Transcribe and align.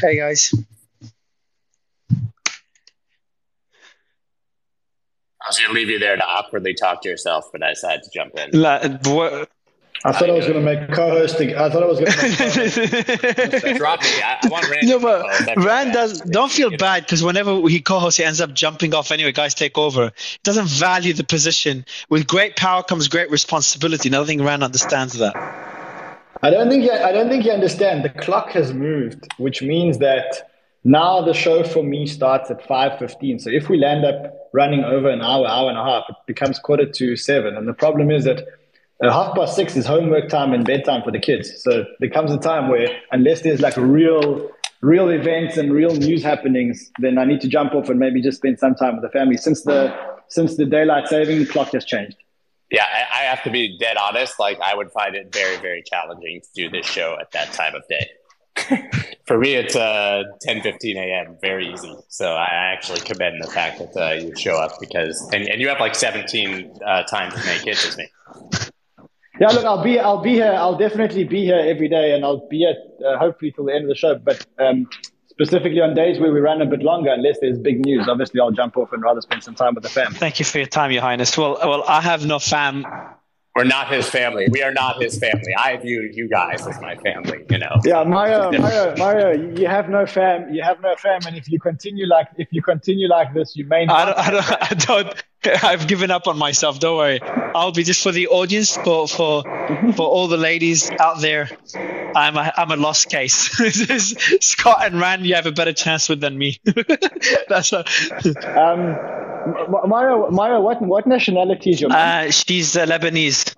Hey 0.00 0.16
guys. 0.16 0.52
I 5.44 5.48
was 5.48 5.58
going 5.58 5.70
to 5.70 5.74
leave 5.74 5.90
you 5.90 5.98
there 5.98 6.14
to 6.16 6.22
awkwardly 6.24 6.74
talk 6.74 7.02
to 7.02 7.08
yourself, 7.08 7.46
but 7.50 7.62
I 7.62 7.70
decided 7.70 8.04
to 8.04 8.10
jump 8.14 8.34
in. 8.38 8.50
La, 8.60 8.78
what, 9.06 9.50
I 10.04 10.12
thought 10.12 10.30
I, 10.30 10.32
was 10.34 10.46
going 10.46 10.64
to 10.64 10.74
make 10.74 10.92
co-hosting. 10.92 11.54
I 11.56 11.68
thought 11.68 11.82
I 11.82 11.86
was 11.86 11.98
going 11.98 12.12
to. 12.12 13.60
Make 13.66 13.76
Drop 13.78 14.02
me. 14.02 14.08
I, 14.22 14.38
I 14.42 14.48
want 14.48 14.68
Ran. 14.70 14.86
no, 14.86 14.98
but 15.00 15.22
co-host. 15.22 15.46
That'd 15.46 15.56
be 15.56 15.66
Ran 15.66 15.86
bad. 15.88 15.92
does. 15.94 16.20
Don't 16.20 16.50
feel 16.52 16.66
You 16.70 16.76
know? 16.76 16.78
bad 16.78 17.02
because 17.04 17.24
whenever 17.24 17.68
he 17.68 17.80
co-hosts, 17.80 18.18
he 18.18 18.24
ends 18.24 18.40
up 18.40 18.52
jumping 18.52 18.94
off 18.94 19.10
anyway. 19.10 19.32
Guys 19.32 19.54
take 19.54 19.76
over. 19.78 20.12
He 20.16 20.38
doesn't 20.44 20.68
value 20.68 21.12
the 21.12 21.24
position. 21.24 21.86
With 22.08 22.26
great 22.28 22.54
power 22.56 22.82
comes 22.84 23.08
great 23.08 23.30
responsibility. 23.30 24.08
And 24.10 24.16
I 24.16 24.24
think 24.24 24.42
Ran 24.42 24.62
understands 24.62 25.14
that. 25.14 25.34
I 26.42 26.50
don't 26.50 26.68
think. 26.68 26.84
You, 26.84 26.92
I 26.92 27.12
don't 27.12 27.28
think 27.28 27.44
you 27.44 27.52
understand. 27.52 28.04
The 28.04 28.10
clock 28.10 28.50
has 28.50 28.74
moved, 28.74 29.28
which 29.38 29.62
means 29.62 29.98
that 29.98 30.50
now 30.84 31.22
the 31.22 31.34
show 31.34 31.62
for 31.62 31.84
me 31.84 32.06
starts 32.06 32.50
at 32.50 32.66
five 32.66 32.98
fifteen. 32.98 33.38
So 33.38 33.48
if 33.50 33.68
we 33.68 33.78
land 33.78 34.04
up 34.04 34.50
running 34.52 34.82
over 34.82 35.08
an 35.08 35.22
hour, 35.22 35.46
hour 35.46 35.68
and 35.68 35.78
a 35.78 35.84
half, 35.84 36.04
it 36.08 36.16
becomes 36.26 36.58
quarter 36.58 36.90
to 36.90 37.16
seven. 37.16 37.56
And 37.56 37.68
the 37.68 37.72
problem 37.72 38.10
is 38.10 38.24
that 38.24 38.44
half 39.00 39.34
past 39.36 39.54
six 39.54 39.76
is 39.76 39.86
homework 39.86 40.28
time 40.28 40.52
and 40.52 40.64
bedtime 40.64 41.02
for 41.02 41.12
the 41.12 41.20
kids. 41.20 41.62
So 41.62 41.84
there 42.00 42.10
comes 42.10 42.32
a 42.32 42.38
time 42.38 42.68
where 42.68 42.88
unless 43.12 43.42
there's 43.42 43.60
like 43.60 43.76
real, 43.76 44.50
real 44.80 45.08
events 45.10 45.56
and 45.56 45.72
real 45.72 45.94
news 45.94 46.22
happenings, 46.22 46.90
then 46.98 47.18
I 47.18 47.24
need 47.24 47.40
to 47.42 47.48
jump 47.48 47.74
off 47.74 47.88
and 47.88 47.98
maybe 47.98 48.20
just 48.20 48.38
spend 48.38 48.58
some 48.58 48.74
time 48.74 48.96
with 48.96 49.02
the 49.02 49.10
family. 49.10 49.36
Since 49.36 49.62
the 49.62 49.94
since 50.28 50.56
the 50.56 50.66
daylight 50.66 51.06
saving 51.08 51.46
clock 51.46 51.72
has 51.72 51.84
changed. 51.84 52.16
Yeah, 52.72 52.84
I, 52.84 53.20
I 53.20 53.22
have 53.24 53.42
to 53.44 53.50
be 53.50 53.76
dead 53.78 53.98
honest. 53.98 54.40
Like, 54.40 54.58
I 54.60 54.74
would 54.74 54.90
find 54.92 55.14
it 55.14 55.30
very, 55.30 55.58
very 55.58 55.82
challenging 55.82 56.40
to 56.40 56.48
do 56.54 56.70
this 56.70 56.86
show 56.86 57.18
at 57.20 57.30
that 57.32 57.52
time 57.52 57.74
of 57.74 57.82
day. 57.86 58.08
For 59.26 59.38
me, 59.38 59.54
it's 59.54 59.76
uh, 59.76 60.22
10 60.40 60.62
15 60.62 60.96
a.m., 60.96 61.36
very 61.42 61.70
easy. 61.70 61.94
So 62.08 62.32
I 62.32 62.48
actually 62.72 63.00
commend 63.00 63.42
the 63.42 63.50
fact 63.50 63.78
that 63.78 63.96
uh, 63.96 64.14
you 64.14 64.34
show 64.36 64.56
up 64.56 64.80
because, 64.80 65.20
and, 65.34 65.46
and 65.46 65.60
you 65.60 65.68
have 65.68 65.80
like 65.80 65.94
17 65.94 66.78
uh, 66.84 67.02
times 67.04 67.34
to 67.34 67.44
make 67.44 67.66
it 67.66 67.84
as 67.84 67.98
me. 67.98 68.08
Yeah, 69.38 69.48
look, 69.48 69.64
I'll 69.66 69.82
be, 69.82 69.98
I'll 69.98 70.22
be 70.22 70.32
here. 70.32 70.52
I'll 70.54 70.76
definitely 70.76 71.24
be 71.24 71.44
here 71.44 71.58
every 71.58 71.88
day, 71.88 72.14
and 72.14 72.24
I'll 72.24 72.48
be 72.48 72.58
here 72.58 72.74
uh, 73.06 73.18
hopefully 73.18 73.52
till 73.52 73.66
the 73.66 73.74
end 73.74 73.84
of 73.84 73.88
the 73.88 73.94
show. 73.94 74.16
But 74.16 74.46
um, 74.58 74.88
specifically 75.32 75.80
on 75.80 75.94
days 75.94 76.20
where 76.20 76.30
we 76.30 76.40
run 76.40 76.60
a 76.60 76.66
bit 76.66 76.82
longer, 76.82 77.10
unless 77.10 77.38
there's 77.40 77.58
big 77.58 77.84
news, 77.84 78.06
obviously 78.08 78.38
I'll 78.40 78.50
jump 78.52 78.76
off 78.76 78.92
and 78.92 79.02
rather 79.02 79.20
spend 79.20 79.42
some 79.42 79.54
time 79.54 79.74
with 79.74 79.82
the 79.82 79.88
fam. 79.88 80.12
Thank 80.12 80.38
you 80.38 80.44
for 80.44 80.58
your 80.58 80.66
time, 80.66 80.90
Your 80.92 81.02
Highness. 81.02 81.36
Well, 81.36 81.58
well, 81.62 81.82
I 81.88 82.00
have 82.00 82.26
no 82.26 82.38
fam. 82.38 82.84
We're 83.54 83.64
not 83.64 83.92
his 83.92 84.08
family. 84.08 84.48
We 84.50 84.62
are 84.62 84.72
not 84.72 85.02
his 85.02 85.18
family. 85.18 85.54
I 85.58 85.76
view 85.76 86.08
you 86.12 86.28
guys 86.28 86.66
as 86.66 86.80
my 86.80 86.96
family, 86.96 87.44
you 87.50 87.58
know. 87.58 87.80
Yeah, 87.84 88.02
Mario, 88.04 88.50
Mario, 88.52 88.94
Mario, 88.96 89.58
you 89.58 89.66
have 89.66 89.90
no 89.90 90.06
fam. 90.06 90.54
You 90.54 90.62
have 90.62 90.80
no 90.80 90.94
fam, 90.96 91.20
and 91.26 91.36
if 91.36 91.50
you 91.50 91.58
continue 91.58 92.06
like, 92.06 92.28
if 92.38 92.48
you 92.50 92.62
continue 92.62 93.08
like 93.08 93.34
this, 93.34 93.54
you 93.54 93.66
may. 93.66 93.86
I 93.86 94.06
don't, 94.06 94.18
I 94.18 94.30
don't, 94.30 94.70
I 94.70 94.74
don't. 94.74 95.24
I've 95.62 95.86
given 95.88 96.10
up 96.10 96.26
on 96.28 96.38
myself. 96.38 96.78
Don't 96.78 96.96
worry. 96.96 97.20
I'll 97.22 97.72
be 97.72 97.82
just 97.82 98.02
for 98.02 98.12
the 98.12 98.28
audience, 98.28 98.76
for 98.76 99.08
for 99.08 99.42
for 99.94 100.06
all 100.06 100.28
the 100.28 100.36
ladies 100.36 100.90
out 100.90 101.20
there. 101.20 101.50
I'm 102.14 102.36
a 102.36 102.52
I'm 102.56 102.70
a 102.70 102.76
lost 102.76 103.08
case. 103.10 103.50
Scott 104.44 104.78
and 104.84 105.00
Ran, 105.00 105.24
you 105.24 105.34
have 105.34 105.46
a 105.46 105.52
better 105.52 105.72
chance 105.72 106.08
with 106.08 106.20
than 106.20 106.36
me. 106.38 106.60
That's 107.48 107.72
a, 107.72 107.84
Um, 108.58 108.96
M- 109.44 109.88
Mario, 109.88 110.30
Mario, 110.30 110.60
what 110.60 110.80
what 110.82 111.06
nationality 111.06 111.70
is 111.70 111.80
your 111.80 111.90
mom? 111.90 111.98
uh, 111.98 112.30
she's 112.30 112.76
uh, 112.76 112.86
Lebanese. 112.86 113.56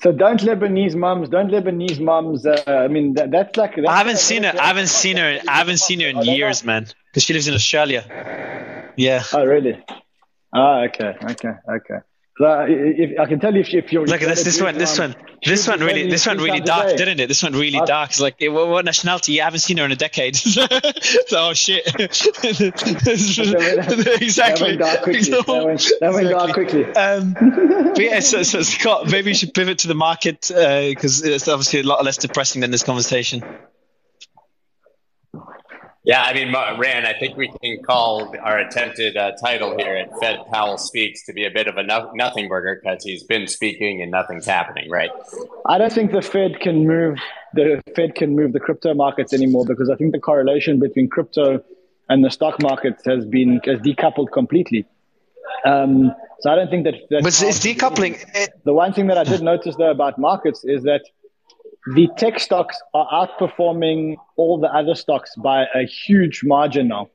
so 0.00 0.10
don't 0.12 0.40
Lebanese 0.40 0.96
moms, 0.96 1.28
don't 1.28 1.50
Lebanese 1.50 2.00
moms. 2.00 2.44
Uh, 2.46 2.62
I 2.66 2.88
mean, 2.88 3.14
that, 3.14 3.30
that's 3.30 3.56
like. 3.56 3.76
That's 3.76 3.88
I 3.88 3.96
haven't 3.98 4.18
seen 4.18 4.42
her. 4.42 4.52
I 4.58 4.66
haven't 4.66 4.88
seen 4.88 5.16
her. 5.18 5.38
I 5.48 5.58
haven't 5.58 5.78
seen 5.78 6.00
her 6.00 6.08
in 6.08 6.22
years, 6.22 6.64
man. 6.64 6.88
Because 7.12 7.22
she 7.24 7.32
lives 7.32 7.46
in 7.48 7.54
Australia. 7.54 8.04
Yeah. 8.98 9.22
Oh, 9.32 9.44
really? 9.44 9.82
Ah, 10.52 10.82
okay, 10.84 11.14
okay, 11.22 11.52
okay. 11.68 11.98
Uh, 12.40 12.66
if, 12.68 13.18
I 13.18 13.26
can 13.26 13.40
tell 13.40 13.52
you 13.52 13.60
if, 13.60 13.74
if 13.74 13.92
you're. 13.92 14.06
Look 14.06 14.22
at 14.22 14.28
this. 14.28 14.44
This 14.44 14.60
one. 14.60 14.78
This 14.78 14.96
one. 14.98 15.16
This 15.44 15.66
one 15.66 15.80
really. 15.80 16.08
This 16.08 16.24
one 16.26 16.38
really 16.38 16.60
dark, 16.60 16.96
didn't 16.96 17.18
it? 17.18 17.26
This 17.26 17.42
one 17.42 17.52
really 17.52 17.80
Uh, 17.80 17.84
dark. 17.84 18.10
It's 18.10 18.20
like, 18.20 18.36
what, 18.40 18.68
what 18.68 18.84
nationality? 18.84 19.32
You 19.32 19.42
haven't 19.42 19.58
seen 19.60 19.78
her 19.78 19.84
in 19.84 19.90
a 19.92 19.96
decade. 19.96 20.36
so, 20.36 20.66
oh 21.32 21.52
shit. 21.54 21.84
exactly. 21.98 22.36
That 24.36 24.60
went 24.60 24.78
dark 24.78 25.02
quickly. 25.02 25.30
That 25.30 25.46
went, 25.66 25.92
that 26.00 26.12
went 26.12 26.30
dark 26.30 26.52
quickly. 26.52 26.84
Um, 26.86 27.34
but 27.94 28.04
yeah, 28.04 28.20
so, 28.20 28.44
so 28.44 28.62
Scott, 28.62 29.10
maybe 29.10 29.30
you 29.30 29.34
should 29.34 29.52
pivot 29.52 29.78
to 29.78 29.88
the 29.88 29.96
market 29.96 30.42
because 30.42 31.24
it's 31.24 31.48
obviously 31.48 31.80
a 31.80 31.84
lot 31.84 32.04
less 32.04 32.18
depressing 32.18 32.60
than 32.60 32.70
this 32.70 32.84
conversation. 32.84 33.42
Yeah, 36.08 36.22
I 36.22 36.32
mean, 36.32 36.54
Ran, 36.54 37.04
I 37.04 37.12
think 37.12 37.36
we 37.36 37.52
can 37.60 37.82
call 37.82 38.34
our 38.42 38.58
attempted 38.58 39.18
uh, 39.18 39.32
title 39.32 39.76
here 39.76 39.94
at 39.94 40.08
Fed 40.18 40.38
Powell 40.50 40.78
Speaks 40.78 41.26
to 41.26 41.34
be 41.34 41.44
a 41.44 41.50
bit 41.50 41.66
of 41.66 41.76
a 41.76 41.82
no- 41.82 42.10
nothing 42.14 42.48
burger 42.48 42.80
because 42.82 43.04
he's 43.04 43.24
been 43.24 43.46
speaking 43.46 44.00
and 44.00 44.10
nothing's 44.10 44.46
happening, 44.46 44.88
right? 44.88 45.10
I 45.66 45.76
don't 45.76 45.92
think 45.92 46.12
the 46.12 46.22
Fed 46.22 46.60
can 46.60 46.86
move 46.86 47.18
the 47.52 47.82
Fed 47.94 48.14
can 48.14 48.34
move 48.34 48.54
the 48.54 48.60
crypto 48.60 48.94
markets 48.94 49.34
anymore 49.34 49.66
because 49.66 49.90
I 49.90 49.96
think 49.96 50.12
the 50.12 50.18
correlation 50.18 50.78
between 50.80 51.10
crypto 51.10 51.62
and 52.08 52.24
the 52.24 52.30
stock 52.30 52.62
markets 52.62 53.04
has 53.04 53.26
been 53.26 53.60
has 53.66 53.78
decoupled 53.80 54.32
completely. 54.32 54.86
Um, 55.66 56.14
so 56.40 56.50
I 56.50 56.54
don't 56.54 56.70
think 56.70 56.84
that. 56.84 56.94
that 57.10 57.22
But 57.22 57.42
it's 57.42 57.60
decoupling. 57.60 58.24
It, 58.34 58.50
The 58.64 58.72
one 58.72 58.94
thing 58.94 59.08
that 59.08 59.18
I 59.18 59.24
did 59.24 59.42
notice 59.42 59.76
though 59.76 59.90
about 59.90 60.18
markets 60.18 60.64
is 60.64 60.84
that 60.84 61.02
the 61.94 62.08
tech 62.16 62.38
stocks 62.38 62.80
are 62.94 63.06
outperforming 63.10 64.16
all 64.36 64.58
the 64.58 64.68
other 64.68 64.94
stocks 64.94 65.34
by 65.36 65.64
a 65.74 65.84
huge 65.86 66.42
margin 66.44 66.88
now. 66.88 67.08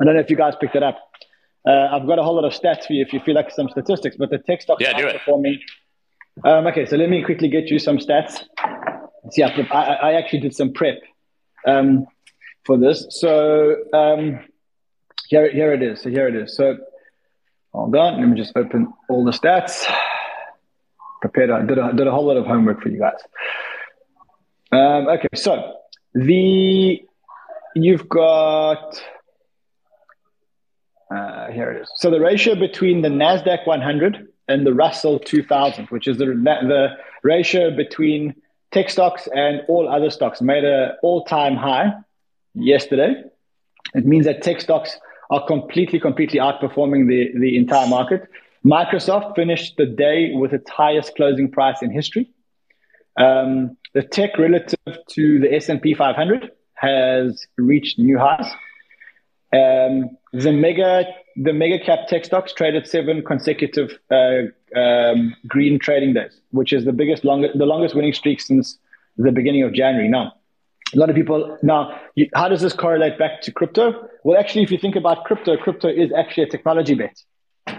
I 0.00 0.04
don't 0.04 0.14
know 0.14 0.20
if 0.20 0.30
you 0.30 0.36
guys 0.36 0.54
picked 0.60 0.76
it 0.76 0.82
up. 0.82 0.98
Uh, 1.66 1.88
I've 1.92 2.06
got 2.06 2.18
a 2.18 2.22
whole 2.22 2.36
lot 2.36 2.44
of 2.44 2.52
stats 2.52 2.86
for 2.86 2.92
you 2.92 3.04
if 3.04 3.12
you 3.12 3.20
feel 3.20 3.34
like 3.34 3.50
some 3.50 3.68
statistics, 3.68 4.16
but 4.16 4.30
the 4.30 4.38
tech 4.38 4.62
stocks 4.62 4.82
Yeah, 4.82 4.92
are 4.92 5.12
outperforming. 5.12 5.58
Um, 6.44 6.66
okay, 6.68 6.86
so 6.86 6.96
let 6.96 7.10
me 7.10 7.22
quickly 7.24 7.48
get 7.48 7.68
you 7.68 7.78
some 7.78 7.98
stats. 7.98 8.44
See, 9.30 9.42
I, 9.42 9.48
I, 9.48 9.82
I 9.82 10.12
actually 10.12 10.40
did 10.40 10.54
some 10.54 10.72
prep 10.72 11.00
um, 11.66 12.06
for 12.64 12.78
this. 12.78 13.06
So 13.10 13.76
um, 13.92 14.40
here, 15.28 15.50
here 15.50 15.72
it 15.72 15.82
is. 15.82 16.00
So 16.02 16.10
here 16.10 16.28
it 16.28 16.36
is. 16.36 16.56
So 16.56 16.76
hold 17.72 17.94
on. 17.96 18.20
Let 18.20 18.28
me 18.28 18.36
just 18.36 18.56
open 18.56 18.92
all 19.10 19.24
the 19.24 19.32
stats 19.32 19.84
prepared. 21.20 21.50
I 21.50 21.62
did 21.66 21.76
a, 21.76 21.92
did 21.92 22.06
a 22.06 22.12
whole 22.12 22.26
lot 22.26 22.36
of 22.36 22.46
homework 22.46 22.80
for 22.80 22.88
you 22.88 23.00
guys. 23.00 23.18
Um, 24.70 25.08
okay, 25.08 25.28
so 25.34 25.76
the 26.14 27.02
you've 27.74 28.08
got 28.08 29.02
uh, 31.10 31.50
here 31.50 31.70
it 31.70 31.82
is. 31.82 31.90
So 31.96 32.10
the 32.10 32.20
ratio 32.20 32.54
between 32.54 33.02
the 33.02 33.08
Nasdaq 33.08 33.66
100 33.66 34.28
and 34.48 34.66
the 34.66 34.74
Russell 34.74 35.18
2000, 35.18 35.86
which 35.86 36.06
is 36.06 36.18
the 36.18 36.26
the 36.26 36.88
ratio 37.22 37.74
between 37.74 38.34
tech 38.72 38.90
stocks 38.90 39.26
and 39.34 39.62
all 39.68 39.88
other 39.88 40.10
stocks, 40.10 40.42
made 40.42 40.64
an 40.64 40.92
all-time 41.02 41.56
high 41.56 41.92
yesterday. 42.54 43.22
It 43.94 44.04
means 44.04 44.26
that 44.26 44.42
tech 44.42 44.60
stocks 44.60 44.98
are 45.30 45.46
completely, 45.46 45.98
completely 45.98 46.40
outperforming 46.40 47.08
the, 47.08 47.38
the 47.38 47.56
entire 47.56 47.86
market. 47.86 48.28
Microsoft 48.64 49.34
finished 49.34 49.76
the 49.78 49.86
day 49.86 50.32
with 50.34 50.52
its 50.52 50.68
highest 50.68 51.14
closing 51.14 51.50
price 51.50 51.80
in 51.80 51.90
history. 51.90 52.30
Um, 53.16 53.77
the 53.94 54.02
tech 54.02 54.38
relative 54.38 54.98
to 55.10 55.38
the 55.40 55.54
S&P 55.54 55.94
500 55.94 56.50
has 56.74 57.46
reached 57.56 57.98
new 57.98 58.18
highs. 58.18 58.46
Um, 59.52 60.16
the 60.32 60.52
mega 60.52 61.04
the 61.36 61.52
mega 61.52 61.78
cap 61.78 62.08
tech 62.08 62.24
stocks 62.24 62.52
traded 62.52 62.86
seven 62.86 63.24
consecutive 63.24 63.98
uh, 64.10 64.42
um, 64.78 65.34
green 65.46 65.78
trading 65.78 66.12
days, 66.14 66.38
which 66.50 66.72
is 66.72 66.84
the 66.84 66.92
biggest 66.92 67.24
longest 67.24 67.56
the 67.56 67.64
longest 67.64 67.94
winning 67.94 68.12
streak 68.12 68.40
since 68.40 68.78
the 69.16 69.32
beginning 69.32 69.62
of 69.62 69.72
January. 69.72 70.08
Now, 70.08 70.34
a 70.94 70.98
lot 70.98 71.08
of 71.08 71.16
people 71.16 71.56
now, 71.62 71.98
you, 72.14 72.28
how 72.34 72.48
does 72.48 72.60
this 72.60 72.72
correlate 72.72 73.18
back 73.18 73.40
to 73.42 73.52
crypto? 73.52 74.08
Well, 74.24 74.38
actually, 74.38 74.64
if 74.64 74.70
you 74.70 74.78
think 74.78 74.96
about 74.96 75.24
crypto, 75.24 75.56
crypto 75.56 75.88
is 75.88 76.12
actually 76.12 76.44
a 76.44 76.48
technology 76.48 76.94
bet, 76.94 77.22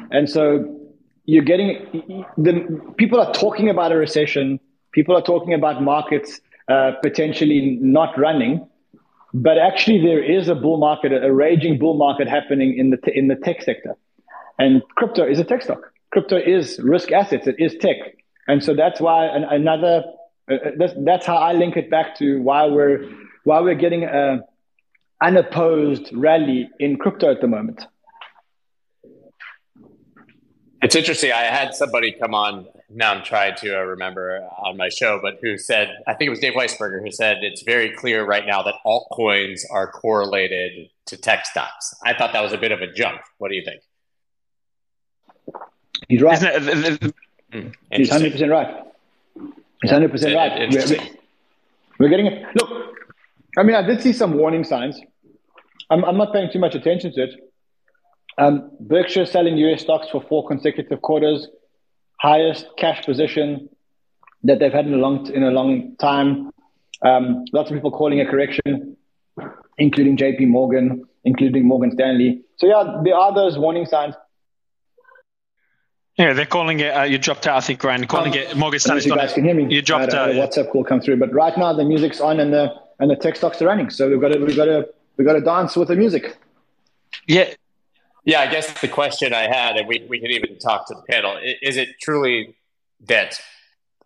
and 0.09 0.29
so 0.29 0.89
you're 1.25 1.43
getting 1.43 2.25
the 2.37 2.93
people 2.97 3.19
are 3.19 3.31
talking 3.33 3.69
about 3.69 3.91
a 3.91 3.95
recession. 3.95 4.59
People 4.91 5.15
are 5.15 5.21
talking 5.21 5.53
about 5.53 5.81
markets 5.81 6.41
uh, 6.67 6.91
potentially 7.01 7.77
not 7.81 8.17
running, 8.17 8.67
but 9.33 9.57
actually 9.57 10.01
there 10.01 10.23
is 10.23 10.47
a 10.47 10.55
bull 10.55 10.77
market, 10.77 11.11
a 11.11 11.33
raging 11.33 11.77
bull 11.77 11.95
market 11.95 12.27
happening 12.27 12.77
in 12.77 12.89
the 12.89 12.97
te- 12.97 13.15
in 13.15 13.27
the 13.27 13.35
tech 13.35 13.61
sector, 13.61 13.95
and 14.57 14.81
crypto 14.95 15.27
is 15.27 15.39
a 15.39 15.43
tech 15.43 15.61
stock. 15.61 15.81
Crypto 16.11 16.37
is 16.37 16.79
risk 16.79 17.11
assets. 17.11 17.47
It 17.47 17.55
is 17.59 17.75
tech, 17.79 17.97
and 18.47 18.63
so 18.63 18.73
that's 18.73 18.99
why 18.99 19.25
an, 19.25 19.43
another. 19.43 20.03
Uh, 20.51 20.57
that's, 20.77 20.93
that's 21.05 21.25
how 21.27 21.35
I 21.35 21.53
link 21.53 21.77
it 21.77 21.91
back 21.91 22.17
to 22.17 22.41
why 22.41 22.65
we're 22.65 23.07
why 23.43 23.61
we're 23.61 23.75
getting 23.75 24.03
a 24.03 24.41
unopposed 25.21 26.09
rally 26.13 26.69
in 26.79 26.97
crypto 26.97 27.31
at 27.31 27.41
the 27.41 27.47
moment. 27.47 27.85
It's 30.81 30.95
interesting. 30.95 31.31
I 31.31 31.43
had 31.43 31.73
somebody 31.73 32.11
come 32.13 32.33
on. 32.33 32.67
Now 32.91 33.13
I'm 33.13 33.23
trying 33.23 33.55
to 33.57 33.79
uh, 33.79 33.83
remember 33.83 34.47
on 34.57 34.77
my 34.77 34.89
show, 34.89 35.19
but 35.21 35.37
who 35.41 35.57
said 35.57 35.97
I 36.07 36.13
think 36.13 36.27
it 36.27 36.31
was 36.31 36.39
Dave 36.39 36.53
Weisberger 36.53 37.01
who 37.03 37.11
said 37.11 37.37
it's 37.41 37.61
very 37.61 37.91
clear 37.91 38.25
right 38.25 38.45
now 38.45 38.63
that 38.63 38.75
altcoins 38.85 39.61
are 39.69 39.91
correlated 39.91 40.89
to 41.07 41.17
tech 41.17 41.45
stocks. 41.45 41.93
I 42.03 42.13
thought 42.13 42.33
that 42.33 42.41
was 42.41 42.53
a 42.53 42.57
bit 42.57 42.71
of 42.71 42.81
a 42.81 42.91
jump. 42.91 43.21
What 43.37 43.49
do 43.49 43.55
you 43.55 43.63
think? 43.63 43.81
He's 46.07 46.21
right. 46.21 46.39
Hmm, 47.51 47.69
He's 47.91 48.09
hundred 48.09 48.31
percent 48.31 48.51
right. 48.51 48.83
He's 49.81 49.91
hundred 49.91 50.11
percent 50.11 50.35
right. 50.35 50.61
Interesting. 50.61 50.99
We're, 51.97 52.05
we're 52.05 52.09
getting 52.09 52.27
it. 52.27 52.45
Look, 52.55 52.95
I 53.57 53.63
mean, 53.63 53.75
I 53.75 53.81
did 53.81 54.01
see 54.01 54.13
some 54.13 54.33
warning 54.33 54.63
signs. 54.63 54.99
I'm, 55.89 56.05
I'm 56.05 56.17
not 56.17 56.31
paying 56.33 56.51
too 56.51 56.59
much 56.59 56.75
attention 56.75 57.11
to 57.13 57.23
it. 57.23 57.53
Um, 58.37 58.71
Berkshire 58.79 59.25
selling 59.25 59.57
US 59.57 59.81
stocks 59.81 60.07
for 60.11 60.21
four 60.21 60.47
consecutive 60.47 61.01
quarters, 61.01 61.47
highest 62.19 62.67
cash 62.77 63.05
position 63.05 63.69
that 64.43 64.59
they've 64.59 64.71
had 64.71 64.85
in 64.85 64.93
a 64.93 64.97
long 64.97 65.27
in 65.31 65.43
a 65.43 65.51
long 65.51 65.95
time. 65.97 66.51
Um, 67.01 67.45
lots 67.53 67.71
of 67.71 67.75
people 67.75 67.91
calling 67.91 68.19
a 68.19 68.25
correction, 68.25 68.97
including 69.77 70.17
J.P. 70.17 70.45
Morgan, 70.45 71.05
including 71.23 71.65
Morgan 71.65 71.91
Stanley. 71.91 72.41
So 72.57 72.67
yeah, 72.67 73.01
there 73.03 73.15
are 73.15 73.33
those 73.33 73.57
warning 73.57 73.85
signs. 73.85 74.15
Yeah, 76.17 76.33
they're 76.33 76.45
calling 76.45 76.81
it. 76.81 76.89
Uh, 76.89 77.03
you 77.03 77.17
dropped 77.17 77.47
out, 77.47 77.55
I 77.55 77.61
think, 77.61 77.81
Ryan. 77.81 78.05
Calling 78.05 78.33
um, 78.33 78.39
it 78.39 78.57
Morgan 78.57 78.79
Stanley. 78.81 79.05
You 79.05 79.15
guys 79.15 79.31
can 79.31 79.45
hear 79.45 79.55
me. 79.55 79.73
You 79.73 79.81
dropped 79.81 80.13
out. 80.13 80.29
A 80.29 80.33
WhatsApp 80.33 80.69
call 80.69 80.83
come 80.83 80.99
through, 80.99 81.17
but 81.17 81.33
right 81.33 81.57
now 81.57 81.71
the 81.71 81.85
music's 81.85 82.19
on 82.19 82.41
and 82.41 82.51
the 82.51 82.73
and 82.99 83.09
the 83.09 83.15
tech 83.15 83.37
stocks 83.37 83.61
are 83.61 83.65
running. 83.65 83.89
So 83.89 84.09
we've 84.09 84.19
got 84.19 84.33
to 84.33 84.39
we've 84.39 84.57
got 84.57 84.65
to 84.65 84.89
we've 85.15 85.25
got 85.25 85.33
to 85.33 85.41
dance 85.41 85.77
with 85.77 85.87
the 85.87 85.95
music. 85.95 86.37
Yeah, 87.25 87.53
yeah, 88.25 88.41
I 88.41 88.47
guess 88.47 88.79
the 88.81 88.87
question 88.87 89.33
I 89.33 89.43
had, 89.43 89.77
and 89.77 89.87
we, 89.87 90.05
we 90.09 90.19
could 90.19 90.31
even 90.31 90.57
talk 90.59 90.87
to 90.87 90.95
the 90.95 91.01
panel, 91.03 91.39
is 91.61 91.77
it 91.77 91.89
truly 92.01 92.55
that 93.07 93.39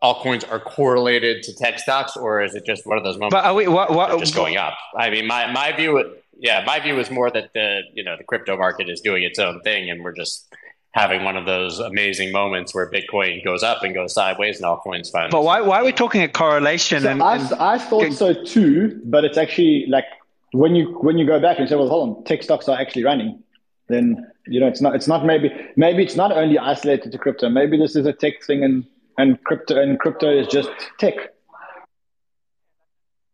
altcoins 0.03 0.49
are 0.51 0.59
correlated 0.59 1.43
to 1.43 1.55
tech 1.55 1.79
stocks, 1.79 2.15
or 2.15 2.41
is 2.41 2.55
it 2.55 2.65
just 2.65 2.85
one 2.85 2.97
of 2.97 3.03
those 3.03 3.15
moments? 3.15 3.35
But 3.35 3.45
uh, 3.45 3.49
are 3.49 3.53
we 3.53 3.67
what, 3.67 3.91
what, 3.91 4.19
just 4.19 4.35
going 4.35 4.57
up? 4.57 4.73
I 4.97 5.09
mean, 5.09 5.25
my, 5.25 5.51
my 5.51 5.71
view, 5.75 6.15
yeah, 6.37 6.63
my 6.65 6.79
view 6.79 6.99
is 6.99 7.09
more 7.09 7.31
that 7.31 7.53
the 7.53 7.81
you 7.93 8.03
know 8.03 8.15
the 8.17 8.23
crypto 8.23 8.57
market 8.57 8.89
is 8.89 9.01
doing 9.01 9.23
its 9.23 9.39
own 9.39 9.61
thing, 9.61 9.89
and 9.89 10.03
we're 10.03 10.13
just 10.13 10.53
having 10.91 11.23
one 11.23 11.35
of 11.35 11.47
those 11.47 11.79
amazing 11.79 12.31
moments 12.31 12.75
where 12.75 12.91
Bitcoin 12.91 13.43
goes 13.43 13.63
up 13.63 13.81
and 13.83 13.95
goes 13.95 14.13
sideways, 14.13 14.57
and 14.57 14.65
altcoins 14.65 15.11
finally. 15.11 15.31
But 15.31 15.43
why 15.43 15.61
why 15.61 15.79
are 15.79 15.85
we 15.85 15.91
talking 15.91 16.21
a 16.21 16.27
correlation? 16.27 17.01
So 17.01 17.09
and, 17.09 17.23
I, 17.23 17.37
and, 17.37 17.53
I 17.53 17.77
thought 17.79 18.13
so 18.13 18.43
too, 18.43 19.01
but 19.05 19.25
it's 19.25 19.37
actually 19.37 19.85
like 19.87 20.05
when 20.51 20.75
you 20.75 20.97
when 20.99 21.17
you 21.17 21.25
go 21.25 21.39
back 21.39 21.59
and 21.59 21.67
say, 21.67 21.75
well, 21.75 21.89
hold 21.89 22.17
on, 22.17 22.23
tech 22.25 22.43
stocks 22.43 22.69
are 22.69 22.79
actually 22.79 23.05
running 23.05 23.43
then 23.87 24.31
you 24.47 24.59
know 24.59 24.67
it's 24.67 24.81
not 24.81 24.95
it's 24.95 25.07
not 25.07 25.25
maybe 25.25 25.51
maybe 25.75 26.03
it's 26.03 26.15
not 26.15 26.31
only 26.31 26.57
isolated 26.57 27.11
to 27.11 27.17
crypto. 27.17 27.49
Maybe 27.49 27.77
this 27.77 27.95
is 27.95 28.05
a 28.05 28.13
tech 28.13 28.43
thing 28.43 28.63
and 28.63 28.85
and 29.17 29.43
crypto 29.43 29.81
and 29.81 29.99
crypto 29.99 30.31
is 30.31 30.47
just 30.47 30.69
tech. 30.99 31.15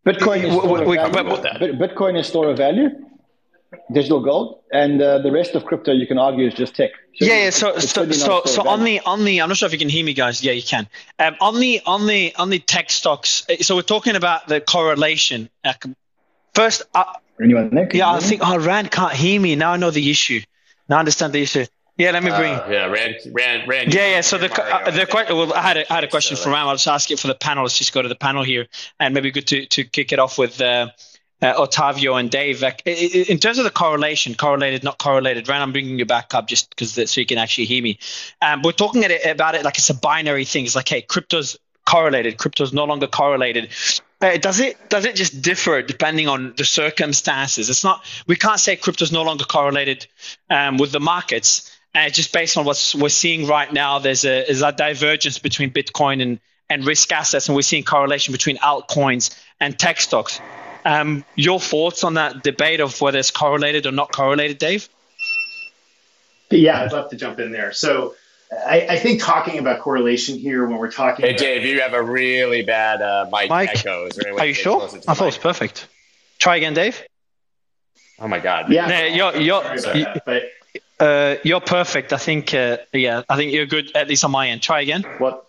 Bitcoin 0.06 0.44
is 0.44 0.54
store 0.54 0.86
we, 0.86 0.98
of 0.98 1.12
value. 1.12 1.74
Bitcoin 1.74 2.20
is 2.20 2.28
store 2.28 2.50
of 2.50 2.58
value, 2.58 2.90
digital 3.92 4.22
gold, 4.22 4.64
and 4.72 5.02
uh, 5.02 5.20
the 5.20 5.32
rest 5.32 5.56
of 5.56 5.66
crypto 5.66 5.92
you 5.92 6.08
can 6.08 6.18
argue 6.18 6.48
is 6.48 6.54
just 6.54 6.76
tech. 6.76 6.92
So 7.16 7.26
yeah, 7.26 7.44
yeah. 7.44 7.50
So 7.52 7.78
so 7.80 8.10
so, 8.12 8.42
so 8.46 8.68
on 8.68 8.84
the 8.84 9.02
on 9.02 9.26
the 9.26 9.42
I'm 9.42 9.50
not 9.50 9.58
sure 9.58 9.68
if 9.68 9.74
you 9.74 9.80
can 9.80 9.90
hear 9.90 10.04
me, 10.04 10.14
guys. 10.14 10.44
Yeah, 10.44 10.54
you 10.54 10.64
can. 10.64 10.88
Um, 11.20 11.36
on 11.42 11.60
the 11.60 11.82
on 11.86 12.08
the 12.08 12.34
on 12.36 12.50
the 12.50 12.60
tech 12.60 12.90
stocks. 12.90 13.46
So 13.62 13.76
we're 13.76 13.82
talking 13.82 14.16
about 14.16 14.48
the 14.48 14.62
correlation. 14.62 15.50
First, 16.56 16.84
uh, 16.96 17.14
Anyone 17.42 17.70
there? 17.70 17.90
yeah, 17.94 18.12
I 18.12 18.20
think, 18.20 18.42
oh, 18.44 18.60
Ran 18.60 18.88
can't 18.88 19.14
hear 19.14 19.40
me. 19.40 19.56
Now 19.56 19.74
I 19.74 19.78
know 19.78 19.92
the 19.92 20.10
issue. 20.10 20.42
Now 20.88 20.98
I 20.98 21.00
understand 21.00 21.34
the 21.34 21.42
issue. 21.42 21.66
Yeah, 21.98 22.12
let 22.12 22.24
me 22.24 22.30
bring. 22.30 22.54
Uh, 22.54 22.68
yeah, 22.72 22.86
Ran, 22.86 23.16
Ran, 23.32 23.68
Ran. 23.68 23.92
Yeah, 23.92 24.12
yeah. 24.12 24.22
So 24.22 24.38
the 24.38 24.50
uh, 24.50 24.90
the 24.90 25.06
question. 25.06 25.36
Well, 25.36 25.54
I 25.54 25.62
had 25.62 25.78
a, 25.78 25.92
I 25.92 25.96
had 25.96 26.04
a 26.06 26.08
question 26.08 26.38
so, 26.38 26.44
for 26.44 26.52
Ran. 26.52 26.66
I'll 26.66 26.76
just 26.76 26.88
ask 26.88 27.12
it 27.12 27.20
for 27.20 27.28
the 27.28 27.36
panel. 27.36 27.64
Let's 27.64 27.78
just 27.78 27.94
go 27.94 28.02
to 28.02 28.08
the 28.08 28.16
panel 28.16 28.42
here, 28.42 28.68
and 29.02 29.14
maybe 29.14 29.32
good 29.32 29.48
to 29.48 29.66
to 29.66 29.84
kick 29.84 30.14
it 30.14 30.20
off 30.20 30.38
with. 30.38 30.60
Uh, 30.62 30.88
uh, 31.42 31.54
Otavio 31.54 32.20
and 32.20 32.30
Dave. 32.30 32.62
In 32.86 33.38
terms 33.38 33.60
of 33.60 33.64
the 33.64 33.72
correlation, 33.72 34.36
correlated, 34.36 34.84
not 34.84 34.98
correlated, 34.98 35.48
Ran, 35.48 35.62
I'm 35.62 35.72
bringing 35.72 35.98
you 35.98 36.06
back 36.06 36.34
up 36.34 36.48
just 36.48 36.70
because 36.70 36.92
so 37.10 37.22
you 37.22 37.26
can 37.26 37.38
actually 37.38 37.64
hear 37.64 37.82
me. 37.82 37.98
Um, 38.42 38.62
we're 38.62 38.74
talking 38.74 39.04
it, 39.04 39.26
about 39.26 39.56
it 39.56 39.64
like 39.64 39.78
it's 39.78 39.90
a 39.90 39.94
binary 39.94 40.44
thing. 40.44 40.66
It's 40.66 40.76
like, 40.76 40.90
hey, 40.90 41.02
crypto's 41.02 41.58
correlated, 41.86 42.38
crypto's 42.38 42.74
no 42.74 42.84
longer 42.84 43.08
correlated. 43.08 43.70
Uh, 44.22 44.38
does 44.38 44.60
it 44.60 44.90
does 44.90 45.06
it 45.06 45.16
just 45.16 45.42
differ 45.42 45.82
depending 45.82 46.28
on 46.28 46.54
the 46.58 46.66
circumstances? 46.66 47.70
It's 47.70 47.84
not 47.84 48.04
we 48.28 48.36
can't 48.36 48.60
say 48.60 48.76
crypto 48.76 49.04
is 49.04 49.12
no 49.12 49.24
longer 49.24 49.46
correlated 49.46 50.08
um, 50.50 50.78
with 50.78 50.92
the 50.92 51.00
markets. 51.00 51.76
Uh, 51.96 52.10
just 52.10 52.32
based 52.34 52.58
on 52.58 52.66
what 52.66 52.96
we're 53.00 53.10
seeing 53.10 53.48
right 53.48 53.72
now, 53.72 54.00
there's 54.00 54.26
a 54.26 54.46
there's 54.46 54.62
a 54.62 54.72
divergence 54.72 55.40
between 55.40 55.72
Bitcoin 55.72 56.22
and 56.22 56.40
and 56.70 56.86
risk 56.86 57.12
assets, 57.12 57.48
and 57.48 57.56
we're 57.56 57.62
seeing 57.62 57.84
correlation 57.84 58.32
between 58.32 58.58
altcoins 58.58 59.36
and 59.60 59.80
tech 59.80 60.00
stocks. 60.02 60.40
Um, 60.86 61.26
your 61.36 61.60
thoughts 61.60 62.04
on 62.04 62.16
that 62.16 62.44
debate 62.44 62.80
of 62.80 63.00
whether 63.02 63.20
it's 63.20 63.32
correlated 63.32 63.86
or 63.86 63.92
not 63.92 64.12
correlated, 64.12 64.60
Dave? 64.60 64.88
Yeah, 66.50 66.82
I'd 66.82 66.92
love 66.92 67.10
to 67.10 67.16
jump 67.16 67.40
in 67.40 67.52
there. 67.52 67.72
So 67.74 68.16
I, 68.52 68.88
I, 68.90 68.96
think 68.98 69.22
talking 69.22 69.60
about 69.60 69.80
correlation 69.80 70.38
here 70.38 70.66
when 70.66 70.78
we're 70.80 70.92
talking. 70.92 71.26
Hey, 71.26 71.34
Dave, 71.34 71.64
you 71.64 71.82
have 71.82 71.94
a 71.94 72.02
really 72.02 72.64
bad 72.64 73.02
uh, 73.02 73.30
mic, 73.32 73.50
mic 73.50 73.70
echo. 73.70 74.10
Are 74.38 74.46
you 74.46 74.54
sure? 74.54 74.84
I 75.08 75.14
thought 75.14 75.22
it 75.22 75.26
was 75.26 75.38
perfect. 75.38 75.88
Try 76.40 76.56
again, 76.56 76.74
Dave. 76.74 77.04
Oh 78.18 78.28
my 78.28 78.40
God. 78.40 78.72
Yeah, 78.72 78.88
no, 78.88 79.06
you're 79.06 79.36
you're 79.38 79.62
that, 79.62 80.50
uh, 81.00 81.36
you're 81.44 81.62
perfect. 81.62 82.12
I 82.12 82.18
think. 82.18 82.54
Uh, 82.54 82.78
yeah, 82.92 83.22
I 83.30 83.36
think 83.36 83.54
you're 83.54 83.68
good 83.68 83.96
at 83.96 84.08
least 84.08 84.24
on 84.26 84.32
my 84.32 84.50
end. 84.50 84.64
Try 84.64 84.82
again. 84.82 85.06
Well, 85.20 85.46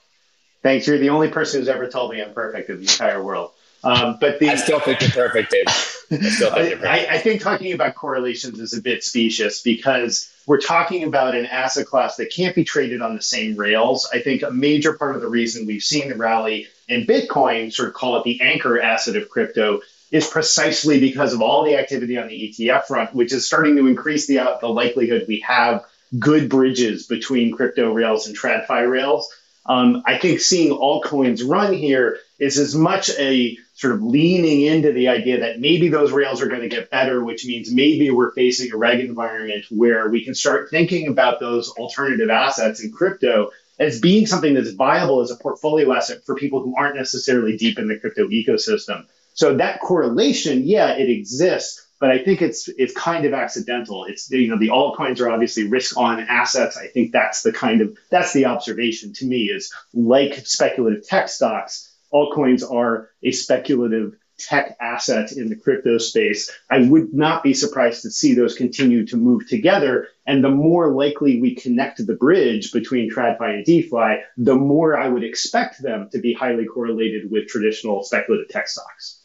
thanks. 0.62 0.86
You're 0.86 0.98
the 0.98 1.10
only 1.10 1.28
person 1.28 1.60
who's 1.60 1.68
ever 1.68 1.88
told 1.88 2.12
me 2.12 2.22
I'm 2.22 2.34
perfect 2.34 2.68
in 2.68 2.76
the 2.76 2.82
entire 2.82 3.22
world. 3.22 3.52
Um, 3.82 4.18
but 4.20 4.38
the, 4.40 4.50
I 4.50 4.56
still 4.56 4.78
think 4.78 5.00
you're 5.00 5.10
perfect, 5.10 5.52
Dave. 5.52 5.96
I 6.12 7.06
I 7.10 7.18
think 7.18 7.40
talking 7.40 7.72
about 7.72 7.94
correlations 7.94 8.58
is 8.58 8.72
a 8.72 8.82
bit 8.82 9.04
specious 9.04 9.62
because 9.62 10.32
we're 10.46 10.60
talking 10.60 11.04
about 11.04 11.36
an 11.36 11.46
asset 11.46 11.86
class 11.86 12.16
that 12.16 12.32
can't 12.32 12.54
be 12.54 12.64
traded 12.64 13.00
on 13.00 13.14
the 13.14 13.22
same 13.22 13.56
rails. 13.56 14.08
I 14.12 14.18
think 14.20 14.42
a 14.42 14.50
major 14.50 14.94
part 14.94 15.14
of 15.14 15.22
the 15.22 15.28
reason 15.28 15.66
we've 15.66 15.82
seen 15.82 16.08
the 16.08 16.16
rally 16.16 16.66
in 16.88 17.06
Bitcoin, 17.06 17.72
sort 17.72 17.88
of 17.88 17.94
call 17.94 18.16
it 18.16 18.24
the 18.24 18.40
anchor 18.40 18.80
asset 18.80 19.14
of 19.16 19.28
crypto, 19.28 19.80
is 20.10 20.26
precisely 20.26 20.98
because 20.98 21.32
of 21.32 21.40
all 21.40 21.64
the 21.64 21.76
activity 21.76 22.18
on 22.18 22.26
the 22.26 22.34
ETF 22.34 22.84
front, 22.86 23.14
which 23.14 23.32
is 23.32 23.46
starting 23.46 23.76
to 23.76 23.86
increase 23.86 24.26
the, 24.26 24.40
uh, 24.40 24.58
the 24.58 24.68
likelihood 24.68 25.26
we 25.28 25.40
have 25.40 25.84
good 26.18 26.48
bridges 26.48 27.06
between 27.06 27.54
crypto 27.54 27.92
rails 27.92 28.26
and 28.26 28.36
TradFi 28.36 28.90
rails. 28.90 29.32
Um, 29.66 30.02
I 30.04 30.18
think 30.18 30.40
seeing 30.40 30.72
altcoins 30.72 31.48
run 31.48 31.72
here 31.72 32.18
is 32.40 32.58
as 32.58 32.74
much 32.74 33.10
a 33.18 33.56
sort 33.74 33.94
of 33.94 34.02
leaning 34.02 34.62
into 34.62 34.92
the 34.92 35.08
idea 35.08 35.40
that 35.40 35.60
maybe 35.60 35.88
those 35.88 36.10
rails 36.10 36.40
are 36.40 36.48
going 36.48 36.62
to 36.62 36.68
get 36.68 36.90
better, 36.90 37.22
which 37.22 37.46
means 37.46 37.72
maybe 37.72 38.10
we're 38.10 38.32
facing 38.32 38.72
a 38.72 38.76
reg 38.76 39.00
environment 39.00 39.66
where 39.70 40.08
we 40.08 40.24
can 40.24 40.34
start 40.34 40.70
thinking 40.70 41.06
about 41.06 41.38
those 41.38 41.70
alternative 41.72 42.30
assets 42.30 42.82
in 42.82 42.90
crypto 42.90 43.50
as 43.78 44.00
being 44.00 44.26
something 44.26 44.54
that's 44.54 44.72
viable 44.72 45.20
as 45.20 45.30
a 45.30 45.36
portfolio 45.36 45.92
asset 45.92 46.24
for 46.24 46.34
people 46.34 46.62
who 46.62 46.74
aren't 46.76 46.96
necessarily 46.96 47.56
deep 47.56 47.78
in 47.78 47.88
the 47.88 47.98
crypto 47.98 48.26
ecosystem. 48.28 49.04
So 49.34 49.56
that 49.56 49.80
correlation, 49.80 50.62
yeah, 50.64 50.92
it 50.92 51.08
exists, 51.08 51.86
but 51.98 52.10
I 52.10 52.18
think 52.18 52.40
it's 52.40 52.68
it's 52.68 52.94
kind 52.94 53.26
of 53.26 53.34
accidental. 53.34 54.04
It's 54.04 54.30
you 54.30 54.48
know 54.48 54.58
the 54.58 54.68
altcoins 54.68 55.20
are 55.20 55.30
obviously 55.30 55.68
risk 55.68 55.96
on 55.98 56.20
assets. 56.20 56.76
I 56.78 56.86
think 56.86 57.12
that's 57.12 57.42
the 57.42 57.52
kind 57.52 57.82
of 57.82 57.96
that's 58.10 58.32
the 58.32 58.46
observation 58.46 59.12
to 59.14 59.26
me 59.26 59.44
is 59.44 59.72
like 59.92 60.46
speculative 60.46 61.06
tech 61.06 61.28
stocks 61.28 61.89
altcoins 62.12 62.68
are 62.70 63.10
a 63.22 63.32
speculative 63.32 64.16
tech 64.40 64.76
asset 64.80 65.32
in 65.32 65.48
the 65.48 65.56
crypto 65.56 65.98
space, 65.98 66.50
I 66.70 66.80
would 66.80 67.12
not 67.12 67.42
be 67.42 67.54
surprised 67.54 68.02
to 68.02 68.10
see 68.10 68.34
those 68.34 68.54
continue 68.54 69.06
to 69.06 69.16
move 69.16 69.46
together. 69.48 70.08
And 70.26 70.42
the 70.42 70.50
more 70.50 70.90
likely 70.92 71.40
we 71.40 71.54
connect 71.54 72.04
the 72.04 72.14
bridge 72.14 72.72
between 72.72 73.10
TradFi 73.10 73.54
and 73.54 73.64
DeFi, 73.64 74.22
the 74.38 74.54
more 74.54 74.96
I 74.96 75.08
would 75.08 75.24
expect 75.24 75.82
them 75.82 76.08
to 76.12 76.18
be 76.18 76.32
highly 76.32 76.64
correlated 76.64 77.30
with 77.30 77.48
traditional 77.48 78.02
speculative 78.02 78.48
tech 78.48 78.68
stocks. 78.68 79.18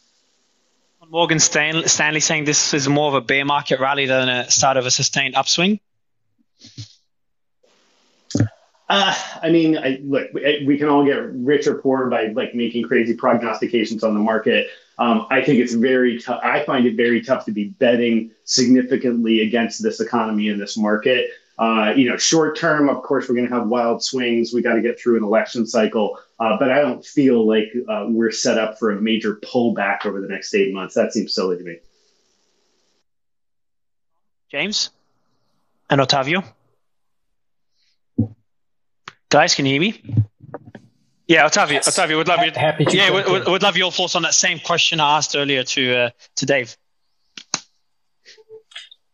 Morgan 1.07 1.39
Stanley, 1.39 1.87
Stanley 1.87 2.19
saying 2.19 2.45
this 2.45 2.73
is 2.73 2.89
more 2.89 3.09
of 3.09 3.13
a 3.13 3.21
bear 3.21 3.45
market 3.45 3.79
rally 3.79 4.07
than 4.07 4.27
a 4.27 4.49
start 4.49 4.75
of 4.75 4.87
a 4.87 4.91
sustained 4.91 5.35
upswing. 5.35 5.79
Uh, 8.87 9.15
I 9.41 9.49
mean, 9.49 9.77
I, 9.77 9.99
look, 10.03 10.31
we 10.33 10.77
can 10.77 10.87
all 10.87 11.03
get 11.03 11.17
rich 11.33 11.65
or 11.65 11.75
poor 11.75 12.07
by 12.09 12.27
like 12.27 12.53
making 12.53 12.87
crazy 12.87 13.15
prognostications 13.15 14.03
on 14.03 14.13
the 14.13 14.19
market. 14.19 14.67
Um, 14.97 15.27
I 15.29 15.43
think 15.43 15.59
it's 15.59 15.73
very 15.73 16.19
tough. 16.21 16.39
I 16.43 16.63
find 16.63 16.85
it 16.85 16.95
very 16.95 17.21
tough 17.21 17.45
to 17.45 17.51
be 17.51 17.69
betting 17.69 18.31
significantly 18.43 19.41
against 19.41 19.81
this 19.81 19.99
economy 19.99 20.49
and 20.49 20.61
this 20.61 20.77
market. 20.77 21.31
Uh, 21.57 21.93
you 21.95 22.09
know, 22.09 22.17
short 22.17 22.57
term, 22.57 22.89
of 22.89 23.01
course, 23.01 23.27
we're 23.27 23.35
going 23.35 23.47
to 23.47 23.53
have 23.53 23.67
wild 23.67 24.03
swings. 24.03 24.53
We 24.53 24.61
got 24.61 24.75
to 24.75 24.81
get 24.81 24.99
through 24.99 25.17
an 25.17 25.23
election 25.23 25.65
cycle, 25.65 26.19
uh, 26.39 26.57
but 26.59 26.69
I 26.69 26.81
don't 26.81 27.03
feel 27.03 27.47
like 27.47 27.73
uh, 27.89 28.05
we're 28.09 28.31
set 28.31 28.57
up 28.57 28.77
for 28.77 28.91
a 28.91 29.01
major 29.01 29.37
pullback 29.37 30.05
over 30.05 30.21
the 30.21 30.27
next 30.27 30.53
eight 30.53 30.73
months. 30.73 30.95
That 30.95 31.13
seems 31.13 31.33
silly 31.33 31.57
to 31.57 31.63
me. 31.63 31.77
James 34.49 34.91
and 35.89 36.01
Otavio. 36.01 36.43
Guys, 39.35 39.53
can 39.53 39.65
you 39.65 39.73
hear 39.73 39.81
me? 39.81 40.01
Yeah, 41.27 41.45
Otavio, 41.45 41.71
yes. 41.71 41.89
Otavio, 41.89 42.15
would 42.15 42.29
love 42.29 42.39
you. 42.45 42.51
Happy 42.55 42.85
to 42.85 42.95
yeah, 42.95 43.09
would, 43.09 43.45
would, 43.49 43.63
love 43.63 43.75
your 43.75 43.91
thoughts 43.91 44.15
on 44.15 44.21
that 44.21 44.33
same 44.33 44.59
question 44.59 45.01
I 45.01 45.17
asked 45.17 45.35
earlier 45.35 45.61
to 45.61 45.93
uh, 45.93 46.09
to 46.37 46.45
Dave. 46.45 46.77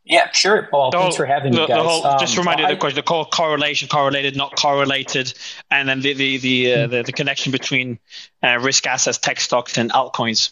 Yeah, 0.05 0.31
sure. 0.31 0.69
Well, 0.71 0.91
the 0.91 0.99
thanks 0.99 1.15
for 1.15 1.25
having 1.25 1.53
the, 1.53 1.61
me, 1.61 1.67
guys. 1.67 1.83
Whole, 1.83 2.05
um, 2.05 2.19
just 2.19 2.37
remind 2.37 2.59
you 2.59 2.67
the 2.67 2.75
question: 2.75 2.97
the 2.97 3.01
co- 3.01 3.25
correlation, 3.25 3.87
correlated, 3.87 4.37
not 4.37 4.55
correlated, 4.55 5.33
and 5.71 5.89
then 5.89 6.01
the 6.01 6.13
the 6.13 6.37
the, 6.37 6.73
uh, 6.73 6.87
the, 6.87 7.01
the, 7.01 7.13
connection 7.13 7.51
between 7.51 7.97
uh, 8.43 8.59
risk 8.61 8.85
assets, 8.85 9.17
tech 9.17 9.39
stocks, 9.39 9.79
and 9.79 9.91
altcoins. 9.91 10.51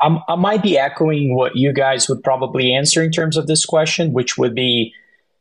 I'm, 0.00 0.20
I 0.28 0.36
might 0.36 0.62
be 0.62 0.78
echoing 0.78 1.34
what 1.34 1.56
you 1.56 1.72
guys 1.72 2.08
would 2.08 2.22
probably 2.22 2.72
answer 2.74 3.02
in 3.02 3.10
terms 3.10 3.36
of 3.36 3.48
this 3.48 3.64
question, 3.64 4.12
which 4.12 4.38
would 4.38 4.54
be, 4.54 4.94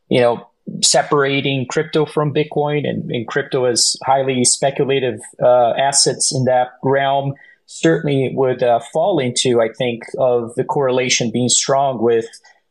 you 0.09 0.21
know, 0.21 0.47
separating 0.83 1.65
crypto 1.69 2.05
from 2.05 2.33
Bitcoin 2.33 2.87
and, 2.87 3.09
and 3.11 3.27
crypto 3.27 3.65
as 3.65 3.95
highly 4.05 4.43
speculative 4.43 5.19
uh, 5.41 5.71
assets 5.71 6.33
in 6.33 6.45
that 6.45 6.69
realm 6.83 7.33
certainly 7.65 8.31
would 8.33 8.63
uh, 8.63 8.79
fall 8.93 9.19
into, 9.19 9.61
I 9.61 9.69
think, 9.77 10.03
of 10.17 10.55
the 10.55 10.63
correlation 10.63 11.31
being 11.31 11.49
strong 11.49 12.01
with 12.01 12.25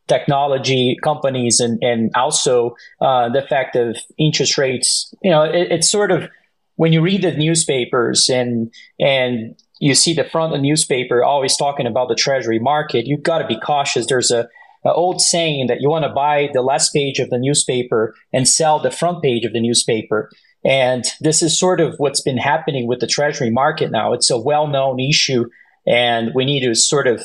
technology 0.07 0.97
companies 1.03 1.59
and, 1.59 1.81
and 1.83 2.11
also 2.15 2.75
uh, 3.01 3.29
the 3.29 3.41
fact 3.41 3.75
of 3.75 3.97
interest 4.17 4.57
rates. 4.57 5.13
You 5.21 5.31
know, 5.31 5.43
it, 5.43 5.71
it's 5.71 5.91
sort 5.91 6.11
of 6.11 6.29
when 6.75 6.93
you 6.93 7.01
read 7.01 7.23
the 7.23 7.31
newspapers 7.31 8.29
and 8.29 8.71
and 8.99 9.55
you 9.79 9.93
see 9.93 10.13
the 10.13 10.23
front 10.23 10.53
of 10.53 10.57
the 10.57 10.63
newspaper 10.63 11.23
always 11.23 11.55
talking 11.55 11.85
about 11.85 12.09
the 12.09 12.15
treasury 12.15 12.59
market, 12.59 13.05
you've 13.05 13.21
got 13.21 13.39
to 13.39 13.47
be 13.47 13.59
cautious. 13.59 14.07
There's 14.07 14.31
a 14.31 14.47
an 14.83 14.93
old 14.95 15.21
saying 15.21 15.67
that 15.67 15.81
you 15.81 15.89
want 15.89 16.03
to 16.03 16.13
buy 16.13 16.49
the 16.53 16.61
last 16.61 16.93
page 16.93 17.19
of 17.19 17.29
the 17.29 17.37
newspaper 17.37 18.15
and 18.33 18.47
sell 18.47 18.79
the 18.79 18.91
front 18.91 19.21
page 19.21 19.45
of 19.45 19.53
the 19.53 19.61
newspaper. 19.61 20.29
And 20.65 21.05
this 21.21 21.41
is 21.41 21.59
sort 21.59 21.79
of 21.79 21.95
what's 21.97 22.21
been 22.21 22.37
happening 22.37 22.87
with 22.87 22.99
the 22.99 23.07
treasury 23.07 23.49
market 23.49 23.91
now. 23.91 24.13
It's 24.13 24.29
a 24.29 24.37
well 24.37 24.67
known 24.67 24.99
issue, 24.99 25.45
and 25.85 26.31
we 26.33 26.45
need 26.45 26.65
to 26.65 26.75
sort 26.75 27.07
of 27.07 27.23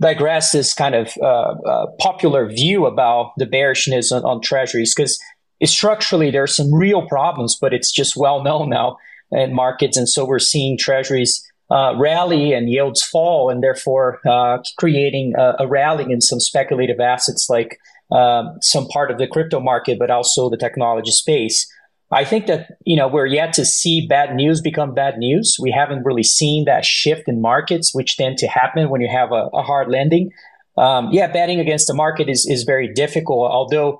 digress 0.00 0.52
this 0.52 0.74
kind 0.74 0.94
of 0.94 1.12
uh, 1.22 1.54
uh, 1.66 1.86
popular 1.98 2.48
view 2.48 2.86
about 2.86 3.32
the 3.36 3.46
bearishness 3.46 4.10
on, 4.10 4.24
on 4.24 4.40
treasuries 4.40 4.94
because 4.94 5.18
structurally 5.64 6.30
there 6.30 6.42
are 6.42 6.48
some 6.48 6.74
real 6.74 7.06
problems, 7.06 7.56
but 7.60 7.72
it's 7.72 7.92
just 7.92 8.16
well 8.16 8.42
known 8.42 8.68
now 8.68 8.96
in 9.30 9.54
markets. 9.54 9.96
And 9.96 10.08
so 10.08 10.24
we're 10.24 10.38
seeing 10.38 10.76
treasuries 10.76 11.42
uh, 11.70 11.94
rally 11.96 12.52
and 12.52 12.68
yields 12.68 13.02
fall, 13.02 13.50
and 13.50 13.62
therefore 13.62 14.20
uh, 14.28 14.58
creating 14.78 15.34
a, 15.38 15.54
a, 15.60 15.66
rally 15.66 16.06
in 16.10 16.20
some 16.20 16.38
speculative 16.38 17.00
assets 17.00 17.48
like 17.48 17.78
uh, 18.10 18.44
some 18.60 18.86
part 18.88 19.10
of 19.10 19.18
the 19.18 19.26
crypto 19.26 19.58
market, 19.58 19.98
but 19.98 20.10
also 20.10 20.50
the 20.50 20.56
technology 20.56 21.10
space. 21.10 21.66
I 22.10 22.24
think 22.24 22.46
that 22.46 22.72
you 22.84 22.96
know 22.96 23.08
we're 23.08 23.26
yet 23.26 23.54
to 23.54 23.64
see 23.64 24.06
bad 24.06 24.34
news 24.34 24.60
become 24.60 24.92
bad 24.92 25.16
news. 25.16 25.56
We 25.58 25.70
haven't 25.70 26.04
really 26.04 26.22
seen 26.22 26.66
that 26.66 26.84
shift 26.84 27.26
in 27.26 27.40
markets, 27.40 27.94
which 27.94 28.16
tend 28.18 28.36
to 28.38 28.46
happen 28.48 28.90
when 28.90 29.00
you 29.00 29.08
have 29.10 29.32
a, 29.32 29.48
a 29.54 29.62
hard 29.62 29.90
landing. 29.90 30.30
Um, 30.76 31.08
yeah, 31.10 31.26
betting 31.32 31.58
against 31.58 31.86
the 31.86 31.94
market 31.94 32.28
is 32.28 32.46
is 32.46 32.64
very 32.64 32.92
difficult, 32.92 33.50
although 33.50 33.98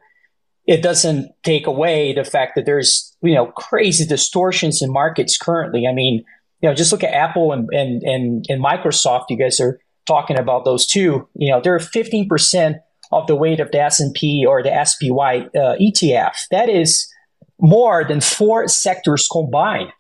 it 0.67 0.83
doesn't 0.83 1.33
take 1.43 1.67
away 1.67 2.13
the 2.13 2.25
fact 2.25 2.55
that 2.55 2.67
there's 2.67 3.17
you 3.23 3.35
know 3.35 3.47
crazy 3.47 4.05
distortions 4.05 4.83
in 4.83 4.93
markets 4.93 5.39
currently. 5.39 5.87
I 5.87 5.93
mean, 5.93 6.23
you 6.63 6.69
know, 6.69 6.75
just 6.75 6.93
look 6.93 7.03
at 7.03 7.13
Apple 7.13 7.53
and, 7.53 7.69
and, 7.73 8.03
and, 8.03 8.45
and 8.49 8.65
Microsoft. 8.65 9.27
You 9.29 9.37
guys 9.37 9.61
are 9.61 9.81
talking 10.07 10.39
about 10.39 10.65
those 10.65 10.87
two. 10.87 11.29
You 11.35 11.51
know, 11.51 11.61
they're 11.61 11.79
15% 11.79 12.81
of 13.11 13.27
the 13.27 13.37
weight 13.37 13.61
of 13.61 13.71
the 13.73 13.81
S&P 13.81 14.47
or 14.49 14.63
the 14.63 14.71
SPY 14.85 15.49
uh, 15.55 15.77
ETF. 15.77 16.35
That 16.51 16.69
is 16.69 17.13
more 17.61 18.05
than 18.05 18.21
four 18.21 18.69
sectors 18.69 19.29
combined. 19.31 19.91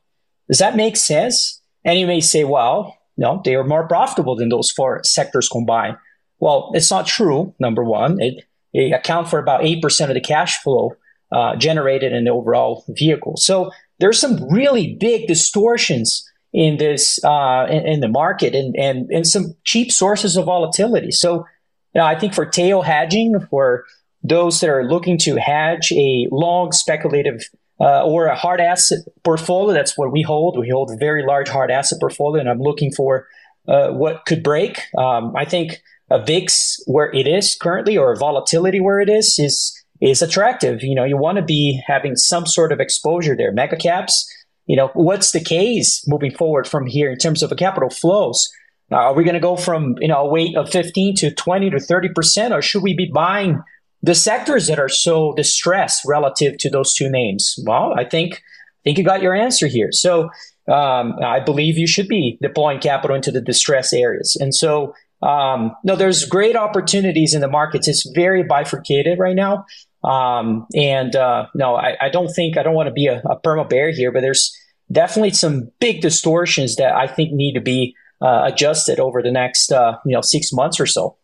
Does 0.48 0.58
that 0.58 0.76
make 0.76 0.96
sense? 0.96 1.60
And 1.84 1.98
you 1.98 2.06
may 2.06 2.20
say, 2.20 2.44
well, 2.44 2.96
no, 3.16 3.42
they 3.44 3.54
are 3.54 3.64
more 3.64 3.86
profitable 3.86 4.36
than 4.36 4.48
those 4.48 4.70
four 4.70 5.02
sectors 5.04 5.48
combined. 5.48 5.96
Well, 6.38 6.70
it's 6.74 6.90
not 6.90 7.06
true. 7.06 7.54
Number 7.58 7.84
one, 7.84 8.20
it, 8.20 8.44
it 8.72 8.92
account 8.92 9.28
for 9.28 9.38
about 9.38 9.62
8% 9.62 10.08
of 10.08 10.14
the 10.14 10.20
cash 10.20 10.58
flow 10.62 10.92
uh, 11.32 11.56
generated 11.56 12.12
in 12.12 12.24
the 12.24 12.30
overall 12.30 12.84
vehicle. 12.88 13.36
So 13.36 13.70
there's 13.98 14.18
some 14.18 14.48
really 14.48 14.96
big 14.98 15.28
distortions 15.28 16.28
in 16.52 16.76
this 16.76 17.22
uh, 17.24 17.66
in, 17.70 17.86
in, 17.86 18.00
the 18.00 18.08
market 18.08 18.54
and, 18.54 18.76
and 18.76 19.10
and 19.10 19.26
some 19.26 19.54
cheap 19.64 19.90
sources 19.90 20.36
of 20.36 20.44
volatility. 20.44 21.10
So, 21.10 21.46
you 21.94 22.00
know, 22.00 22.04
I 22.04 22.18
think 22.18 22.34
for 22.34 22.44
tail 22.44 22.82
hedging, 22.82 23.40
for 23.50 23.84
those 24.22 24.60
that 24.60 24.68
are 24.68 24.84
looking 24.84 25.18
to 25.18 25.36
hedge 25.36 25.92
a 25.92 26.28
long 26.30 26.72
speculative 26.72 27.48
uh, 27.80 28.04
or 28.04 28.26
a 28.26 28.36
hard 28.36 28.60
asset 28.60 29.00
portfolio, 29.24 29.72
that's 29.72 29.96
what 29.96 30.12
we 30.12 30.22
hold. 30.22 30.58
We 30.58 30.68
hold 30.68 30.90
a 30.90 30.96
very 30.96 31.24
large 31.24 31.48
hard 31.48 31.70
asset 31.70 31.98
portfolio, 32.00 32.40
and 32.40 32.48
I'm 32.48 32.60
looking 32.60 32.92
for 32.92 33.26
uh, 33.66 33.88
what 33.88 34.26
could 34.26 34.42
break. 34.42 34.80
Um, 34.96 35.34
I 35.36 35.44
think 35.44 35.80
a 36.10 36.22
VIX 36.22 36.82
where 36.86 37.10
it 37.12 37.26
is 37.26 37.56
currently, 37.60 37.96
or 37.96 38.14
volatility 38.16 38.80
where 38.80 39.00
it 39.00 39.08
is, 39.08 39.38
is 39.38 39.78
is 40.02 40.20
attractive. 40.20 40.82
You 40.82 40.94
know, 40.94 41.04
you 41.04 41.16
want 41.16 41.36
to 41.36 41.42
be 41.42 41.80
having 41.86 42.16
some 42.16 42.44
sort 42.44 42.72
of 42.72 42.80
exposure 42.80 43.36
there. 43.36 43.52
Mega 43.52 43.76
caps 43.76 44.28
you 44.72 44.76
know, 44.76 44.90
what's 44.94 45.32
the 45.32 45.44
case 45.44 46.02
moving 46.08 46.30
forward 46.30 46.66
from 46.66 46.86
here 46.86 47.12
in 47.12 47.18
terms 47.18 47.42
of 47.42 47.50
the 47.50 47.56
capital 47.56 47.90
flows? 47.90 48.50
Uh, 48.90 48.96
are 48.96 49.14
we 49.14 49.22
going 49.22 49.34
to 49.34 49.40
go 49.40 49.54
from 49.54 49.96
you 50.00 50.08
know 50.08 50.20
a 50.20 50.26
weight 50.26 50.56
of 50.56 50.70
15 50.70 51.14
to 51.16 51.30
20 51.30 51.68
to 51.68 51.78
30 51.78 52.08
percent, 52.08 52.54
or 52.54 52.62
should 52.62 52.82
we 52.82 52.94
be 52.94 53.10
buying 53.12 53.62
the 54.02 54.14
sectors 54.14 54.68
that 54.68 54.78
are 54.78 54.88
so 54.88 55.34
distressed 55.34 56.00
relative 56.06 56.56
to 56.56 56.70
those 56.70 56.94
two 56.94 57.10
names? 57.10 57.54
Well, 57.66 57.92
I 57.98 58.04
think 58.04 58.36
I 58.36 58.80
think 58.82 58.96
you 58.96 59.04
got 59.04 59.20
your 59.20 59.34
answer 59.34 59.66
here. 59.66 59.90
So 59.92 60.30
um, 60.72 61.16
I 61.22 61.40
believe 61.40 61.76
you 61.76 61.86
should 61.86 62.08
be 62.08 62.38
deploying 62.40 62.80
capital 62.80 63.14
into 63.14 63.30
the 63.30 63.42
distress 63.42 63.92
areas, 63.92 64.38
and 64.40 64.54
so 64.54 64.94
um, 65.20 65.76
no, 65.84 65.96
there's 65.96 66.24
great 66.24 66.56
opportunities 66.56 67.34
in 67.34 67.42
the 67.42 67.48
markets. 67.48 67.88
It's 67.88 68.10
very 68.14 68.42
bifurcated 68.42 69.18
right 69.18 69.36
now. 69.36 69.66
Um, 70.02 70.66
and 70.74 71.14
uh, 71.14 71.46
no, 71.54 71.76
I, 71.76 71.96
I, 72.00 72.08
don't 72.08 72.26
think 72.26 72.58
I 72.58 72.64
don't 72.64 72.74
want 72.74 72.88
to 72.88 72.92
be 72.92 73.06
a, 73.06 73.18
a 73.20 73.38
perma 73.38 73.68
bear 73.70 73.92
here, 73.92 74.10
but 74.10 74.20
there's 74.20 74.52
definitely 74.92 75.30
some 75.30 75.70
big 75.80 76.00
distortions 76.00 76.76
that 76.76 76.94
I 76.94 77.06
think 77.06 77.32
need 77.32 77.54
to 77.54 77.60
be 77.60 77.96
uh, 78.20 78.42
adjusted 78.52 79.00
over 79.00 79.22
the 79.22 79.32
next 79.32 79.72
uh, 79.72 79.98
you 80.04 80.14
know 80.14 80.20
six 80.20 80.52
months 80.52 80.78
or 80.78 80.86
so. 80.86 81.16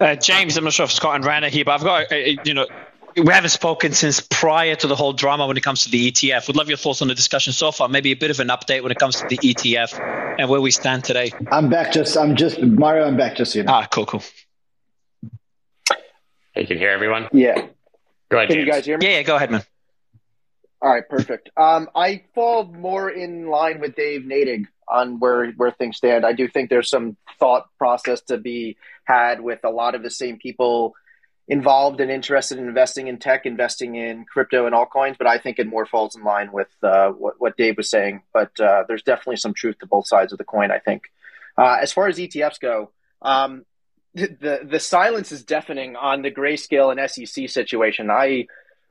Uh, 0.00 0.14
James, 0.14 0.56
I'm 0.56 0.64
not 0.64 0.72
sure 0.72 0.84
if 0.84 0.92
Scott 0.92 1.16
and 1.16 1.24
Rana 1.24 1.48
here, 1.48 1.64
but 1.64 1.72
I've 1.72 1.82
got 1.82 2.12
uh, 2.12 2.16
you 2.44 2.54
know 2.54 2.66
we 3.16 3.32
haven't 3.32 3.50
spoken 3.50 3.92
since 3.92 4.20
prior 4.20 4.76
to 4.76 4.86
the 4.86 4.94
whole 4.94 5.12
drama 5.12 5.46
when 5.46 5.56
it 5.56 5.62
comes 5.62 5.84
to 5.84 5.90
the 5.90 6.12
ETF. 6.12 6.46
Would 6.46 6.56
love 6.56 6.68
your 6.68 6.76
thoughts 6.76 7.02
on 7.02 7.08
the 7.08 7.14
discussion 7.14 7.52
so 7.52 7.72
far. 7.72 7.88
Maybe 7.88 8.12
a 8.12 8.16
bit 8.16 8.30
of 8.30 8.38
an 8.38 8.48
update 8.48 8.82
when 8.82 8.92
it 8.92 8.98
comes 8.98 9.16
to 9.16 9.26
the 9.26 9.38
ETF 9.38 10.36
and 10.38 10.48
where 10.48 10.60
we 10.60 10.70
stand 10.70 11.04
today. 11.04 11.32
I'm 11.50 11.68
back. 11.68 11.92
Just 11.92 12.16
I'm 12.16 12.36
just 12.36 12.60
Mario. 12.60 13.06
I'm 13.06 13.16
back. 13.16 13.36
Just 13.36 13.54
you 13.54 13.64
know. 13.64 13.72
Ah, 13.72 13.88
cool, 13.90 14.06
cool. 14.06 14.22
You 16.54 16.66
can 16.66 16.78
hear 16.78 16.90
everyone? 16.90 17.28
Yeah. 17.32 17.66
Go 18.30 18.36
ahead, 18.36 18.48
Can 18.48 18.56
James. 18.56 18.66
you 18.66 18.72
guys 18.72 18.84
hear 18.84 18.98
me? 18.98 19.06
Yeah, 19.06 19.12
yeah, 19.18 19.22
go 19.22 19.36
ahead, 19.36 19.50
man. 19.50 19.62
All 20.80 20.90
right, 20.90 21.08
perfect. 21.08 21.50
Um, 21.56 21.88
I 21.94 22.22
fall 22.34 22.64
more 22.64 23.10
in 23.10 23.48
line 23.48 23.80
with 23.80 23.96
Dave 23.96 24.22
Nadig 24.22 24.66
on 24.88 25.18
where 25.18 25.50
where 25.52 25.72
things 25.72 25.96
stand. 25.96 26.24
I 26.24 26.32
do 26.32 26.46
think 26.46 26.70
there's 26.70 26.88
some 26.88 27.16
thought 27.40 27.66
process 27.78 28.20
to 28.22 28.38
be 28.38 28.76
had 29.04 29.40
with 29.40 29.60
a 29.64 29.70
lot 29.70 29.94
of 29.94 30.02
the 30.02 30.10
same 30.10 30.38
people 30.38 30.94
involved 31.48 32.00
and 32.00 32.10
interested 32.10 32.58
in 32.58 32.68
investing 32.68 33.08
in 33.08 33.18
tech, 33.18 33.44
investing 33.44 33.96
in 33.96 34.24
crypto 34.24 34.66
and 34.66 34.74
altcoins. 34.74 35.18
But 35.18 35.26
I 35.26 35.38
think 35.38 35.58
it 35.58 35.66
more 35.66 35.86
falls 35.86 36.14
in 36.14 36.22
line 36.22 36.52
with 36.52 36.68
uh, 36.82 37.08
what 37.10 37.34
what 37.38 37.56
Dave 37.56 37.76
was 37.76 37.90
saying. 37.90 38.22
But 38.32 38.58
uh, 38.60 38.84
there's 38.86 39.02
definitely 39.02 39.36
some 39.36 39.54
truth 39.54 39.78
to 39.80 39.86
both 39.86 40.06
sides 40.06 40.32
of 40.32 40.38
the 40.38 40.44
coin. 40.44 40.70
I 40.70 40.78
think. 40.78 41.04
Uh, 41.56 41.78
as 41.82 41.92
far 41.92 42.06
as 42.06 42.18
ETFs 42.18 42.60
go, 42.60 42.92
um, 43.20 43.64
the 44.14 44.60
the 44.62 44.80
silence 44.80 45.32
is 45.32 45.42
deafening 45.42 45.96
on 45.96 46.22
the 46.22 46.30
grayscale 46.30 46.96
and 46.96 47.10
SEC 47.10 47.48
situation. 47.48 48.10
I 48.10 48.46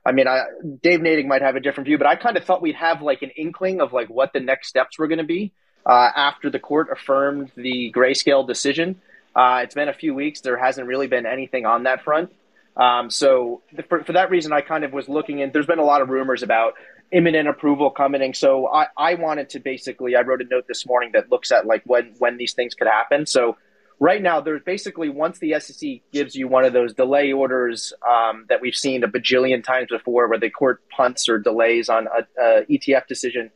I 0.08 0.14
mean, 0.14 0.26
I, 0.26 0.46
Dave 0.82 1.02
Nadig 1.02 1.28
might 1.28 1.42
have 1.42 1.58
a 1.58 1.60
different 1.60 1.86
view, 1.86 1.98
but 1.98 2.08
I 2.08 2.16
kind 2.16 2.38
of 2.38 2.46
thought 2.46 2.62
we'd 2.62 2.76
have 2.76 3.02
like 3.02 3.24
an 3.24 3.32
inkling 3.36 3.82
of 3.82 3.92
like 3.92 4.10
what 4.10 4.32
the 4.32 4.40
next 4.40 4.70
steps 4.70 4.98
were 4.98 5.08
going 5.08 5.18
to 5.18 5.26
be 5.26 5.52
uh, 5.86 6.12
after 6.16 6.50
the 6.50 6.60
court 6.60 6.88
affirmed 6.90 7.52
the 7.58 7.92
grayscale 7.94 8.48
decision. 8.48 9.02
Uh, 9.36 9.60
it's 9.64 9.76
been 9.76 9.90
a 9.90 9.94
few 9.94 10.14
weeks. 10.16 10.40
There 10.40 10.58
hasn't 10.58 10.88
really 10.88 11.08
been 11.08 11.26
anything 11.26 11.66
on 11.66 11.84
that 11.84 12.06
front. 12.06 12.32
Um, 12.78 13.10
so 13.10 13.62
the, 13.74 13.84
for, 13.84 14.02
for, 14.06 14.14
that 14.14 14.30
reason, 14.30 14.54
I 14.54 14.62
kind 14.62 14.86
of 14.86 14.94
was 14.94 15.10
looking 15.10 15.40
in. 15.40 15.52
There's 15.52 15.66
been 15.66 15.80
a 15.80 15.84
lot 15.84 16.02
of 16.02 16.08
rumors 16.08 16.42
about 16.42 16.76
imminent 17.12 17.50
approval 17.50 17.90
coming. 17.90 18.34
So 18.34 18.68
I, 18.68 18.88
I 18.96 19.16
wanted 19.16 19.50
to 19.50 19.60
basically, 19.60 20.16
I 20.16 20.22
wrote 20.22 20.42
a 20.42 20.46
note 20.46 20.66
this 20.70 20.86
morning 20.86 21.12
that 21.14 21.30
looks 21.30 21.52
at 21.52 21.66
like 21.66 21.84
when 21.86 22.14
when 22.18 22.38
these 22.38 22.54
things 22.54 22.76
could 22.76 22.88
happen. 22.88 23.26
So 23.26 23.58
right 24.00 24.22
now 24.22 24.42
there's 24.42 24.62
basically 24.64 25.10
once 25.10 25.40
the 25.40 25.60
SEC 25.60 26.02
gives 26.12 26.36
you 26.36 26.48
one 26.48 26.66
of 26.66 26.74
those 26.74 26.94
delay 26.94 27.32
orders 27.32 27.94
um, 28.08 28.46
that 28.50 28.62
we've 28.62 28.76
seen 28.76 29.04
a 29.04 29.08
bajillion 29.08 29.64
times 29.64 29.90
before, 29.90 30.28
where 30.28 30.40
the 30.40 30.50
court 30.50 30.82
punts 30.90 31.28
or 31.30 31.40
delays 31.40 31.90
on 31.90 32.08
a, 32.08 32.42
a 32.42 32.66
ETF 32.66 33.08
decision. 33.08 33.52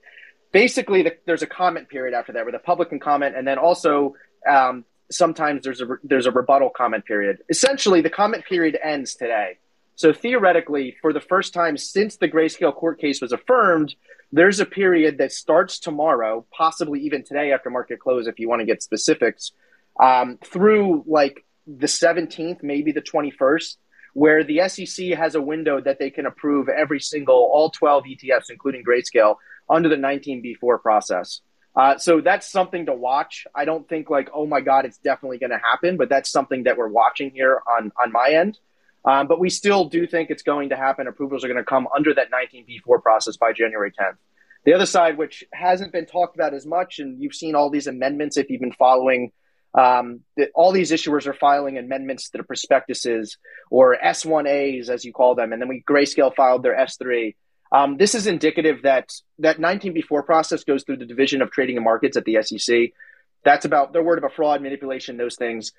Basically, 0.51 1.03
the, 1.03 1.15
there's 1.25 1.43
a 1.43 1.47
comment 1.47 1.89
period 1.89 2.13
after 2.13 2.33
that 2.33 2.43
where 2.43 2.51
the 2.51 2.59
public 2.59 2.89
can 2.89 2.99
comment, 2.99 3.35
and 3.35 3.47
then 3.47 3.57
also 3.57 4.15
um, 4.49 4.83
sometimes 5.09 5.63
there's 5.63 5.81
a 5.81 5.87
there's 6.03 6.25
a 6.25 6.31
rebuttal 6.31 6.69
comment 6.69 7.05
period. 7.05 7.39
Essentially, 7.49 8.01
the 8.01 8.09
comment 8.09 8.45
period 8.45 8.77
ends 8.83 9.15
today. 9.15 9.57
So 9.95 10.11
theoretically, 10.11 10.95
for 11.01 11.13
the 11.13 11.21
first 11.21 11.53
time 11.53 11.77
since 11.77 12.17
the 12.17 12.27
grayscale 12.27 12.73
court 12.73 12.99
case 12.99 13.21
was 13.21 13.31
affirmed, 13.31 13.93
there's 14.31 14.59
a 14.59 14.65
period 14.65 15.17
that 15.19 15.31
starts 15.31 15.77
tomorrow, 15.77 16.45
possibly 16.51 17.01
even 17.01 17.23
today 17.23 17.51
after 17.51 17.69
market 17.69 17.99
close, 17.99 18.25
if 18.27 18.39
you 18.39 18.49
want 18.49 18.61
to 18.61 18.65
get 18.65 18.81
specifics, 18.81 19.51
um, 19.99 20.37
through 20.43 21.03
like 21.07 21.45
the 21.67 21.87
17th, 21.87 22.63
maybe 22.63 22.91
the 22.91 23.01
21st, 23.01 23.77
where 24.13 24.43
the 24.43 24.67
SEC 24.67 25.09
has 25.17 25.35
a 25.35 25.41
window 25.41 25.79
that 25.79 25.99
they 25.99 26.09
can 26.09 26.25
approve 26.25 26.67
every 26.69 26.99
single, 26.99 27.49
all 27.51 27.69
12 27.69 28.03
ETFs, 28.05 28.49
including 28.49 28.83
grayscale, 28.83 29.35
under 29.69 29.89
the 29.89 29.95
19B4 29.95 30.81
process. 30.81 31.41
Uh, 31.73 31.97
so 31.97 32.19
that's 32.19 32.51
something 32.51 32.87
to 32.87 32.93
watch. 32.93 33.47
I 33.55 33.63
don't 33.63 33.87
think 33.87 34.09
like, 34.09 34.29
oh 34.33 34.45
my 34.45 34.59
God, 34.59 34.85
it's 34.85 34.97
definitely 34.97 35.37
going 35.37 35.51
to 35.51 35.57
happen, 35.57 35.95
but 35.95 36.09
that's 36.09 36.29
something 36.29 36.63
that 36.63 36.77
we're 36.77 36.89
watching 36.89 37.31
here 37.31 37.61
on, 37.77 37.91
on 38.01 38.11
my 38.11 38.31
end. 38.31 38.59
Um, 39.05 39.27
but 39.27 39.39
we 39.39 39.49
still 39.49 39.85
do 39.85 40.05
think 40.05 40.29
it's 40.29 40.43
going 40.43 40.69
to 40.69 40.75
happen. 40.75 41.07
Approvals 41.07 41.43
are 41.43 41.47
going 41.47 41.57
to 41.57 41.63
come 41.63 41.87
under 41.95 42.13
that 42.13 42.27
19B4 42.31 43.01
process 43.01 43.37
by 43.37 43.53
January 43.53 43.91
10th. 43.91 44.17
The 44.63 44.73
other 44.73 44.85
side, 44.85 45.17
which 45.17 45.43
hasn't 45.53 45.91
been 45.91 46.05
talked 46.05 46.35
about 46.35 46.53
as 46.53 46.67
much, 46.67 46.99
and 46.99 47.19
you've 47.19 47.33
seen 47.33 47.55
all 47.55 47.69
these 47.69 47.87
amendments 47.87 48.37
if 48.37 48.49
you've 48.49 48.61
been 48.61 48.73
following, 48.73 49.31
um, 49.73 50.21
that 50.37 50.49
all 50.53 50.71
these 50.71 50.91
issuers 50.91 51.27
are 51.27 51.33
filing 51.33 51.77
amendments 51.77 52.29
to 52.29 52.37
the 52.37 52.43
prospectuses 52.43 53.37
or 53.69 53.97
S1As, 54.03 54.89
as 54.89 55.05
you 55.05 55.13
call 55.13 55.35
them, 55.35 55.53
and 55.53 55.61
then 55.61 55.69
we 55.69 55.83
Grayscale 55.87 56.35
filed 56.35 56.63
their 56.63 56.77
S3. 56.77 57.35
Um, 57.71 57.95
this 57.97 58.15
is 58.15 58.27
indicative 58.27 58.81
that 58.83 59.09
that 59.39 59.57
19B4 59.57 60.25
process 60.25 60.65
goes 60.65 60.83
through 60.83 60.97
the 60.97 61.05
Division 61.05 61.41
of 61.41 61.51
Trading 61.51 61.77
and 61.77 61.85
Markets 61.85 62.17
at 62.17 62.25
the 62.25 62.41
SEC. 62.41 62.91
That's 63.45 63.65
about 63.65 63.93
they're 63.93 64.03
worried 64.03 64.17
about 64.17 64.33
fraud, 64.33 64.61
manipulation, 64.61 65.17
those 65.17 65.35
things. 65.37 65.71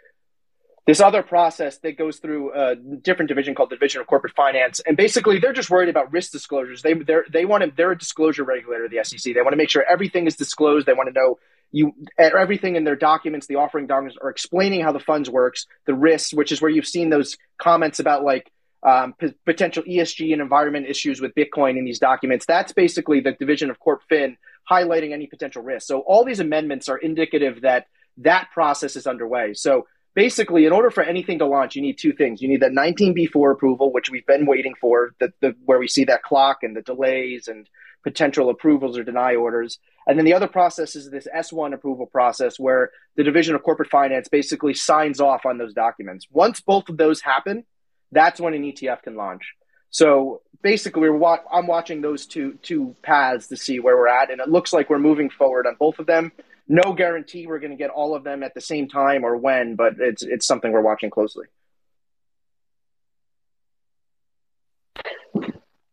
This 0.84 1.00
other 1.00 1.22
process 1.22 1.78
that 1.78 1.96
goes 1.96 2.18
through 2.18 2.52
a 2.54 2.74
different 2.74 3.28
division 3.28 3.54
called 3.54 3.70
the 3.70 3.76
Division 3.76 4.00
of 4.00 4.08
Corporate 4.08 4.34
Finance, 4.34 4.80
and 4.80 4.96
basically 4.96 5.38
they're 5.38 5.52
just 5.52 5.70
worried 5.70 5.90
about 5.90 6.10
risk 6.12 6.32
disclosures. 6.32 6.80
They 6.82 6.94
they 7.30 7.44
want 7.44 7.62
to 7.62 7.70
they're 7.76 7.92
a 7.92 7.98
disclosure 7.98 8.42
regulator, 8.42 8.86
of 8.86 8.90
the 8.90 9.04
SEC. 9.04 9.34
They 9.34 9.42
want 9.42 9.52
to 9.52 9.56
make 9.56 9.70
sure 9.70 9.84
everything 9.88 10.26
is 10.26 10.34
disclosed. 10.34 10.86
They 10.86 10.94
want 10.94 11.08
to 11.08 11.12
know 11.12 11.38
you 11.72 11.92
everything 12.18 12.76
in 12.76 12.84
their 12.84 12.96
documents, 12.96 13.46
the 13.46 13.56
offering 13.56 13.86
documents, 13.86 14.18
are 14.22 14.30
explaining 14.30 14.82
how 14.82 14.92
the 14.92 15.00
funds 15.00 15.28
works, 15.28 15.66
the 15.86 15.94
risks, 15.94 16.32
which 16.32 16.52
is 16.52 16.60
where 16.60 16.70
you've 16.70 16.86
seen 16.86 17.10
those 17.10 17.36
comments 17.58 17.98
about 17.98 18.22
like 18.22 18.50
um, 18.82 19.14
p- 19.14 19.34
potential 19.46 19.82
ESG 19.84 20.32
and 20.32 20.42
environment 20.42 20.86
issues 20.86 21.20
with 21.20 21.34
Bitcoin 21.34 21.78
in 21.78 21.84
these 21.84 21.98
documents. 21.98 22.46
That's 22.46 22.72
basically 22.72 23.20
the 23.20 23.32
division 23.32 23.70
of 23.70 23.78
Corp 23.80 24.02
Fin 24.08 24.36
highlighting 24.70 25.12
any 25.12 25.26
potential 25.26 25.62
risks. 25.62 25.88
So 25.88 26.00
all 26.00 26.24
these 26.24 26.40
amendments 26.40 26.88
are 26.88 26.98
indicative 26.98 27.62
that 27.62 27.86
that 28.18 28.48
process 28.52 28.96
is 28.96 29.06
underway. 29.06 29.54
So 29.54 29.86
basically, 30.14 30.66
in 30.66 30.72
order 30.72 30.90
for 30.90 31.02
anything 31.02 31.38
to 31.38 31.46
launch, 31.46 31.76
you 31.76 31.82
need 31.82 31.98
two 31.98 32.12
things. 32.12 32.42
You 32.42 32.48
need 32.48 32.60
that 32.60 32.72
19B4 32.72 33.52
approval, 33.52 33.92
which 33.92 34.10
we've 34.10 34.26
been 34.26 34.46
waiting 34.46 34.74
for, 34.80 35.14
the, 35.20 35.32
the, 35.40 35.56
where 35.64 35.78
we 35.78 35.88
see 35.88 36.04
that 36.04 36.22
clock 36.22 36.58
and 36.62 36.76
the 36.76 36.82
delays 36.82 37.48
and 37.48 37.68
potential 38.02 38.50
approvals 38.50 38.98
or 38.98 39.04
deny 39.04 39.36
orders. 39.36 39.78
And 40.06 40.18
then 40.18 40.24
the 40.24 40.34
other 40.34 40.48
process 40.48 40.96
is 40.96 41.10
this 41.10 41.28
S1 41.34 41.74
approval 41.74 42.06
process, 42.06 42.58
where 42.58 42.90
the 43.16 43.24
Division 43.24 43.54
of 43.54 43.62
Corporate 43.62 43.90
Finance 43.90 44.28
basically 44.28 44.74
signs 44.74 45.20
off 45.20 45.46
on 45.46 45.58
those 45.58 45.74
documents. 45.74 46.26
Once 46.30 46.60
both 46.60 46.88
of 46.88 46.96
those 46.96 47.20
happen, 47.20 47.64
that's 48.10 48.40
when 48.40 48.54
an 48.54 48.62
ETF 48.62 49.02
can 49.02 49.16
launch. 49.16 49.54
So 49.90 50.42
basically, 50.62 51.02
we're 51.02 51.16
wa- 51.16 51.44
I'm 51.52 51.66
watching 51.66 52.00
those 52.00 52.26
two 52.26 52.58
two 52.62 52.96
paths 53.02 53.48
to 53.48 53.56
see 53.56 53.78
where 53.78 53.96
we're 53.96 54.08
at, 54.08 54.30
and 54.30 54.40
it 54.40 54.48
looks 54.48 54.72
like 54.72 54.88
we're 54.90 54.98
moving 54.98 55.30
forward 55.30 55.66
on 55.66 55.76
both 55.78 55.98
of 55.98 56.06
them. 56.06 56.32
No 56.66 56.94
guarantee 56.94 57.46
we're 57.46 57.58
going 57.58 57.72
to 57.72 57.76
get 57.76 57.90
all 57.90 58.14
of 58.14 58.24
them 58.24 58.42
at 58.42 58.54
the 58.54 58.60
same 58.60 58.88
time 58.88 59.24
or 59.24 59.36
when, 59.36 59.76
but 59.76 59.94
it's 59.98 60.22
it's 60.22 60.46
something 60.46 60.72
we're 60.72 60.80
watching 60.80 61.10
closely. 61.10 61.46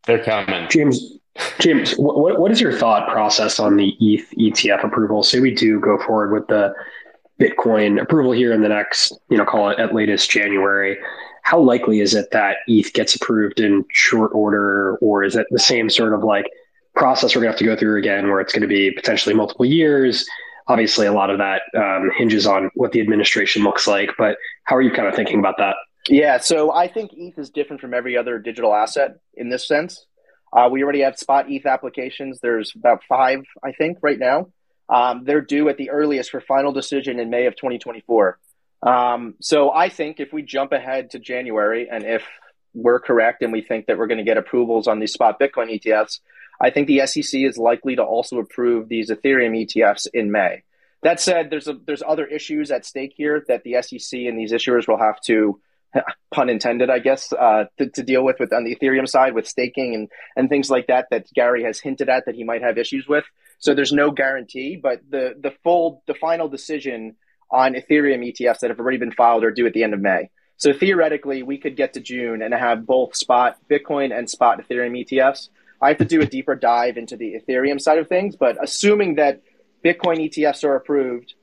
They're 0.05 0.23
coming, 0.23 0.67
James. 0.69 1.19
James, 1.60 1.93
what 1.93 2.39
what 2.39 2.51
is 2.51 2.62
your 2.62 2.74
thought 2.74 3.10
process 3.10 3.60
on 3.60 3.75
the 3.75 3.96
ETH 4.00 4.29
ETF 4.38 4.84
approval? 4.84 5.24
Say 5.24 5.39
we 5.39 5.53
do 5.53 5.79
go 5.79 5.98
forward 5.98 6.31
with 6.31 6.48
the 6.48 6.74
Bitcoin 7.39 8.01
approval 8.01 8.31
here 8.31 8.51
in 8.51 8.62
the 8.62 8.69
next, 8.69 9.13
you 9.29 9.38
know, 9.38 9.46
call 9.46 9.69
it 9.69 9.79
at 9.79 9.93
latest 9.93 10.29
January 10.29 10.98
how 11.50 11.59
likely 11.59 12.00
is 12.00 12.13
it 12.13 12.29
that 12.29 12.57
ETH 12.68 12.94
gets 12.94 13.16
approved 13.16 13.59
in 13.59 13.83
short 13.92 14.29
order, 14.35 14.98
or 14.98 15.24
is 15.24 15.35
it 15.35 15.48
the 15.50 15.57
same 15.57 15.90
sort 15.90 16.13
of 16.13 16.24
like 16.24 16.46
process 16.96 17.35
we're 17.35 17.42
going 17.42 17.51
to 17.51 17.53
have 17.53 17.57
to 17.57 17.66
go 17.66 17.75
through 17.75 17.98
again, 17.98 18.29
where 18.29 18.40
it's 18.40 18.53
going 18.53 18.61
to 18.61 18.68
be 18.68 18.92
potentially 18.92 19.33
multiple 19.33 19.66
years? 19.66 20.27
Obviously, 20.68 21.07
a 21.07 21.11
lot 21.11 21.31
of 21.31 21.40
that 21.40 21.63
um, 21.75 22.11
hinges 22.16 22.46
on 22.46 22.70
what 22.75 22.92
the 22.92 23.01
administration 23.01 23.63
looks 23.63 23.87
like. 23.87 24.11
But 24.16 24.37
how 24.66 24.75
are 24.75 24.81
you 24.83 24.92
kind 24.92 25.07
of 25.07 25.16
thinking 25.16 25.40
about 25.40 25.55
that? 25.57 25.75
Yeah, 26.07 26.37
so 26.37 26.72
I 26.72 26.87
think 26.87 27.11
ETH 27.16 27.40
is 27.40 27.50
different 27.50 27.81
from 27.81 27.96
every 27.96 28.16
other 28.16 28.37
digital 28.37 28.75
asset 28.75 29.16
in 29.33 29.50
this 29.50 29.68
sense. 29.68 30.05
Uh, 30.51 30.70
we 30.72 30.83
already 30.83 31.01
have 31.01 31.18
spot 31.18 31.46
ETH 31.50 31.66
applications. 31.66 32.40
There's 32.40 32.74
about 32.75 33.03
five, 33.07 33.44
I 33.64 33.72
think, 33.72 34.00
right 34.01 34.18
now. 34.18 34.48
Um, 34.90 35.24
they're 35.24 35.42
due 35.42 35.70
at 35.70 35.77
the 35.77 35.92
earliest 35.92 36.31
for 36.31 36.42
final 36.42 36.72
decision 36.72 37.20
in 37.20 37.29
May 37.29 37.46
of 37.46 37.55
2024. 37.55 38.40
Um, 38.81 39.35
so 39.40 39.72
I 39.72 39.90
think 39.90 40.20
if 40.20 40.33
we 40.33 40.42
jump 40.42 40.72
ahead 40.72 41.12
to 41.12 41.20
January 41.20 41.88
and 41.90 42.03
if 42.03 42.24
we're 42.74 43.00
correct 43.00 43.42
and 43.42 43.51
we 43.51 43.62
think 43.62 43.88
that 43.88 43.98
we're 43.98 44.07
going 44.07 44.20
to 44.20 44.24
get 44.24 44.38
approvals 44.38 44.88
on 44.88 45.00
these 45.00 45.14
spot 45.14 45.40
Bitcoin 45.40 45.79
ETFs, 45.79 46.20
I 46.62 46.72
think 46.72 46.88
the 46.88 47.05
SEC 47.05 47.42
is 47.42 47.57
likely 47.57 47.96
to 47.96 48.03
also 48.03 48.40
approve 48.40 48.90
these 48.90 49.09
Ethereum 49.09 49.66
ETFs 49.66 50.07
in 50.14 50.31
May. 50.31 50.64
That 51.01 51.22
said, 51.22 51.50
there's 51.50 51.68
a, 51.68 51.74
there's 51.85 52.03
other 52.05 52.25
issues 52.25 52.72
at 52.72 52.85
stake 52.85 53.14
here 53.16 53.44
that 53.48 53.64
the 53.64 53.81
SEC 53.81 54.20
and 54.20 54.38
these 54.38 54.51
issuers 54.51 54.88
will 54.88 54.98
have 54.98 55.22
to, 55.22 55.62
pun 56.31 56.49
intended, 56.49 56.89
I 56.89 56.99
guess, 56.99 57.33
uh, 57.33 57.65
to, 57.77 57.89
to, 57.89 58.03
deal 58.03 58.23
with, 58.23 58.37
with 58.39 58.53
on 58.53 58.63
the 58.63 58.75
Ethereum 58.75 59.07
side 59.07 59.33
with 59.33 59.47
staking 59.47 59.95
and 59.95 60.09
and 60.35 60.49
things 60.49 60.69
like 60.69 60.87
that 60.87 61.07
that 61.11 61.27
Gary 61.33 61.63
has 61.63 61.79
hinted 61.79 62.09
at 62.09 62.25
that 62.25 62.35
he 62.35 62.43
might 62.43 62.61
have 62.61 62.77
issues 62.77 63.07
with. 63.07 63.25
So 63.59 63.73
there's 63.73 63.91
no 63.91 64.11
guarantee, 64.11 64.79
but 64.81 65.01
the 65.09 65.35
the 65.39 65.51
full 65.63 66.03
the 66.07 66.13
final 66.13 66.47
decision 66.47 67.15
on 67.51 67.73
Ethereum 67.73 68.23
ETFs 68.31 68.59
that 68.59 68.69
have 68.69 68.79
already 68.79 68.97
been 68.97 69.11
filed 69.11 69.43
or 69.43 69.51
due 69.51 69.65
at 69.65 69.73
the 69.73 69.83
end 69.83 69.93
of 69.93 69.99
May. 69.99 70.29
So 70.57 70.73
theoretically, 70.73 71.41
we 71.41 71.57
could 71.57 71.75
get 71.75 71.93
to 71.93 72.01
June 72.01 72.41
and 72.41 72.53
have 72.53 72.85
both 72.85 73.15
spot 73.15 73.57
Bitcoin 73.69 74.15
and 74.15 74.29
spot 74.29 74.61
Ethereum 74.61 75.05
ETFs. 75.05 75.49
I 75.81 75.87
have 75.89 75.97
to 75.99 76.05
do 76.05 76.21
a 76.21 76.25
deeper 76.25 76.55
dive 76.55 76.97
into 76.97 77.15
the 77.15 77.35
Ethereum 77.39 77.79
side 77.79 77.97
of 77.97 78.09
things, 78.09 78.35
but 78.35 78.57
assuming 78.61 79.15
that 79.15 79.41
Bitcoin 79.83 80.29
ETFs 80.29 80.65
are 80.65 80.75
approved, 80.75 81.33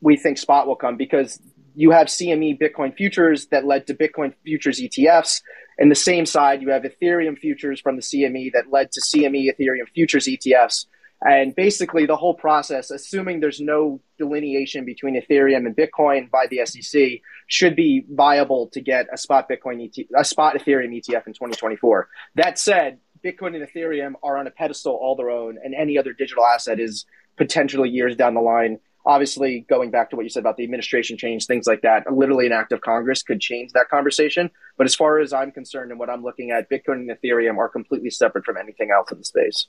we 0.00 0.16
think 0.16 0.38
spot 0.38 0.66
will 0.66 0.76
come 0.76 0.96
because 0.96 1.38
you 1.78 1.92
have 1.92 2.08
CME 2.08 2.60
Bitcoin 2.60 2.92
futures 2.92 3.46
that 3.52 3.64
led 3.64 3.86
to 3.86 3.94
Bitcoin 3.94 4.34
futures 4.44 4.80
ETFs. 4.80 5.42
And 5.78 5.92
the 5.92 5.94
same 5.94 6.26
side, 6.26 6.60
you 6.60 6.70
have 6.70 6.82
Ethereum 6.82 7.38
futures 7.38 7.80
from 7.80 7.94
the 7.94 8.02
CME 8.02 8.50
that 8.54 8.72
led 8.72 8.90
to 8.90 9.00
CME 9.00 9.46
Ethereum 9.46 9.88
futures 9.94 10.26
ETFs. 10.26 10.86
And 11.20 11.54
basically, 11.54 12.04
the 12.04 12.16
whole 12.16 12.34
process, 12.34 12.90
assuming 12.90 13.38
there's 13.38 13.60
no 13.60 14.00
delineation 14.18 14.84
between 14.84 15.14
Ethereum 15.20 15.66
and 15.66 15.76
Bitcoin 15.76 16.28
by 16.32 16.46
the 16.50 16.66
SEC, 16.66 17.20
should 17.46 17.76
be 17.76 18.04
viable 18.10 18.70
to 18.72 18.80
get 18.80 19.06
a 19.12 19.16
spot 19.16 19.48
Bitcoin 19.48 19.88
ETF, 19.88 20.06
a 20.18 20.24
spot 20.24 20.56
Ethereum 20.56 20.90
ETF 20.90 21.28
in 21.28 21.32
2024. 21.32 22.08
That 22.34 22.58
said, 22.58 22.98
Bitcoin 23.24 23.54
and 23.54 23.64
Ethereum 23.64 24.14
are 24.24 24.36
on 24.36 24.48
a 24.48 24.50
pedestal 24.50 24.98
all 25.00 25.14
their 25.14 25.30
own, 25.30 25.58
and 25.62 25.76
any 25.76 25.96
other 25.96 26.12
digital 26.12 26.44
asset 26.44 26.80
is 26.80 27.06
potentially 27.36 27.88
years 27.88 28.16
down 28.16 28.34
the 28.34 28.40
line. 28.40 28.80
Obviously, 29.08 29.66
going 29.68 29.90
back 29.90 30.10
to 30.10 30.16
what 30.16 30.22
you 30.22 30.28
said 30.28 30.40
about 30.40 30.56
the 30.56 30.62
administration 30.62 31.16
change, 31.16 31.46
things 31.46 31.66
like 31.66 31.82
that, 31.82 32.04
literally 32.12 32.46
an 32.46 32.52
act 32.52 32.70
of 32.70 32.80
Congress 32.82 33.24
could 33.24 33.40
change 33.40 33.72
that 33.72 33.88
conversation. 33.88 34.50
But 34.76 34.86
as 34.86 34.94
far 34.94 35.18
as 35.18 35.32
I'm 35.32 35.50
concerned 35.50 35.90
and 35.90 35.98
what 35.98 36.10
I'm 36.10 36.22
looking 36.22 36.52
at, 36.52 36.70
Bitcoin 36.70 37.08
and 37.08 37.10
Ethereum 37.10 37.56
are 37.56 37.68
completely 37.68 38.10
separate 38.10 38.44
from 38.44 38.56
anything 38.56 38.90
else 38.92 39.10
in 39.10 39.18
the 39.18 39.24
space 39.24 39.66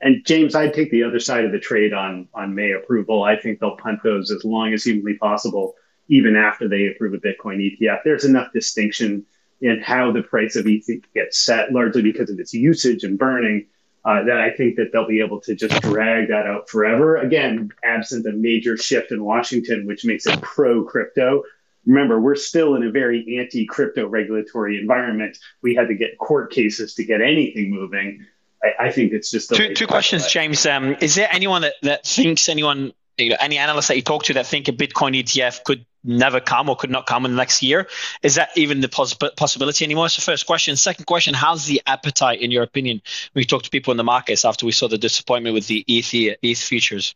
and 0.00 0.24
James, 0.24 0.54
I'd 0.54 0.74
take 0.74 0.90
the 0.90 1.04
other 1.04 1.20
side 1.20 1.44
of 1.44 1.52
the 1.52 1.58
trade 1.58 1.92
on 1.92 2.28
on 2.34 2.54
May 2.54 2.72
approval. 2.72 3.22
I 3.22 3.36
think 3.36 3.60
they'll 3.60 3.76
punt 3.76 4.00
those 4.02 4.30
as 4.30 4.44
long 4.44 4.72
as 4.72 4.84
humanly 4.84 5.14
possible, 5.14 5.74
even 6.08 6.36
after 6.36 6.68
they 6.68 6.88
approve 6.88 7.14
a 7.14 7.18
Bitcoin 7.18 7.58
ETF. 7.58 8.00
There's 8.04 8.24
enough 8.24 8.52
distinction 8.52 9.24
in 9.60 9.80
how 9.80 10.12
the 10.12 10.22
price 10.22 10.56
of 10.56 10.66
ETH 10.66 10.88
gets 11.14 11.38
set, 11.38 11.72
largely 11.72 12.02
because 12.02 12.30
of 12.30 12.38
its 12.38 12.52
usage 12.52 13.04
and 13.04 13.18
burning, 13.18 13.66
uh, 14.06 14.22
that 14.22 14.38
I 14.38 14.50
think 14.50 14.76
that 14.76 14.92
they'll 14.92 15.08
be 15.08 15.20
able 15.20 15.40
to 15.40 15.56
just 15.56 15.82
drag 15.82 16.28
that 16.28 16.46
out 16.46 16.70
forever. 16.70 17.16
Again, 17.16 17.72
absent 17.82 18.24
a 18.26 18.32
major 18.32 18.76
shift 18.76 19.10
in 19.10 19.24
Washington, 19.24 19.84
which 19.84 20.04
makes 20.04 20.26
it 20.26 20.40
pro 20.40 20.84
crypto. 20.84 21.42
Remember, 21.86 22.20
we're 22.20 22.36
still 22.36 22.76
in 22.76 22.84
a 22.84 22.90
very 22.90 23.38
anti 23.40 23.66
crypto 23.66 24.06
regulatory 24.06 24.78
environment. 24.78 25.36
We 25.60 25.74
had 25.74 25.88
to 25.88 25.94
get 25.94 26.18
court 26.18 26.52
cases 26.52 26.94
to 26.94 27.04
get 27.04 27.20
anything 27.20 27.70
moving. 27.70 28.24
I, 28.62 28.86
I 28.86 28.92
think 28.92 29.12
it's 29.12 29.28
just 29.28 29.52
two, 29.52 29.74
two 29.74 29.88
questions, 29.88 30.28
James. 30.28 30.64
Um, 30.66 30.96
is 31.00 31.16
there 31.16 31.28
anyone 31.32 31.62
that, 31.62 31.74
that 31.82 32.06
thinks 32.06 32.48
anyone, 32.48 32.92
you 33.18 33.30
know, 33.30 33.36
any 33.40 33.58
analyst 33.58 33.88
that 33.88 33.96
you 33.96 34.02
talk 34.02 34.22
to 34.24 34.34
that 34.34 34.46
think 34.46 34.68
a 34.68 34.72
Bitcoin 34.72 35.20
ETF 35.20 35.64
could 35.64 35.84
never 36.06 36.40
come 36.40 36.68
or 36.68 36.76
could 36.76 36.90
not 36.90 37.06
come 37.06 37.24
in 37.24 37.32
the 37.32 37.36
next 37.36 37.62
year? 37.62 37.88
Is 38.22 38.36
that 38.36 38.50
even 38.56 38.80
the 38.80 38.88
poss- 38.88 39.14
possibility 39.14 39.84
anymore? 39.84 40.06
It's 40.06 40.16
the 40.16 40.22
first 40.22 40.46
question. 40.46 40.76
Second 40.76 41.04
question: 41.06 41.34
How's 41.34 41.66
the 41.66 41.82
appetite, 41.86 42.40
in 42.40 42.50
your 42.50 42.62
opinion, 42.62 43.02
when 43.32 43.42
you 43.42 43.46
talk 43.46 43.62
to 43.64 43.70
people 43.70 43.90
in 43.90 43.96
the 43.96 44.04
markets 44.04 44.44
after 44.44 44.66
we 44.66 44.72
saw 44.72 44.88
the 44.88 44.98
disappointment 44.98 45.54
with 45.54 45.66
the 45.66 45.84
ETH 45.86 46.38
ETH 46.42 46.58
futures? 46.58 47.14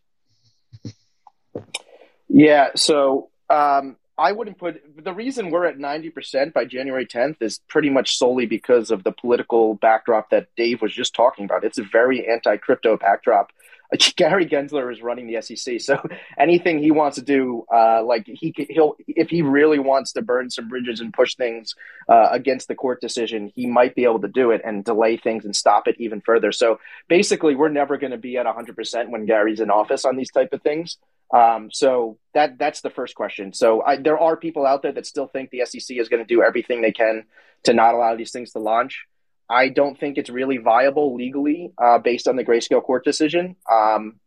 Yeah. 2.27 2.69
So 2.75 3.29
um, 3.49 3.97
I 4.17 4.31
wouldn't 4.31 4.57
put 4.59 4.81
the 5.03 5.13
reason 5.13 5.49
we're 5.49 5.65
at 5.65 5.77
90% 5.77 6.53
by 6.53 6.65
January 6.65 7.05
10th 7.05 7.41
is 7.41 7.59
pretty 7.67 7.89
much 7.89 8.17
solely 8.17 8.45
because 8.45 8.91
of 8.91 9.03
the 9.03 9.11
political 9.11 9.75
backdrop 9.75 10.29
that 10.29 10.47
Dave 10.55 10.81
was 10.81 10.93
just 10.93 11.15
talking 11.15 11.45
about. 11.45 11.63
It's 11.63 11.79
a 11.79 11.83
very 11.83 12.27
anti 12.29 12.57
crypto 12.57 12.97
backdrop. 12.97 13.51
Gary 14.15 14.45
Gensler 14.45 14.91
is 14.91 15.01
running 15.01 15.27
the 15.27 15.41
SEC, 15.41 15.81
so 15.81 16.01
anything 16.39 16.79
he 16.79 16.91
wants 16.91 17.15
to 17.15 17.21
do, 17.21 17.65
uh, 17.73 18.03
like 18.03 18.25
he 18.25 18.53
he'll 18.69 18.95
if 19.07 19.29
he 19.29 19.41
really 19.41 19.79
wants 19.79 20.13
to 20.13 20.21
burn 20.21 20.49
some 20.49 20.69
bridges 20.69 21.01
and 21.01 21.13
push 21.13 21.35
things 21.35 21.75
uh, 22.07 22.29
against 22.31 22.67
the 22.67 22.75
court 22.75 23.01
decision, 23.01 23.51
he 23.53 23.65
might 23.65 23.95
be 23.95 24.03
able 24.03 24.21
to 24.21 24.27
do 24.27 24.51
it 24.51 24.61
and 24.63 24.85
delay 24.85 25.17
things 25.17 25.45
and 25.45 25.55
stop 25.55 25.87
it 25.87 25.95
even 25.99 26.21
further. 26.21 26.51
So 26.51 26.79
basically, 27.07 27.55
we're 27.55 27.69
never 27.69 27.97
going 27.97 28.11
to 28.11 28.17
be 28.17 28.37
at 28.37 28.45
100 28.45 28.75
percent 28.75 29.09
when 29.09 29.25
Gary's 29.25 29.59
in 29.59 29.69
office 29.69 30.05
on 30.05 30.15
these 30.15 30.31
type 30.31 30.53
of 30.53 30.61
things. 30.61 30.97
Um, 31.33 31.69
so 31.71 32.17
that 32.33 32.57
that's 32.57 32.81
the 32.81 32.89
first 32.89 33.15
question. 33.15 33.53
So 33.53 33.81
I, 33.81 33.97
there 33.97 34.19
are 34.19 34.35
people 34.35 34.65
out 34.65 34.81
there 34.81 34.91
that 34.91 35.05
still 35.05 35.27
think 35.27 35.49
the 35.49 35.65
SEC 35.65 35.97
is 35.97 36.09
going 36.09 36.21
to 36.21 36.27
do 36.27 36.43
everything 36.43 36.81
they 36.81 36.91
can 36.91 37.25
to 37.63 37.73
not 37.73 37.93
allow 37.93 38.15
these 38.15 38.31
things 38.31 38.51
to 38.51 38.59
launch. 38.59 39.05
I 39.49 39.69
don't 39.69 39.99
think 39.99 40.17
it's 40.17 40.29
really 40.29 40.57
viable 40.57 41.15
legally 41.15 41.73
uh, 41.77 41.97
based 41.99 42.27
on 42.27 42.35
the 42.35 42.43
grayscale 42.43 42.83
court 42.83 43.03
decision. 43.03 43.55
Um, 43.71 44.19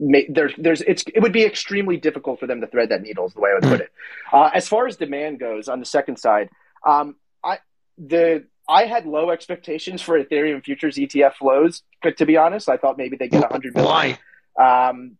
there's, 0.00 0.54
there's, 0.56 0.80
it's, 0.80 1.04
it 1.14 1.20
would 1.20 1.32
be 1.32 1.44
extremely 1.44 1.98
difficult 1.98 2.40
for 2.40 2.46
them 2.46 2.60
to 2.62 2.66
thread 2.66 2.88
that 2.88 3.02
needle, 3.02 3.26
is 3.26 3.34
the 3.34 3.40
way 3.40 3.50
I 3.50 3.54
would 3.54 3.70
put 3.70 3.80
it. 3.80 3.92
Uh, 4.32 4.50
as 4.54 4.66
far 4.66 4.86
as 4.86 4.96
demand 4.96 5.38
goes, 5.38 5.68
on 5.68 5.78
the 5.78 5.86
second 5.86 6.18
side, 6.18 6.48
um, 6.86 7.16
I 7.44 7.58
the 7.98 8.46
I 8.68 8.84
had 8.84 9.04
low 9.04 9.30
expectations 9.30 10.00
for 10.00 10.22
Ethereum 10.22 10.62
futures 10.64 10.96
ETF 10.96 11.34
flows. 11.34 11.82
But 12.02 12.16
to 12.18 12.26
be 12.26 12.36
honest, 12.36 12.68
I 12.68 12.76
thought 12.76 12.96
maybe 12.96 13.16
they 13.16 13.28
get 13.28 13.40
100 13.40 13.74
million. 13.74 14.16
Why? 14.56 14.88
Um, 14.88 15.16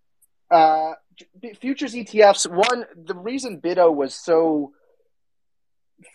uh, 0.51 0.93
futures 1.61 1.95
ETFs. 1.95 2.49
One, 2.49 2.87
the 2.97 3.15
reason 3.15 3.59
BITO 3.59 3.91
was 3.91 4.15
so 4.15 4.73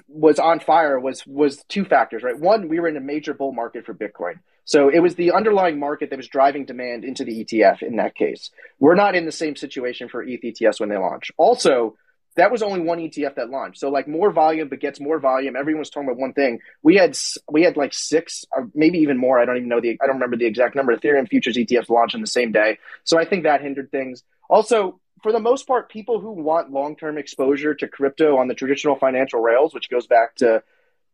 was 0.07 0.39
on 0.39 0.59
fire 0.59 0.99
was 0.99 1.25
was 1.25 1.63
two 1.69 1.85
factors, 1.85 2.23
right? 2.23 2.39
One, 2.39 2.67
we 2.67 2.79
were 2.79 2.87
in 2.87 2.97
a 2.97 3.01
major 3.01 3.33
bull 3.33 3.53
market 3.53 3.85
for 3.85 3.93
Bitcoin. 3.93 4.39
So 4.65 4.89
it 4.89 4.99
was 4.99 5.15
the 5.15 5.31
underlying 5.31 5.79
market 5.79 6.09
that 6.09 6.17
was 6.17 6.27
driving 6.27 6.65
demand 6.65 7.05
into 7.05 7.23
the 7.23 7.45
ETF 7.45 7.83
in 7.83 7.97
that 7.97 8.15
case. 8.15 8.49
We're 8.79 8.95
not 8.95 9.15
in 9.15 9.25
the 9.25 9.31
same 9.31 9.55
situation 9.55 10.09
for 10.09 10.23
ETH 10.23 10.41
ETFs 10.41 10.79
when 10.79 10.89
they 10.89 10.97
launch. 10.97 11.31
Also, 11.37 11.95
that 12.35 12.51
was 12.51 12.61
only 12.61 12.81
one 12.81 12.99
ETF 12.99 13.35
that 13.35 13.49
launched. 13.49 13.79
So 13.79 13.89
like 13.89 14.07
more 14.07 14.31
volume 14.31 14.67
begets 14.67 14.99
more 14.99 15.19
volume. 15.19 15.55
Everyone's 15.55 15.89
talking 15.89 16.09
about 16.09 16.19
one 16.19 16.33
thing. 16.33 16.59
We 16.83 16.95
had 16.95 17.17
we 17.49 17.63
had 17.63 17.77
like 17.77 17.93
six, 17.93 18.43
or 18.51 18.69
maybe 18.73 18.99
even 18.99 19.17
more. 19.17 19.39
I 19.39 19.45
don't 19.45 19.57
even 19.57 19.69
know 19.69 19.81
the 19.81 19.97
I 20.01 20.05
don't 20.05 20.15
remember 20.15 20.37
the 20.37 20.45
exact 20.45 20.75
number. 20.75 20.95
Ethereum 20.95 21.29
futures 21.29 21.57
ETFs 21.57 21.89
launched 21.89 22.15
on 22.15 22.21
the 22.21 22.27
same 22.27 22.51
day. 22.51 22.79
So 23.03 23.17
I 23.17 23.25
think 23.25 23.43
that 23.43 23.61
hindered 23.61 23.91
things. 23.91 24.23
Also, 24.49 24.99
for 25.23 25.31
the 25.31 25.39
most 25.39 25.67
part, 25.67 25.89
people 25.89 26.19
who 26.19 26.31
want 26.31 26.71
long 26.71 26.95
term 26.95 27.17
exposure 27.17 27.73
to 27.75 27.87
crypto 27.87 28.37
on 28.37 28.47
the 28.47 28.53
traditional 28.53 28.95
financial 28.95 29.39
rails, 29.39 29.73
which 29.73 29.89
goes 29.89 30.07
back 30.07 30.35
to 30.35 30.63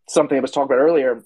something 0.08 0.38
I 0.38 0.42
was 0.42 0.52
talking 0.52 0.74
about 0.74 0.82
earlier, 0.82 1.24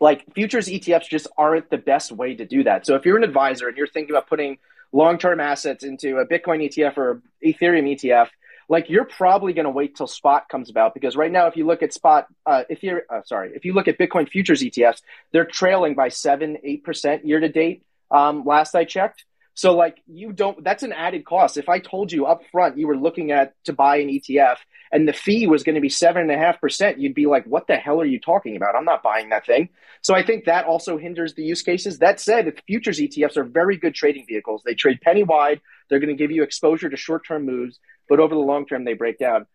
like 0.00 0.24
futures 0.34 0.68
ETFs 0.68 1.08
just 1.08 1.28
aren't 1.38 1.70
the 1.70 1.78
best 1.78 2.12
way 2.12 2.34
to 2.34 2.44
do 2.44 2.64
that. 2.64 2.86
So 2.86 2.96
if 2.96 3.04
you're 3.04 3.16
an 3.16 3.24
advisor 3.24 3.68
and 3.68 3.76
you're 3.76 3.86
thinking 3.86 4.14
about 4.14 4.28
putting 4.28 4.58
long 4.92 5.18
term 5.18 5.40
assets 5.40 5.84
into 5.84 6.18
a 6.18 6.26
Bitcoin 6.26 6.68
ETF 6.68 6.98
or 6.98 7.22
Ethereum 7.44 7.96
ETF, 7.96 8.28
like 8.68 8.88
you're 8.88 9.04
probably 9.04 9.52
going 9.52 9.64
to 9.64 9.70
wait 9.70 9.96
till 9.96 10.06
spot 10.06 10.48
comes 10.48 10.70
about 10.70 10.94
because 10.94 11.16
right 11.16 11.30
now 11.30 11.46
if 11.46 11.56
you 11.56 11.66
look 11.66 11.82
at 11.82 11.92
spot 11.92 12.26
uh, 12.46 12.62
Ethereum, 12.70 13.00
uh, 13.10 13.22
sorry 13.24 13.52
if 13.54 13.64
you 13.64 13.72
look 13.72 13.88
at 13.88 13.98
bitcoin 13.98 14.28
futures 14.28 14.62
etfs 14.62 15.02
they're 15.32 15.44
trailing 15.44 15.94
by 15.94 16.08
7 16.08 16.58
8% 16.64 17.24
year 17.24 17.40
to 17.40 17.48
date 17.48 17.84
um, 18.10 18.44
last 18.44 18.74
i 18.74 18.84
checked 18.84 19.24
so 19.54 19.74
like 19.76 19.98
you 20.06 20.32
don't 20.32 20.62
that's 20.64 20.82
an 20.82 20.92
added 20.92 21.24
cost. 21.24 21.56
If 21.56 21.68
I 21.68 21.78
told 21.78 22.10
you 22.10 22.26
up 22.26 22.42
front 22.50 22.76
you 22.76 22.88
were 22.88 22.96
looking 22.96 23.30
at 23.30 23.54
to 23.64 23.72
buy 23.72 23.98
an 23.98 24.08
ETF 24.08 24.56
and 24.90 25.08
the 25.08 25.12
fee 25.12 25.46
was 25.46 25.62
going 25.62 25.76
to 25.76 25.80
be 25.80 25.88
seven 25.88 26.22
and 26.22 26.30
a 26.30 26.36
half 26.36 26.60
percent, 26.60 26.98
you'd 26.98 27.14
be 27.14 27.26
like, 27.26 27.44
what 27.46 27.68
the 27.68 27.76
hell 27.76 28.00
are 28.00 28.06
you 28.06 28.20
talking 28.20 28.56
about? 28.56 28.74
I'm 28.74 28.84
not 28.84 29.02
buying 29.02 29.28
that 29.30 29.46
thing. 29.46 29.68
So 30.02 30.14
I 30.14 30.24
think 30.24 30.44
that 30.44 30.66
also 30.66 30.98
hinders 30.98 31.34
the 31.34 31.44
use 31.44 31.62
cases. 31.62 32.00
That 32.00 32.20
said, 32.20 32.60
futures 32.66 33.00
ETFs 33.00 33.36
are 33.36 33.44
very 33.44 33.76
good 33.76 33.94
trading 33.94 34.26
vehicles. 34.28 34.62
They 34.64 34.74
trade 34.74 35.00
penny 35.00 35.22
wide. 35.22 35.60
They're 35.88 36.00
going 36.00 36.14
to 36.14 36.20
give 36.20 36.32
you 36.32 36.42
exposure 36.42 36.90
to 36.90 36.96
short 36.96 37.26
term 37.26 37.46
moves, 37.46 37.78
but 38.08 38.18
over 38.18 38.34
the 38.34 38.40
long 38.40 38.66
term 38.66 38.84
they 38.84 38.94
break 38.94 39.18
down. 39.18 39.46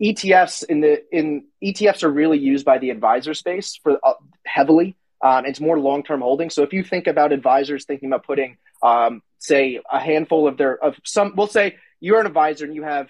ETFs 0.00 0.64
in 0.64 0.80
the 0.80 1.02
in 1.12 1.44
ETFs 1.62 2.02
are 2.04 2.10
really 2.10 2.38
used 2.38 2.64
by 2.64 2.78
the 2.78 2.90
advisor 2.90 3.34
space 3.34 3.78
for 3.82 3.98
uh, 4.02 4.14
heavily. 4.46 4.96
Um, 5.22 5.44
it's 5.46 5.60
more 5.60 5.78
long 5.78 6.02
term 6.02 6.20
holding. 6.20 6.50
So 6.50 6.62
if 6.62 6.72
you 6.72 6.82
think 6.82 7.06
about 7.06 7.32
advisors 7.32 7.84
thinking 7.84 8.08
about 8.08 8.26
putting 8.26 8.56
um, 8.82 9.22
say 9.38 9.80
a 9.90 9.98
handful 9.98 10.46
of 10.46 10.56
their 10.56 10.82
of 10.82 10.96
some 11.04 11.34
we'll 11.36 11.46
say 11.46 11.76
you're 11.98 12.20
an 12.20 12.26
advisor 12.26 12.64
and 12.64 12.74
you 12.74 12.82
have 12.82 13.08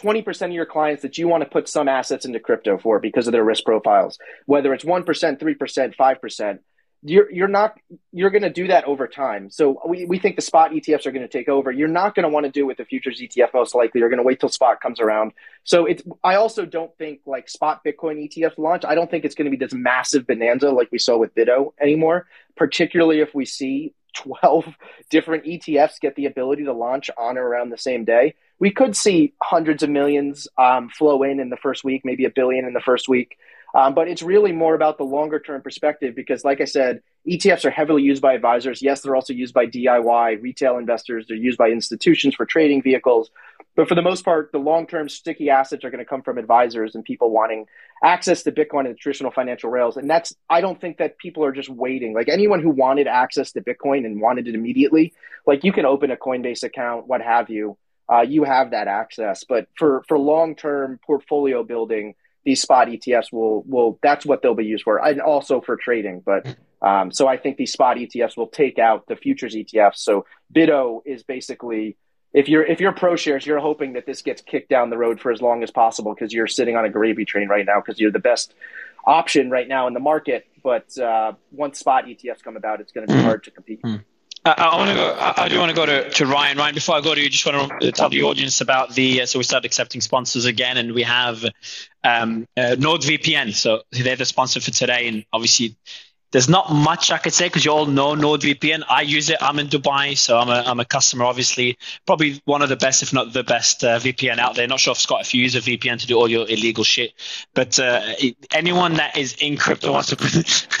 20% 0.00 0.42
of 0.42 0.52
your 0.52 0.66
clients 0.66 1.02
that 1.02 1.18
you 1.18 1.26
want 1.26 1.42
to 1.42 1.48
put 1.48 1.68
some 1.68 1.88
assets 1.88 2.24
into 2.24 2.38
crypto 2.38 2.78
for 2.78 3.00
because 3.00 3.26
of 3.26 3.32
their 3.32 3.44
risk 3.44 3.64
profiles 3.64 4.18
whether 4.46 4.72
it's 4.74 4.84
1% 4.84 5.04
3% 5.04 5.96
5% 5.96 6.58
you're 7.02 7.30
you're 7.30 7.48
not 7.48 7.78
you're 8.12 8.30
going 8.30 8.42
to 8.42 8.50
do 8.50 8.66
that 8.66 8.84
over 8.84 9.06
time. 9.06 9.50
So 9.50 9.80
we, 9.86 10.04
we 10.04 10.18
think 10.18 10.36
the 10.36 10.42
spot 10.42 10.72
ETFs 10.72 11.06
are 11.06 11.12
going 11.12 11.26
to 11.26 11.28
take 11.28 11.48
over. 11.48 11.70
You're 11.70 11.86
not 11.86 12.14
going 12.14 12.24
to 12.24 12.28
want 12.28 12.46
to 12.46 12.50
do 12.50 12.62
it 12.62 12.66
with 12.66 12.76
the 12.78 12.84
futures 12.84 13.20
ETF 13.20 13.54
most 13.54 13.74
likely. 13.74 14.00
You're 14.00 14.08
going 14.08 14.18
to 14.18 14.24
wait 14.24 14.40
till 14.40 14.48
spot 14.48 14.80
comes 14.80 14.98
around. 14.98 15.32
So 15.62 15.86
it's 15.86 16.02
I 16.24 16.34
also 16.34 16.66
don't 16.66 16.96
think 16.98 17.20
like 17.24 17.48
spot 17.48 17.84
Bitcoin 17.84 18.28
ETF 18.28 18.58
launch. 18.58 18.84
I 18.84 18.94
don't 18.96 19.10
think 19.10 19.24
it's 19.24 19.36
going 19.36 19.50
to 19.50 19.56
be 19.56 19.64
this 19.64 19.74
massive 19.74 20.26
bonanza 20.26 20.70
like 20.70 20.90
we 20.90 20.98
saw 20.98 21.16
with 21.16 21.34
BITO 21.34 21.72
anymore. 21.80 22.26
Particularly 22.56 23.20
if 23.20 23.32
we 23.32 23.44
see 23.44 23.94
12 24.16 24.64
different 25.10 25.44
ETFs 25.44 26.00
get 26.00 26.16
the 26.16 26.26
ability 26.26 26.64
to 26.64 26.72
launch 26.72 27.10
on 27.16 27.38
or 27.38 27.46
around 27.46 27.70
the 27.70 27.78
same 27.78 28.04
day. 28.04 28.34
We 28.58 28.72
could 28.72 28.96
see 28.96 29.34
hundreds 29.40 29.84
of 29.84 29.90
millions 29.90 30.48
um, 30.58 30.88
flow 30.88 31.22
in 31.22 31.38
in 31.38 31.48
the 31.48 31.56
first 31.56 31.84
week, 31.84 32.02
maybe 32.04 32.24
a 32.24 32.30
billion 32.30 32.64
in 32.64 32.72
the 32.72 32.80
first 32.80 33.08
week. 33.08 33.36
Um, 33.74 33.94
but 33.94 34.08
it's 34.08 34.22
really 34.22 34.52
more 34.52 34.74
about 34.74 34.96
the 34.96 35.04
longer 35.04 35.38
term 35.38 35.60
perspective 35.60 36.14
because, 36.14 36.44
like 36.44 36.60
I 36.60 36.64
said, 36.64 37.02
ETFs 37.28 37.64
are 37.64 37.70
heavily 37.70 38.02
used 38.02 38.22
by 38.22 38.32
advisors. 38.32 38.80
Yes, 38.80 39.02
they're 39.02 39.14
also 39.14 39.34
used 39.34 39.52
by 39.52 39.66
DIY 39.66 40.40
retail 40.40 40.78
investors. 40.78 41.26
They're 41.28 41.36
used 41.36 41.58
by 41.58 41.68
institutions 41.68 42.34
for 42.34 42.46
trading 42.46 42.82
vehicles. 42.82 43.30
But 43.76 43.86
for 43.86 43.94
the 43.94 44.02
most 44.02 44.24
part, 44.24 44.50
the 44.50 44.58
long 44.58 44.86
term 44.86 45.08
sticky 45.08 45.50
assets 45.50 45.84
are 45.84 45.90
going 45.90 46.04
to 46.04 46.08
come 46.08 46.22
from 46.22 46.38
advisors 46.38 46.94
and 46.94 47.04
people 47.04 47.30
wanting 47.30 47.66
access 48.02 48.42
to 48.44 48.52
Bitcoin 48.52 48.86
and 48.86 48.98
traditional 48.98 49.30
financial 49.30 49.70
rails. 49.70 49.96
And 49.96 50.08
that's, 50.08 50.34
I 50.48 50.60
don't 50.60 50.80
think 50.80 50.98
that 50.98 51.18
people 51.18 51.44
are 51.44 51.52
just 51.52 51.68
waiting. 51.68 52.14
Like 52.14 52.28
anyone 52.28 52.62
who 52.62 52.70
wanted 52.70 53.06
access 53.06 53.52
to 53.52 53.60
Bitcoin 53.60 54.04
and 54.06 54.20
wanted 54.20 54.48
it 54.48 54.54
immediately, 54.54 55.12
like 55.46 55.62
you 55.62 55.72
can 55.72 55.84
open 55.84 56.10
a 56.10 56.16
Coinbase 56.16 56.64
account, 56.64 57.06
what 57.06 57.20
have 57.20 57.50
you. 57.50 57.76
Uh, 58.10 58.22
you 58.22 58.42
have 58.42 58.70
that 58.70 58.88
access. 58.88 59.44
But 59.44 59.68
for, 59.76 60.02
for 60.08 60.18
long 60.18 60.56
term 60.56 60.98
portfolio 61.06 61.62
building, 61.62 62.14
these 62.48 62.62
spot 62.62 62.88
ETFs 62.88 63.30
will 63.30 63.62
will 63.64 63.98
that's 64.02 64.24
what 64.24 64.40
they'll 64.40 64.54
be 64.54 64.64
used 64.64 64.84
for, 64.84 65.06
and 65.06 65.20
also 65.20 65.60
for 65.60 65.76
trading. 65.76 66.22
But 66.24 66.56
um, 66.82 67.12
so 67.12 67.28
I 67.28 67.36
think 67.36 67.58
these 67.58 67.72
spot 67.72 67.98
ETFs 67.98 68.38
will 68.38 68.46
take 68.46 68.78
out 68.78 69.06
the 69.06 69.16
futures 69.16 69.54
ETFs. 69.54 69.96
So 69.96 70.24
BITO 70.50 71.02
is 71.04 71.22
basically 71.24 71.98
if 72.32 72.48
you're 72.48 72.64
if 72.64 72.80
you're 72.80 72.94
ProShares, 72.94 73.44
you're 73.44 73.58
hoping 73.58 73.92
that 73.92 74.06
this 74.06 74.22
gets 74.22 74.40
kicked 74.40 74.70
down 74.70 74.88
the 74.88 74.96
road 74.96 75.20
for 75.20 75.30
as 75.30 75.42
long 75.42 75.62
as 75.62 75.70
possible 75.70 76.14
because 76.14 76.32
you're 76.32 76.46
sitting 76.46 76.74
on 76.74 76.86
a 76.86 76.88
gravy 76.88 77.26
train 77.26 77.48
right 77.48 77.66
now 77.66 77.82
because 77.84 78.00
you're 78.00 78.10
the 78.10 78.18
best 78.18 78.54
option 79.04 79.50
right 79.50 79.68
now 79.68 79.86
in 79.86 79.92
the 79.92 80.00
market. 80.00 80.46
But 80.64 80.96
uh, 80.96 81.32
once 81.52 81.78
spot 81.78 82.06
ETFs 82.06 82.42
come 82.42 82.56
about, 82.56 82.80
it's 82.80 82.92
going 82.92 83.06
to 83.06 83.12
be 83.12 83.18
mm-hmm. 83.18 83.26
hard 83.26 83.44
to 83.44 83.50
compete. 83.50 83.82
Mm. 83.82 84.04
I, 84.44 84.52
I 84.52 84.76
want 84.76 84.90
to 84.90 84.94
go. 84.94 85.16
I, 85.18 85.44
I 85.44 85.48
do 85.48 85.58
want 85.58 85.70
to 85.70 85.76
go 85.76 85.86
to, 85.86 86.10
to 86.10 86.26
Ryan. 86.26 86.58
Ryan, 86.58 86.74
before 86.74 86.96
I 86.96 87.00
go 87.00 87.14
to 87.14 87.20
you, 87.20 87.28
just 87.28 87.44
want 87.44 87.80
to 87.80 87.92
tell 87.92 88.08
the 88.08 88.22
audience 88.22 88.60
about 88.60 88.94
the. 88.94 89.22
Uh, 89.22 89.26
so 89.26 89.38
we 89.38 89.44
started 89.44 89.66
accepting 89.66 90.00
sponsors 90.00 90.44
again, 90.44 90.76
and 90.76 90.94
we 90.94 91.02
have 91.02 91.44
um, 92.04 92.46
uh, 92.56 92.76
NordVPN. 92.78 93.54
So 93.54 93.82
they're 93.92 94.16
the 94.16 94.24
sponsor 94.24 94.60
for 94.60 94.70
today, 94.70 95.08
and 95.08 95.24
obviously 95.32 95.76
there's 96.30 96.48
not 96.48 96.72
much 96.72 97.10
I 97.10 97.18
could 97.18 97.32
say 97.32 97.46
because 97.46 97.64
you 97.64 97.70
all 97.70 97.86
know 97.86 98.14
NordVPN. 98.14 98.82
I 98.88 99.02
use 99.02 99.30
it. 99.30 99.38
I'm 99.40 99.58
in 99.58 99.68
Dubai, 99.68 100.16
so 100.16 100.38
I'm 100.38 100.48
a, 100.48 100.62
I'm 100.66 100.80
a 100.80 100.84
customer, 100.84 101.24
obviously. 101.24 101.78
Probably 102.06 102.40
one 102.44 102.62
of 102.62 102.68
the 102.68 102.76
best, 102.76 103.02
if 103.02 103.12
not 103.12 103.32
the 103.32 103.44
best 103.44 103.82
uh, 103.84 103.98
VPN 103.98 104.38
out 104.38 104.54
there. 104.54 104.66
Not 104.66 104.80
sure 104.80 104.92
if 104.92 104.98
Scott, 104.98 105.22
if 105.22 105.34
you 105.34 105.42
use 105.42 105.54
a 105.54 105.60
VPN 105.60 106.00
to 106.00 106.06
do 106.06 106.16
all 106.16 106.28
your 106.28 106.48
illegal 106.48 106.84
shit, 106.84 107.12
but 107.54 107.78
uh, 107.78 108.14
anyone 108.52 108.94
that 108.94 109.16
is 109.16 109.36
in 109.40 109.56
crypto 109.56 109.92
wants 109.92 110.08
to, 110.08 110.16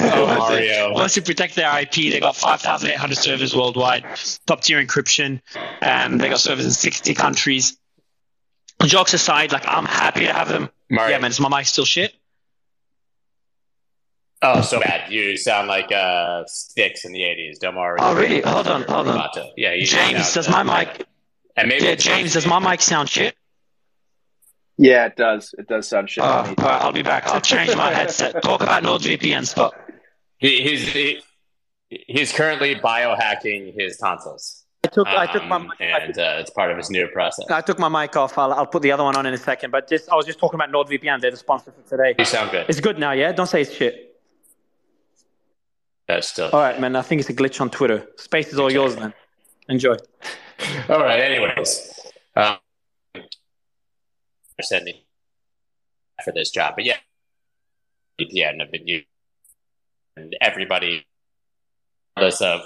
oh, 0.00 0.92
wants 0.92 1.14
to 1.14 1.22
protect 1.22 1.54
their 1.54 1.80
IP. 1.80 1.94
They 1.94 2.20
got 2.20 2.36
5,800 2.36 3.16
servers 3.16 3.56
worldwide, 3.56 4.04
top 4.46 4.60
tier 4.60 4.84
encryption. 4.84 5.40
Um, 5.80 6.18
they 6.18 6.28
got 6.28 6.40
servers 6.40 6.66
in 6.66 6.72
60 6.72 7.14
countries. 7.14 7.78
Jokes 8.84 9.14
aside, 9.14 9.52
like 9.52 9.66
I'm 9.66 9.86
happy 9.86 10.26
to 10.26 10.32
have 10.32 10.48
them. 10.48 10.70
Yeah, 11.10 11.18
man, 11.18 11.30
is 11.30 11.40
my 11.40 11.48
mic 11.48 11.66
still 11.66 11.84
shit? 11.84 12.14
Oh, 14.40 14.60
so 14.60 14.78
bad. 14.80 15.10
You 15.10 15.36
sound 15.36 15.68
like 15.68 15.90
uh, 15.90 16.44
Styx 16.46 17.04
in 17.04 17.12
the 17.12 17.20
80s. 17.20 17.58
Don't 17.58 17.74
worry. 17.74 17.98
Oh, 18.00 18.14
really? 18.14 18.40
Hold 18.40 18.68
on, 18.68 18.82
hold 18.82 19.08
on. 19.08 19.28
Yeah, 19.56 19.76
James, 19.82 20.32
does 20.32 20.48
my 20.48 20.62
mic. 20.62 21.06
And 21.56 21.68
maybe 21.68 21.86
yeah, 21.86 21.96
James, 21.96 22.34
does 22.34 22.46
my 22.46 22.60
mic 22.60 22.80
sound 22.80 23.08
shit? 23.08 23.34
Yeah, 24.76 25.06
it 25.06 25.16
does. 25.16 25.54
It 25.58 25.66
does 25.66 25.88
sound 25.88 26.08
shit. 26.08 26.22
Oh, 26.22 26.26
all 26.26 26.44
right, 26.44 26.56
I'll 26.82 26.92
be 26.92 27.02
back. 27.02 27.26
I'll 27.26 27.40
change 27.40 27.74
my 27.74 27.92
headset. 27.92 28.40
Talk 28.42 28.62
about 28.62 28.84
NordVPN 28.84 29.44
stuff. 29.44 29.74
He, 30.38 30.62
he's 30.62 30.88
he, 30.92 31.20
he's 31.88 32.32
currently 32.32 32.76
biohacking 32.76 33.74
his 33.76 33.96
tonsils. 33.96 34.64
I 34.84 34.88
took 34.88 35.08
I 35.08 35.26
took 35.32 35.44
my 35.46 35.56
um, 35.56 35.72
and 35.80 36.16
uh, 36.16 36.36
it's 36.38 36.50
part 36.50 36.70
of 36.70 36.76
his 36.76 36.90
new 36.90 37.08
process. 37.08 37.50
I 37.50 37.60
took 37.60 37.80
my 37.80 37.88
mic 37.88 38.14
off. 38.14 38.38
I'll, 38.38 38.52
I'll 38.52 38.66
put 38.66 38.82
the 38.82 38.92
other 38.92 39.02
one 39.02 39.16
on 39.16 39.26
in 39.26 39.34
a 39.34 39.38
second. 39.38 39.72
But 39.72 39.88
just 39.88 40.08
I 40.12 40.14
was 40.14 40.26
just 40.26 40.38
talking 40.38 40.60
about 40.60 40.70
NordVPN. 40.70 41.20
They're 41.20 41.32
the 41.32 41.36
sponsor 41.36 41.72
for 41.72 41.82
today. 41.88 42.14
You 42.16 42.24
sound 42.24 42.52
good. 42.52 42.66
It's 42.68 42.78
good 42.78 43.00
now, 43.00 43.10
yeah. 43.10 43.32
Don't 43.32 43.48
say 43.48 43.62
it's 43.62 43.72
shit. 43.74 44.07
That's 46.08 46.30
still 46.30 46.48
All 46.50 46.60
right, 46.60 46.80
man. 46.80 46.96
I 46.96 47.02
think 47.02 47.20
it's 47.20 47.28
a 47.28 47.34
glitch 47.34 47.60
on 47.60 47.68
Twitter. 47.68 48.08
Space 48.16 48.52
is 48.52 48.58
all 48.58 48.72
yours, 48.72 48.96
man. 48.96 49.12
Enjoy. 49.68 49.96
All 50.88 51.00
right. 51.00 51.20
Anyways, 51.20 52.00
um, 52.34 52.56
sending 54.62 54.94
for 56.24 56.32
this 56.32 56.50
job, 56.50 56.74
but 56.76 56.86
yeah, 56.86 56.96
yeah, 58.18 58.52
no, 58.52 58.64
but 58.70 58.88
you 58.88 59.02
and 60.16 60.34
everybody, 60.40 61.06
regardless 62.16 62.40
of 62.40 62.60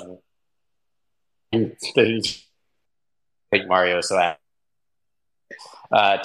I 1.52 1.72
think 1.94 3.68
Mario 3.68 4.00
so 4.00 4.35
uh, 5.90 6.18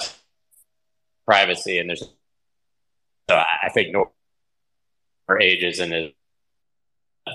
privacy 1.26 1.78
and 1.78 1.90
there's 1.90 2.00
so 3.28 3.36
I 3.36 3.68
think 3.74 3.94
for 5.26 5.40
ages 5.40 5.80
and 5.80 5.92
is 5.92 6.12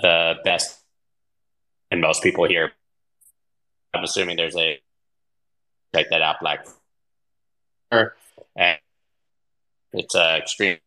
the 0.02 0.36
best 0.44 0.80
and 1.92 2.02
most 2.02 2.24
people 2.24 2.46
here. 2.46 2.72
I'm 3.94 4.04
assuming 4.04 4.38
there's 4.38 4.56
a 4.56 4.80
check 5.94 6.10
that 6.10 6.22
out 6.22 6.40
black 6.42 6.66
and 8.56 8.78
it's 9.94 10.16
uh, 10.16 10.38
extreme. 10.40 10.78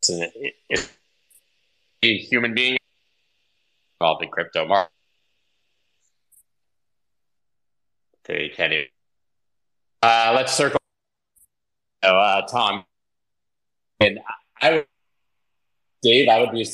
It's, 0.00 0.10
an, 0.10 0.30
it, 0.34 0.90
a 2.02 2.18
human 2.18 2.54
being 2.54 2.76
involved 4.00 4.24
in 4.24 4.30
crypto 4.30 4.66
market. 4.66 4.90
They 8.24 8.48
can 8.48 8.72
Uh, 10.02 10.32
let's 10.34 10.52
circle. 10.52 10.80
Uh, 12.02 12.42
Tom, 12.42 12.84
and 14.00 14.18
I 14.60 14.72
would, 14.72 14.86
Dave, 16.02 16.28
I 16.28 16.40
would 16.40 16.50
be 16.50 16.66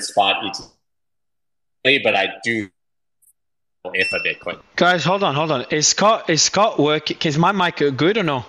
spot 0.00 0.44
each, 0.44 2.02
but 2.02 2.14
I 2.14 2.28
do 2.44 2.68
if 3.94 4.12
a 4.12 4.18
Bitcoin. 4.18 4.60
Guys, 4.74 5.04
hold 5.04 5.22
on, 5.22 5.34
hold 5.34 5.50
on. 5.50 5.66
Is 5.70 5.88
Scott 5.88 6.28
is 6.28 6.42
Scott 6.42 6.78
working? 6.78 7.16
Is 7.24 7.38
my 7.38 7.52
mic 7.52 7.76
good 7.96 8.18
or 8.18 8.22
no? 8.22 8.44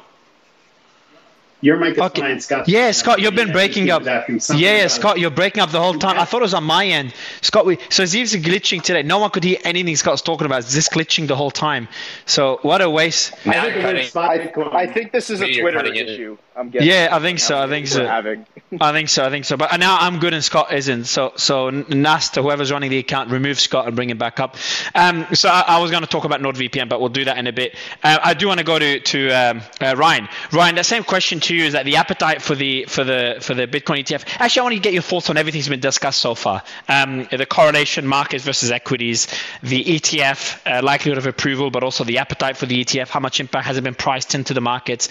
Your 1.62 1.78
mic 1.78 1.93
is 1.93 2.00
Okay. 2.00 2.22
fine, 2.22 2.39
Scott. 2.39 2.67
Yeah, 2.70 2.91
Scott, 2.91 3.20
you've 3.20 3.34
been 3.36 3.52
breaking 3.52 3.89
up. 3.89 4.04
Yeah, 4.06 4.24
Yeah, 4.30 4.56
yeah, 4.56 4.88
Scott, 4.88 5.20
you're 5.20 5.32
breaking 5.32 5.62
up 5.63 5.72
the 5.72 5.82
whole 5.82 5.96
time. 5.96 6.20
I 6.20 6.26
thought 6.26 6.39
it 6.39 6.43
was 6.43 6.54
on 6.54 6.63
my 6.63 6.86
end. 6.86 7.13
Scott, 7.41 7.65
we, 7.65 7.80
so 7.89 8.04
it's 8.04 8.13
even 8.13 8.43
glitching 8.43 8.82
today. 8.84 9.02
No 9.02 9.17
one 9.17 9.32
could 9.32 9.43
hear 9.43 9.58
anything 9.63 9.96
Scott's 9.96 10.22
talking 10.22 10.46
about. 10.46 10.60
It's 10.60 10.74
just 10.74 10.91
glitching 10.91 11.28
the 11.28 11.36
whole 11.36 11.50
time. 11.52 11.88
So 12.28 12.60
what 12.62 12.82
a 12.82 12.89
waste. 12.89 13.34
I 13.34 13.36
think 13.36 13.56
you're 13.56 13.62
the 13.63 13.80
word 13.80 13.84
cutting- 13.96 14.08
spot 14.08 14.76
I, 14.76 14.82
I 14.82 14.88
think 14.88 15.12
this 15.12 15.30
is 15.32 15.41
a 15.41 15.52
You're 15.52 15.72
Twitter 15.72 15.86
issue. 15.93 16.38
I'm 16.56 16.70
guessing. 16.70 16.88
Yeah, 16.88 17.10
I 17.12 17.20
think 17.20 17.38
so. 17.39 17.58
I 17.60 17.67
think 17.67 17.88
so. 17.88 18.08
I 18.82 18.91
think 18.91 19.10
so. 19.10 19.24
I 19.26 19.30
think 19.30 19.46
so. 19.46 19.58
But 19.58 19.80
now 19.80 19.98
I'm 20.00 20.20
good 20.20 20.34
and 20.34 20.43
Scott 20.43 20.74
isn't. 20.74 21.06
So 21.06 21.34
so 21.36 21.70
Nasta, 21.70 22.41
whoever's 22.41 22.72
running 22.72 22.89
the 22.89 22.98
account, 22.98 23.30
remove 23.32 23.60
Scott 23.60 23.86
and 23.86 23.96
bring 23.96 24.10
him 24.10 24.17
back 24.17 24.39
up. 24.39 24.56
Um, 24.96 25.28
so 25.34 25.50
I, 25.50 25.62
I 25.67 25.80
was 25.80 25.91
going 25.91 26.02
to 26.02 26.10
talk 26.10 26.24
about 26.26 26.41
NordVPN, 26.41 26.89
but 26.89 27.00
we'll 27.00 27.10
do 27.10 27.26
that 27.26 27.38
in 27.38 27.46
a 27.48 27.54
bit. 27.54 27.76
Uh, 28.04 28.17
I 28.24 28.34
do 28.34 28.48
want 28.48 28.60
to 28.60 28.63
go 28.65 28.78
to 28.80 29.00
to 29.00 29.30
um, 29.32 29.62
uh, 29.82 29.96
Ryan. 29.96 30.28
Ryan, 30.52 30.76
the 30.76 30.84
same 30.84 31.04
question 31.04 31.39
to 31.41 31.47
you 31.56 31.66
is 31.66 31.74
that 31.74 31.86
the 31.86 31.96
appetite 31.96 32.42
for 32.42 32.56
the 32.56 32.86
for 32.86 33.04
the 33.04 33.38
for 33.42 33.54
the 33.54 33.68
Bitcoin 33.68 34.04
ETF. 34.04 34.26
Actually, 34.40 34.60
I 34.60 34.64
want 34.64 34.76
to 34.76 34.82
get 34.82 34.94
your 34.94 35.02
thoughts 35.02 35.30
on 35.30 35.38
everything 35.38 35.60
that's 35.60 35.70
been 35.70 35.80
discussed 35.80 36.20
so 36.20 36.36
far. 36.36 36.64
Um, 36.88 37.28
the 37.32 37.46
correlation 37.46 38.08
markets 38.08 38.44
versus 38.44 38.72
equities, 38.72 39.28
the 39.62 39.84
ETF 39.84 40.60
uh, 40.66 40.82
likelihood 40.84 41.18
of 41.18 41.28
approval, 41.28 41.72
but 41.72 41.84
also 41.84 42.04
the 42.04 42.18
appetite 42.18 42.58
for 42.58 42.66
the 42.66 42.84
ETF. 42.84 43.10
How 43.10 43.20
much 43.20 43.40
impact 43.40 43.66
has 43.68 43.78
it 43.78 43.84
been 43.84 43.96
priced 43.96 44.36
into 44.36 44.54
the 44.54 44.62
markets? 44.62 45.10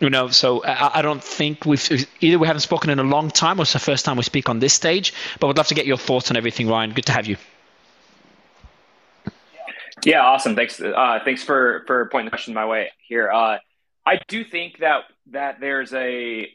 You 0.00 0.10
know, 0.10 0.28
so 0.28 0.64
I, 0.64 0.98
I 0.98 1.02
don't 1.02 1.22
think 1.22 1.64
we've 1.64 2.06
either 2.20 2.38
we 2.38 2.46
haven't 2.46 2.60
spoken 2.60 2.90
in 2.90 2.98
a 2.98 3.04
long 3.04 3.30
time, 3.30 3.58
or 3.58 3.62
it's 3.62 3.72
the 3.72 3.78
first 3.78 4.04
time 4.04 4.16
we 4.16 4.22
speak 4.22 4.48
on 4.48 4.58
this 4.58 4.74
stage. 4.74 5.12
But 5.40 5.48
we'd 5.48 5.56
love 5.56 5.68
to 5.68 5.74
get 5.74 5.86
your 5.86 5.98
thoughts 5.98 6.30
on 6.30 6.36
everything, 6.36 6.68
Ryan. 6.68 6.92
Good 6.92 7.06
to 7.06 7.12
have 7.12 7.26
you. 7.26 7.36
Yeah, 10.04 10.22
awesome. 10.22 10.54
Thanks. 10.54 10.80
Uh, 10.80 11.18
thanks 11.24 11.42
for 11.42 11.84
for 11.86 12.06
pointing 12.06 12.26
the 12.26 12.30
question 12.30 12.54
my 12.54 12.66
way 12.66 12.90
here. 13.06 13.30
Uh, 13.30 13.58
I 14.06 14.20
do 14.28 14.44
think 14.44 14.78
that 14.78 15.04
that 15.32 15.56
there's 15.60 15.92
a, 15.92 16.48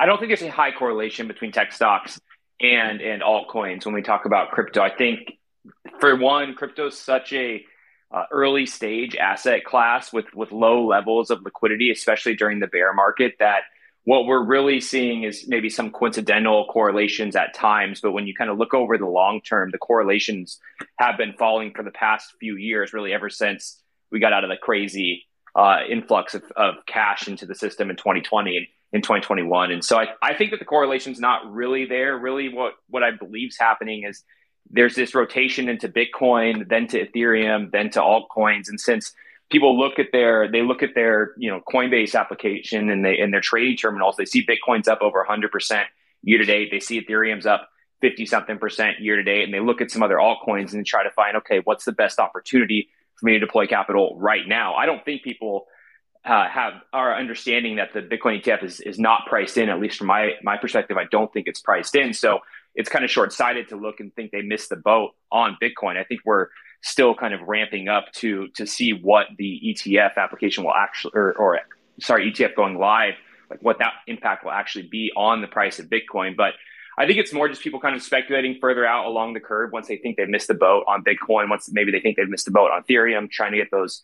I 0.00 0.06
don't 0.06 0.18
think 0.18 0.30
there's 0.30 0.42
a 0.42 0.50
high 0.50 0.72
correlation 0.72 1.28
between 1.28 1.52
tech 1.52 1.72
stocks 1.72 2.20
and 2.60 3.00
and 3.00 3.22
altcoins 3.22 3.84
when 3.84 3.94
we 3.94 4.02
talk 4.02 4.24
about 4.24 4.50
crypto. 4.50 4.82
I 4.82 4.94
think 4.94 5.32
for 6.00 6.16
one, 6.16 6.54
crypto 6.54 6.88
is 6.88 6.98
such 6.98 7.32
a 7.32 7.64
uh, 8.10 8.24
early 8.32 8.66
stage 8.66 9.16
asset 9.16 9.64
class 9.64 10.12
with 10.12 10.26
with 10.34 10.52
low 10.52 10.86
levels 10.86 11.30
of 11.30 11.42
liquidity, 11.42 11.90
especially 11.90 12.34
during 12.34 12.58
the 12.58 12.66
bear 12.66 12.92
market. 12.92 13.34
That 13.38 13.62
what 14.04 14.26
we're 14.26 14.42
really 14.42 14.80
seeing 14.80 15.24
is 15.24 15.46
maybe 15.46 15.68
some 15.68 15.90
coincidental 15.90 16.66
correlations 16.66 17.36
at 17.36 17.52
times, 17.52 18.00
but 18.00 18.12
when 18.12 18.26
you 18.26 18.34
kind 18.34 18.50
of 18.50 18.56
look 18.56 18.72
over 18.72 18.96
the 18.96 19.06
long 19.06 19.42
term, 19.42 19.70
the 19.70 19.78
correlations 19.78 20.58
have 20.98 21.18
been 21.18 21.34
falling 21.34 21.72
for 21.74 21.82
the 21.82 21.90
past 21.90 22.32
few 22.40 22.56
years, 22.56 22.94
really 22.94 23.12
ever 23.12 23.28
since 23.28 23.82
we 24.10 24.18
got 24.18 24.32
out 24.32 24.44
of 24.44 24.50
the 24.50 24.56
crazy 24.56 25.27
uh, 25.54 25.78
influx 25.88 26.34
of, 26.34 26.42
of 26.56 26.74
cash 26.86 27.28
into 27.28 27.46
the 27.46 27.54
system 27.54 27.90
in 27.90 27.96
2020 27.96 28.56
and 28.56 28.66
in 28.92 29.02
2021. 29.02 29.70
And 29.70 29.84
so 29.84 29.98
I, 29.98 30.06
I 30.22 30.34
think 30.34 30.50
that 30.52 30.58
the 30.58 30.64
correlation's 30.64 31.20
not 31.20 31.50
really 31.52 31.84
there. 31.84 32.16
Really, 32.16 32.48
what 32.48 32.74
what 32.88 33.02
I 33.02 33.10
believe 33.10 33.48
is 33.50 33.58
happening 33.58 34.04
is 34.04 34.24
there's 34.70 34.94
this 34.94 35.14
rotation 35.14 35.68
into 35.68 35.88
Bitcoin, 35.88 36.68
then 36.68 36.86
to 36.88 37.06
Ethereum, 37.06 37.70
then 37.70 37.90
to 37.90 38.00
altcoins, 38.00 38.68
and 38.68 38.80
since 38.80 39.12
people 39.50 39.78
look 39.78 39.98
at 39.98 40.06
their 40.12 40.50
they 40.50 40.62
look 40.62 40.82
at 40.82 40.94
their 40.94 41.32
you 41.36 41.50
know 41.50 41.60
Coinbase 41.72 42.14
application 42.14 42.90
and 42.90 43.04
they 43.04 43.18
and 43.18 43.32
their 43.32 43.40
trading 43.40 43.76
terminals. 43.76 44.16
They 44.16 44.24
see 44.24 44.46
Bitcoin's 44.46 44.88
up 44.88 45.02
over 45.02 45.18
100 45.18 45.50
percent 45.50 45.86
year 46.22 46.38
to 46.38 46.44
date. 46.44 46.70
They 46.70 46.80
see 46.80 47.00
Ethereum's 47.00 47.46
up 47.46 47.68
50 48.00 48.26
something 48.26 48.58
percent 48.58 49.00
year 49.00 49.16
to 49.16 49.22
date, 49.22 49.44
and 49.44 49.52
they 49.52 49.60
look 49.60 49.80
at 49.80 49.90
some 49.90 50.02
other 50.02 50.16
altcoins 50.16 50.72
and 50.72 50.86
try 50.86 51.02
to 51.02 51.10
find 51.10 51.36
okay, 51.38 51.60
what's 51.64 51.84
the 51.84 51.92
best 51.92 52.18
opportunity 52.18 52.88
for 53.18 53.26
me 53.26 53.32
to 53.32 53.38
deploy 53.38 53.66
capital 53.66 54.16
right 54.18 54.46
now? 54.46 54.74
I 54.74 54.86
don't 54.86 55.04
think 55.04 55.22
people 55.22 55.66
uh, 56.24 56.48
have 56.48 56.74
are 56.92 57.16
understanding 57.16 57.76
that 57.76 57.92
the 57.94 58.00
Bitcoin 58.00 58.42
ETF 58.42 58.64
is 58.64 58.80
is 58.80 58.98
not 58.98 59.26
priced 59.26 59.56
in. 59.56 59.68
At 59.68 59.80
least 59.80 59.98
from 59.98 60.08
my 60.08 60.32
my 60.42 60.56
perspective, 60.56 60.96
I 60.96 61.04
don't 61.10 61.32
think 61.32 61.46
it's 61.46 61.60
priced 61.60 61.94
in. 61.94 62.12
So 62.12 62.40
it's 62.74 62.88
kind 62.88 63.04
of 63.04 63.10
short 63.10 63.32
sighted 63.32 63.68
to 63.70 63.76
look 63.76 64.00
and 64.00 64.14
think 64.14 64.30
they 64.30 64.42
missed 64.42 64.68
the 64.68 64.76
boat 64.76 65.12
on 65.32 65.56
Bitcoin. 65.60 65.96
I 65.96 66.04
think 66.04 66.20
we're 66.24 66.48
still 66.82 67.14
kind 67.14 67.34
of 67.34 67.40
ramping 67.42 67.88
up 67.88 68.12
to 68.12 68.48
to 68.54 68.66
see 68.66 68.92
what 68.92 69.26
the 69.36 69.60
ETF 69.64 70.16
application 70.16 70.64
will 70.64 70.74
actually 70.74 71.12
or, 71.14 71.32
or 71.34 71.60
sorry 72.00 72.30
ETF 72.30 72.54
going 72.54 72.78
live 72.78 73.14
like 73.50 73.60
what 73.62 73.78
that 73.78 73.94
impact 74.06 74.44
will 74.44 74.52
actually 74.52 74.86
be 74.86 75.10
on 75.16 75.40
the 75.40 75.48
price 75.48 75.80
of 75.80 75.86
Bitcoin 75.86 76.36
but 76.36 76.54
I 76.98 77.06
think 77.06 77.20
it's 77.20 77.32
more 77.32 77.48
just 77.48 77.62
people 77.62 77.78
kind 77.78 77.94
of 77.94 78.02
speculating 78.02 78.58
further 78.60 78.84
out 78.84 79.06
along 79.06 79.34
the 79.34 79.40
curve 79.40 79.70
once 79.72 79.86
they 79.86 79.98
think 79.98 80.16
they've 80.16 80.28
missed 80.28 80.48
the 80.48 80.54
boat 80.54 80.84
on 80.88 81.04
Bitcoin 81.04 81.48
once 81.48 81.70
maybe 81.70 81.92
they 81.92 82.00
think 82.00 82.16
they've 82.16 82.28
missed 82.28 82.46
the 82.46 82.50
boat 82.50 82.72
on 82.72 82.82
Ethereum 82.82 83.30
trying 83.30 83.52
to 83.52 83.58
get 83.58 83.70
those 83.70 84.02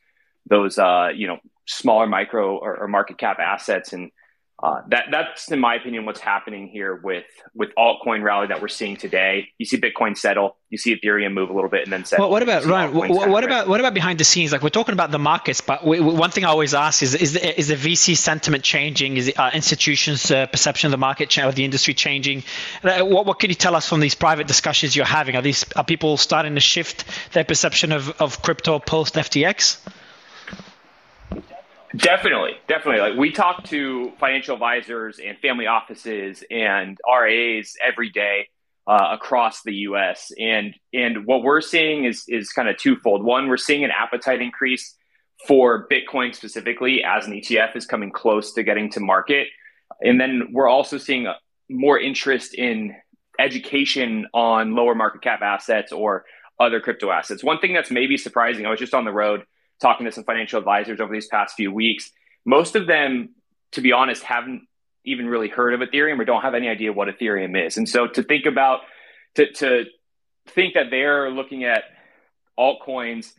those 0.49 0.79
uh, 0.79 1.09
you 1.15 1.27
know 1.27 1.39
smaller 1.67 2.07
micro 2.07 2.57
or, 2.57 2.77
or 2.77 2.87
market 2.87 3.19
cap 3.19 3.41
assets 3.41 3.93
and 3.93 4.13
uh, 4.63 4.81
that 4.89 5.07
that's 5.11 5.51
in 5.51 5.59
my 5.59 5.75
opinion 5.75 6.07
what's 6.07 6.21
happening 6.21 6.69
here 6.69 6.95
with 6.95 7.25
with 7.55 7.71
altcoin 7.77 8.23
rally 8.23 8.47
that 8.47 8.63
we're 8.63 8.69
seeing 8.69 8.97
today. 8.97 9.49
You 9.59 9.67
see 9.67 9.79
Bitcoin 9.79 10.17
settle, 10.17 10.57
you 10.71 10.79
see 10.79 10.95
Ethereum 10.97 11.33
move 11.33 11.51
a 11.51 11.53
little 11.53 11.69
bit, 11.69 11.83
and 11.83 11.93
then 11.93 12.05
settle. 12.05 12.25
Well, 12.27 12.31
what 12.31 12.43
about 12.45 12.65
Ryan? 12.65 12.95
What, 12.95 13.29
what 13.29 13.43
about 13.45 13.67
what 13.69 13.81
about 13.81 13.95
behind 13.95 14.21
the 14.21 14.25
scenes? 14.25 14.53
Like 14.53 14.63
we're 14.63 14.69
talking 14.69 14.93
about 14.93 15.11
the 15.11 15.19
markets, 15.19 15.61
but 15.61 15.85
we, 15.85 15.99
we- 16.01 16.15
one 16.15 16.31
thing 16.31 16.45
I 16.45 16.49
always 16.49 16.73
ask 16.73 17.03
is: 17.03 17.15
is 17.17 17.33
the, 17.33 17.59
is 17.59 17.67
the 17.69 17.75
VC 17.75 18.17
sentiment 18.17 18.63
changing? 18.63 19.17
Is 19.17 19.27
the 19.27 19.37
uh, 19.37 19.51
institutions' 19.53 20.31
uh, 20.31 20.47
perception 20.47 20.87
of 20.87 20.93
the 20.93 20.99
market 20.99 21.31
cha- 21.31 21.49
of 21.49 21.57
the 21.57 21.65
industry 21.65 21.93
changing? 21.95 22.45
Uh, 22.85 23.01
What 23.05 23.27
what 23.27 23.41
can 23.41 23.51
you 23.51 23.57
tell 23.57 23.75
us 23.75 23.89
from 23.89 23.99
these 24.01 24.15
private 24.15 24.47
discussions 24.47 24.95
you're 24.95 25.05
having? 25.05 25.35
Are 25.37 25.43
these 25.43 25.65
are 25.75 25.85
people 25.85 26.17
starting 26.17 26.55
to 26.55 26.61
shift 26.61 27.05
their 27.33 27.45
perception 27.45 27.91
of, 27.91 28.09
of 28.21 28.41
crypto 28.41 28.79
post 28.79 29.15
FTX? 29.17 29.79
Definitely, 31.97 32.53
definitely. 32.67 33.01
Like 33.01 33.19
we 33.19 33.31
talk 33.31 33.65
to 33.65 34.13
financial 34.19 34.55
advisors 34.55 35.21
and 35.25 35.39
family 35.39 35.67
offices 35.67 36.43
and 36.51 36.99
RAs 37.07 37.75
every 37.87 38.11
day 38.11 38.49
uh, 38.87 39.11
across 39.13 39.63
the 39.63 39.75
U.S. 39.75 40.33
and 40.39 40.75
and 40.93 41.27
what 41.27 41.43
we're 41.43 41.61
seeing 41.61 42.05
is 42.05 42.25
is 42.29 42.51
kind 42.51 42.69
of 42.69 42.77
twofold. 42.77 43.23
One, 43.23 43.49
we're 43.49 43.57
seeing 43.57 43.85
an 43.85 43.91
appetite 43.91 44.43
increase 44.43 44.97
for 45.47 45.87
Bitcoin 45.89 46.35
specifically 46.35 47.03
as 47.05 47.27
an 47.27 47.33
ETF 47.35 47.77
is 47.77 47.87
coming 47.87 48.11
close 48.11 48.53
to 48.55 48.63
getting 48.63 48.91
to 48.93 49.01
market, 49.01 49.49
and 50.01 50.21
then 50.21 50.49
we're 50.53 50.69
also 50.69 50.99
seeing 50.99 51.27
more 51.71 51.99
interest 51.99 52.55
in 52.55 52.95
education 53.39 54.27
on 54.33 54.75
lower 54.75 54.95
market 54.95 55.23
cap 55.23 55.43
assets 55.43 55.93
or 55.93 56.25
other 56.59 56.81
crypto 56.81 57.11
assets. 57.11 57.43
One 57.43 57.59
thing 57.59 57.73
that's 57.73 57.91
maybe 57.91 58.17
surprising, 58.17 58.67
I 58.67 58.71
was 58.71 58.79
just 58.79 58.95
on 58.95 59.05
the 59.05 59.13
road 59.13 59.45
talking 59.81 60.07
to 60.07 60.13
some 60.13 60.25
financial 60.25 60.59
advisors 60.59 61.01
over 61.01 61.13
these 61.13 61.27
past 61.27 61.55
few 61.57 61.73
weeks. 61.73 62.11
Most 62.45 62.77
of 62.77 62.87
them, 62.87 63.31
to 63.73 63.81
be 63.81 63.93
honest, 63.93 64.23
haven't 64.23 64.67
even 65.05 65.27
really 65.27 65.49
heard 65.49 65.75
of 65.75 65.81
Ethereum 65.81 66.19
or 66.19 66.25
don't 66.25 66.43
have 66.43 66.55
any 66.55 66.69
idea 66.69 66.93
what 66.93 67.09
Ethereum 67.09 67.67
is. 67.67 67.77
And 67.77 67.89
so 67.89 68.07
to 68.07 68.23
think 68.23 68.47
about, 68.47 68.81
to, 69.35 69.53
to 69.53 69.85
think 70.49 70.75
that 70.75 70.87
they're 70.91 71.31
looking 71.31 71.65
at 71.65 71.85
altcoins 72.59 73.33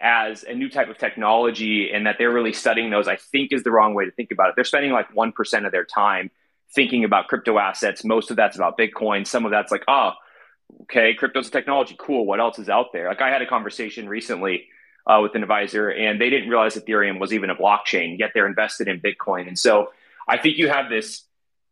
as 0.00 0.44
a 0.44 0.54
new 0.54 0.70
type 0.70 0.88
of 0.88 0.96
technology 0.96 1.90
and 1.92 2.06
that 2.06 2.16
they're 2.18 2.32
really 2.32 2.54
studying 2.54 2.90
those, 2.90 3.06
I 3.06 3.16
think 3.16 3.52
is 3.52 3.62
the 3.62 3.70
wrong 3.70 3.94
way 3.94 4.06
to 4.06 4.10
think 4.10 4.30
about 4.30 4.48
it. 4.48 4.54
They're 4.56 4.64
spending 4.64 4.92
like 4.92 5.12
1% 5.12 5.66
of 5.66 5.72
their 5.72 5.84
time 5.84 6.30
thinking 6.74 7.04
about 7.04 7.28
crypto 7.28 7.58
assets. 7.58 8.04
Most 8.04 8.30
of 8.30 8.36
that's 8.36 8.56
about 8.56 8.78
Bitcoin. 8.78 9.26
Some 9.26 9.44
of 9.44 9.50
that's 9.50 9.70
like, 9.70 9.84
oh, 9.88 10.12
okay, 10.82 11.14
crypto's 11.14 11.48
a 11.48 11.50
technology. 11.50 11.96
Cool. 11.98 12.24
What 12.24 12.40
else 12.40 12.58
is 12.58 12.68
out 12.70 12.92
there? 12.92 13.08
Like 13.08 13.20
I 13.20 13.30
had 13.30 13.42
a 13.42 13.46
conversation 13.46 14.08
recently 14.08 14.68
uh, 15.06 15.20
with 15.22 15.34
an 15.34 15.42
advisor 15.42 15.90
and 15.90 16.20
they 16.20 16.30
didn't 16.30 16.48
realize 16.48 16.74
Ethereum 16.76 17.18
was 17.18 17.32
even 17.32 17.50
a 17.50 17.54
blockchain, 17.54 18.18
yet 18.18 18.30
they're 18.34 18.46
invested 18.46 18.88
in 18.88 19.00
Bitcoin. 19.00 19.48
And 19.48 19.58
so 19.58 19.92
I 20.28 20.38
think 20.38 20.58
you 20.58 20.68
have 20.68 20.88
this 20.88 21.24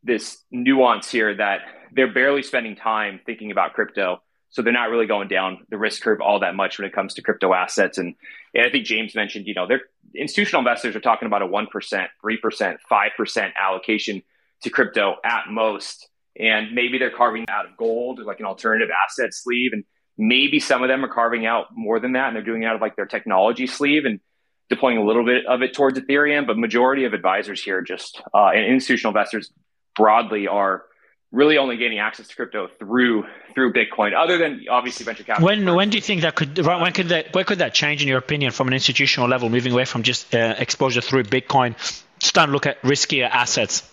this 0.02 0.38
nuance 0.50 1.10
here 1.10 1.34
that 1.34 1.60
they're 1.92 2.12
barely 2.12 2.42
spending 2.42 2.76
time 2.76 3.20
thinking 3.26 3.50
about 3.50 3.74
crypto. 3.74 4.22
So 4.50 4.62
they're 4.62 4.72
not 4.72 4.90
really 4.90 5.06
going 5.06 5.28
down 5.28 5.66
the 5.68 5.76
risk 5.76 6.02
curve 6.02 6.20
all 6.20 6.40
that 6.40 6.54
much 6.54 6.78
when 6.78 6.86
it 6.86 6.94
comes 6.94 7.14
to 7.14 7.22
crypto 7.22 7.52
assets. 7.52 7.98
And, 7.98 8.14
and 8.54 8.64
I 8.64 8.70
think 8.70 8.86
James 8.86 9.14
mentioned, 9.14 9.46
you 9.46 9.54
know, 9.54 9.66
they're 9.66 9.82
institutional 10.14 10.60
investors 10.60 10.96
are 10.96 11.00
talking 11.00 11.26
about 11.26 11.42
a 11.42 11.46
1%, 11.46 11.66
3%, 11.68 12.76
5% 12.90 13.52
allocation 13.60 14.22
to 14.62 14.70
crypto 14.70 15.16
at 15.24 15.44
most. 15.50 16.08
And 16.38 16.72
maybe 16.72 16.98
they're 16.98 17.10
carving 17.10 17.46
out 17.48 17.66
of 17.66 17.76
gold, 17.76 18.20
like 18.20 18.40
an 18.40 18.46
alternative 18.46 18.88
asset 19.04 19.34
sleeve. 19.34 19.72
And 19.72 19.84
maybe 20.18 20.58
some 20.58 20.82
of 20.82 20.88
them 20.88 21.04
are 21.04 21.08
carving 21.08 21.46
out 21.46 21.66
more 21.74 22.00
than 22.00 22.12
that 22.12 22.26
and 22.26 22.36
they're 22.36 22.42
doing 22.42 22.64
it 22.64 22.66
out 22.66 22.74
of 22.74 22.80
like 22.80 22.96
their 22.96 23.06
technology 23.06 23.66
sleeve 23.66 24.04
and 24.04 24.20
deploying 24.68 24.98
a 24.98 25.04
little 25.04 25.24
bit 25.24 25.46
of 25.46 25.62
it 25.62 25.72
towards 25.72 25.98
Ethereum. 25.98 26.46
But 26.46 26.58
majority 26.58 27.04
of 27.04 27.14
advisors 27.14 27.62
here 27.62 27.80
just 27.80 28.20
uh, 28.34 28.48
and 28.48 28.66
institutional 28.66 29.10
investors 29.10 29.50
broadly 29.96 30.48
are 30.48 30.84
really 31.30 31.58
only 31.58 31.76
gaining 31.76 31.98
access 31.98 32.28
to 32.28 32.34
crypto 32.34 32.68
through 32.78 33.24
through 33.54 33.72
Bitcoin, 33.72 34.14
other 34.14 34.38
than 34.38 34.64
obviously 34.70 35.04
venture 35.04 35.24
capital. 35.24 35.46
When 35.46 35.74
when 35.74 35.90
do 35.90 35.96
you 35.96 36.02
think 36.02 36.22
that 36.22 36.34
could 36.34 36.58
when 36.58 36.92
could 36.92 37.08
that 37.08 37.34
where 37.34 37.44
could 37.44 37.58
that 37.58 37.74
change 37.74 38.02
in 38.02 38.08
your 38.08 38.18
opinion 38.18 38.50
from 38.52 38.68
an 38.68 38.74
institutional 38.74 39.28
level, 39.28 39.48
moving 39.48 39.72
away 39.72 39.84
from 39.84 40.02
just 40.02 40.34
uh, 40.34 40.54
exposure 40.58 41.00
through 41.00 41.24
Bitcoin, 41.24 41.74
start 42.22 42.50
look 42.50 42.66
at 42.66 42.80
riskier 42.82 43.28
assets 43.28 43.90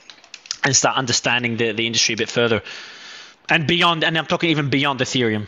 and 0.63 0.75
start 0.75 0.97
understanding 0.97 1.57
the, 1.57 1.73
the 1.73 1.85
industry 1.85 2.13
a 2.13 2.17
bit 2.17 2.29
further, 2.29 2.61
and 3.49 3.67
beyond. 3.67 4.03
And 4.03 4.17
I'm 4.17 4.25
talking 4.25 4.49
even 4.49 4.69
beyond 4.69 4.99
Ethereum. 4.99 5.47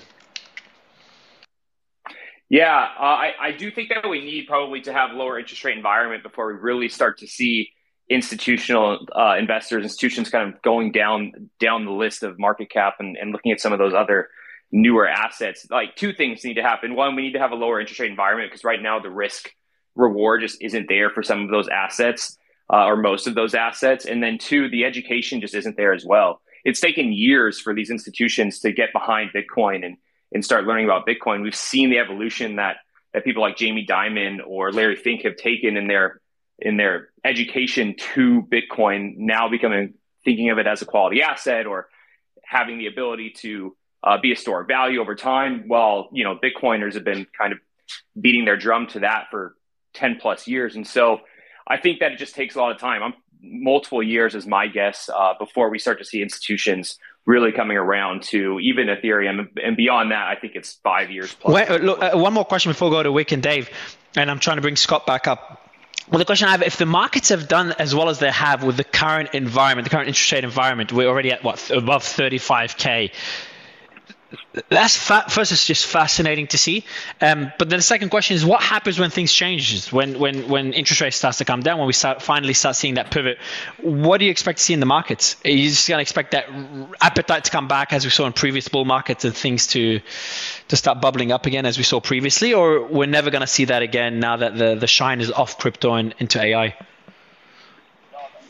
Yeah, 2.50 2.88
uh, 2.98 3.02
I, 3.02 3.34
I 3.42 3.52
do 3.52 3.72
think 3.72 3.90
that 3.90 4.08
we 4.08 4.22
need 4.22 4.48
probably 4.48 4.82
to 4.82 4.94
have 4.94 5.12
lower 5.12 5.38
interest 5.38 5.64
rate 5.66 5.76
environment 5.76 6.24
before 6.24 6.48
we 6.48 6.54
really 6.54 6.88
start 6.88 7.18
to 7.20 7.28
see 7.28 7.72
institutional 8.10 9.06
uh, 9.14 9.36
investors, 9.38 9.84
institutions 9.84 10.30
kind 10.30 10.54
of 10.54 10.62
going 10.62 10.94
down 10.94 11.50
down 11.60 11.84
the 11.84 11.92
list 11.92 12.24
of 12.24 12.40
market 12.40 12.70
cap 12.70 12.96
and, 13.00 13.18
and 13.18 13.32
looking 13.34 13.52
at 13.52 13.60
some 13.60 13.74
of 13.74 13.80
those 13.80 13.94
other 13.94 14.30
newer 14.72 15.08
assets. 15.08 15.68
Like 15.70 15.96
two 15.96 16.14
things 16.14 16.44
need 16.44 16.56
to 16.56 16.64
happen. 16.64 16.96
One, 16.96 17.16
we 17.16 17.24
need 17.24 17.34
to 17.34 17.40
have 17.40 17.52
a 17.52 17.56
lower 17.56 17.82
interest 17.82 18.00
rate 18.00 18.12
environment 18.12 18.50
because 18.50 18.64
right 18.64 18.82
now 18.82 19.00
the 19.00 19.10
risk 19.10 19.50
reward 19.96 20.42
just 20.42 20.62
isn't 20.62 20.88
there 20.88 21.10
for 21.10 21.24
some 21.24 21.44
of 21.44 21.50
those 21.50 21.68
assets 21.68 22.38
uh, 22.72 22.86
or 22.86 22.96
most 22.96 23.28
of 23.28 23.36
those 23.36 23.56
assets. 23.56 24.06
And 24.06 24.22
then 24.22 24.38
two, 24.38 24.70
the 24.70 24.86
education 24.86 25.42
just 25.42 25.56
isn't 25.56 25.76
there 25.76 25.94
as 25.94 26.06
well. 26.06 26.42
It's 26.64 26.80
taken 26.80 27.12
years 27.12 27.60
for 27.60 27.74
these 27.74 27.90
institutions 27.90 28.60
to 28.60 28.72
get 28.72 28.94
behind 28.94 29.32
Bitcoin 29.34 29.86
and 29.86 29.98
and 30.32 30.44
start 30.44 30.66
learning 30.66 30.86
about 30.86 31.08
Bitcoin. 31.08 31.42
We've 31.42 31.56
seen 31.56 31.90
the 31.90 32.00
evolution 32.00 32.58
that 32.58 32.78
that 33.14 33.24
people 33.24 33.42
like 33.42 33.58
Jamie 33.58 33.86
Dimon 33.86 34.40
or 34.46 34.72
Larry 34.72 34.96
Fink 34.96 35.24
have 35.24 35.38
taken 35.38 35.78
in 35.78 35.88
their 35.88 36.22
in 36.60 36.78
their 36.78 37.10
education 37.24 37.96
to 38.16 38.44
Bitcoin 38.44 39.18
now 39.18 39.48
becoming 39.50 39.94
thinking 40.26 40.50
of 40.50 40.58
it 40.58 40.68
as 40.68 40.82
a 40.82 40.86
quality 40.86 41.22
asset 41.22 41.66
or 41.66 41.88
having 42.44 42.78
the 42.78 42.88
ability 42.88 43.32
to 43.38 43.76
uh, 44.04 44.18
be 44.20 44.32
a 44.32 44.36
store 44.36 44.62
of 44.62 44.68
value 44.68 45.00
over 45.00 45.16
time. 45.16 45.64
While 45.68 46.10
you 46.12 46.24
know 46.24 46.38
Bitcoiners 46.38 46.94
have 46.96 47.04
been 47.04 47.26
kind 47.38 47.54
of 47.54 47.60
beating 48.20 48.46
their 48.46 48.58
drum 48.58 48.88
to 48.88 49.00
that 49.00 49.26
for 49.32 49.56
ten 49.94 50.18
plus 50.20 50.48
years, 50.48 50.76
and 50.76 50.86
so 50.86 51.22
I 51.68 51.78
think 51.78 52.00
that 52.00 52.12
it 52.12 52.20
just 52.20 52.36
takes 52.36 52.56
a 52.56 52.60
lot 52.60 52.72
of 52.72 52.80
time. 52.80 53.04
I'm 53.04 53.14
multiple 53.42 54.02
years 54.02 54.36
is 54.36 54.48
my 54.48 54.68
guess 54.68 55.10
uh, 55.14 55.34
before 55.40 55.70
we 55.70 55.80
start 55.80 56.00
to 56.00 56.06
see 56.06 56.22
institutions 56.22 56.98
really 57.28 57.52
coming 57.52 57.78
around 57.78 58.24
to 58.24 58.60
even 58.62 58.88
Ethereum 58.88 59.50
and 59.64 59.78
beyond 59.78 60.12
that. 60.12 60.28
I 60.28 60.36
think 60.36 60.56
it's 60.56 60.80
five 60.82 61.12
years 61.12 61.36
plus. 61.36 61.54
Wait, 61.54 61.82
look, 61.82 62.02
uh, 62.02 62.18
one 62.18 62.34
more 62.34 62.46
question 62.46 62.72
before 62.72 62.90
we 62.90 62.96
go 62.96 63.04
to 63.04 63.12
Wick 63.12 63.32
and 63.34 63.44
Dave, 63.44 63.70
and 64.16 64.32
I'm 64.32 64.40
trying 64.40 64.56
to 64.58 64.62
bring 64.62 64.78
Scott 64.78 65.06
back 65.06 65.28
up. 65.28 65.70
Well, 66.10 66.20
the 66.20 66.26
question 66.26 66.48
I 66.48 66.52
have: 66.52 66.64
If 66.64 66.78
the 66.78 66.86
markets 66.86 67.30
have 67.30 67.50
done 67.50 67.74
as 67.78 67.94
well 67.94 68.10
as 68.10 68.20
they 68.20 68.32
have 68.32 68.64
with 68.64 68.78
the 68.78 68.86
current 68.86 69.32
environment, 69.34 69.86
the 69.86 69.90
current 69.90 70.08
interest 70.08 70.32
rate 70.32 70.46
environment, 70.46 70.94
we're 70.94 71.10
already 71.10 71.32
at 71.32 71.44
what 71.44 71.70
above 71.70 72.04
35k 72.04 73.12
that's 74.70 74.98
fa- 74.98 75.26
first 75.30 75.52
it's 75.52 75.66
just 75.66 75.86
fascinating 75.86 76.48
to 76.48 76.58
see. 76.58 76.84
Um, 77.22 77.52
but 77.58 77.70
then 77.70 77.80
the 77.80 77.84
second 77.84 78.10
question 78.10 78.36
is 78.36 78.46
what 78.46 78.62
happens 78.62 79.00
when 79.00 79.10
things 79.10 79.32
change? 79.32 79.90
When 79.92 80.20
when 80.20 80.50
when 80.50 80.74
interest 80.74 81.02
rates 81.02 81.18
starts 81.18 81.38
to 81.38 81.46
come 81.46 81.62
down 81.62 81.78
when 81.78 81.88
we 81.88 81.94
start 81.94 82.22
finally 82.22 82.54
start 82.54 82.76
seeing 82.76 82.96
that 82.96 83.12
pivot 83.12 83.38
what 83.82 84.18
do 84.18 84.26
you 84.26 84.32
expect 84.32 84.58
to 84.58 84.64
see 84.64 84.74
in 84.74 84.80
the 84.80 84.86
markets? 84.86 85.38
Are 85.46 85.50
you 85.50 85.70
just 85.70 85.88
going 85.88 85.98
to 85.98 86.02
expect 86.02 86.32
that 86.32 86.50
appetite 87.02 87.46
to 87.46 87.52
come 87.52 87.68
back 87.68 87.94
as 87.94 88.04
we 88.04 88.12
saw 88.12 88.26
in 88.26 88.34
previous 88.34 88.68
bull 88.68 88.86
markets 88.86 89.26
and 89.26 89.36
things 89.36 89.68
to 89.68 90.00
to 90.68 90.76
start 90.76 91.02
bubbling 91.02 91.32
up 91.32 91.46
again 91.46 91.66
as 91.66 91.78
we 91.78 91.84
saw 91.84 92.00
previously? 92.00 92.54
Or 92.54 92.86
we're 92.86 93.08
never 93.08 93.30
going 93.30 93.42
to 93.42 93.48
see 93.48 93.66
that 93.66 93.82
again 93.82 94.20
now 94.20 94.38
that 94.38 94.58
the 94.58 94.76
the 94.76 94.88
shine 94.88 95.22
is 95.22 95.32
off 95.32 95.58
crypto 95.58 95.94
and 95.94 96.14
into 96.20 96.42
ai 96.42 96.76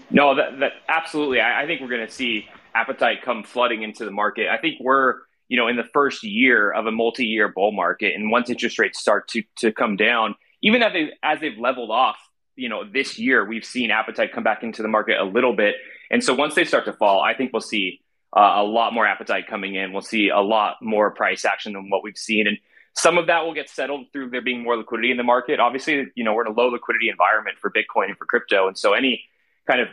no 0.10 0.36
that, 0.36 0.60
that 0.60 0.72
absolutely. 0.88 1.40
I, 1.42 1.64
I 1.64 1.66
think 1.68 1.82
we're 1.82 1.90
going 1.90 2.08
to 2.08 2.14
see 2.14 2.48
appetite 2.74 3.22
come 3.24 3.44
flooding 3.44 3.84
into 3.84 4.06
the 4.06 4.12
market. 4.12 4.48
I 4.48 4.58
think 4.58 4.80
we're 4.80 5.22
you 5.48 5.58
know, 5.58 5.68
in 5.68 5.76
the 5.76 5.84
first 5.84 6.24
year 6.24 6.72
of 6.72 6.86
a 6.86 6.92
multi-year 6.92 7.48
bull 7.48 7.72
market, 7.72 8.14
and 8.16 8.32
once 8.32 8.50
interest 8.50 8.80
rates 8.80 9.00
start 9.00 9.28
to 9.30 9.44
to 9.58 9.72
come 9.72 9.96
down, 9.96 10.36
even 10.62 10.84
as 10.84 10.94
they 10.94 11.12
as 11.24 11.40
they've 11.40 11.58
leveled 11.58 11.92
off, 11.92 12.18
you 12.56 12.70
know, 12.70 12.84
this 12.84 13.18
year 13.18 13.46
we've 13.46 13.66
seen 13.66 13.92
appetite 13.92 14.32
come 14.34 14.44
back 14.44 14.64
into 14.64 14.82
the 14.82 14.88
market 14.88 15.18
a 15.20 15.24
little 15.24 15.56
bit, 15.56 15.76
and 16.12 16.24
so 16.24 16.34
once 16.34 16.56
they 16.56 16.66
start 16.66 16.86
to 16.86 16.94
fall, 16.94 17.22
I 17.22 17.34
think 17.34 17.54
we'll 17.54 17.62
see 17.62 18.02
uh, 18.36 18.56
a 18.58 18.64
lot 18.64 18.94
more 18.94 19.06
appetite 19.06 19.48
coming 19.48 19.76
in. 19.76 19.94
We'll 19.94 20.02
see 20.02 20.30
a 20.30 20.42
lot 20.42 20.78
more 20.82 21.12
price 21.12 21.46
action 21.46 21.74
than 21.74 21.90
what 21.90 22.04
we've 22.04 22.18
seen, 22.18 22.48
and 22.48 22.58
some 22.94 23.18
of 23.18 23.28
that 23.28 23.46
will 23.46 23.54
get 23.54 23.70
settled 23.70 24.08
through 24.12 24.32
there 24.32 24.42
being 24.42 24.64
more 24.64 24.76
liquidity 24.76 25.12
in 25.12 25.18
the 25.18 25.24
market. 25.24 25.60
Obviously, 25.60 26.08
you 26.16 26.24
know, 26.24 26.34
we're 26.34 26.46
in 26.46 26.52
a 26.52 26.56
low 26.56 26.68
liquidity 26.68 27.10
environment 27.10 27.58
for 27.60 27.70
Bitcoin 27.70 28.08
and 28.08 28.18
for 28.18 28.26
crypto, 28.26 28.68
and 28.68 28.78
so 28.78 28.94
any 28.94 29.24
kind 29.68 29.82
of 29.82 29.90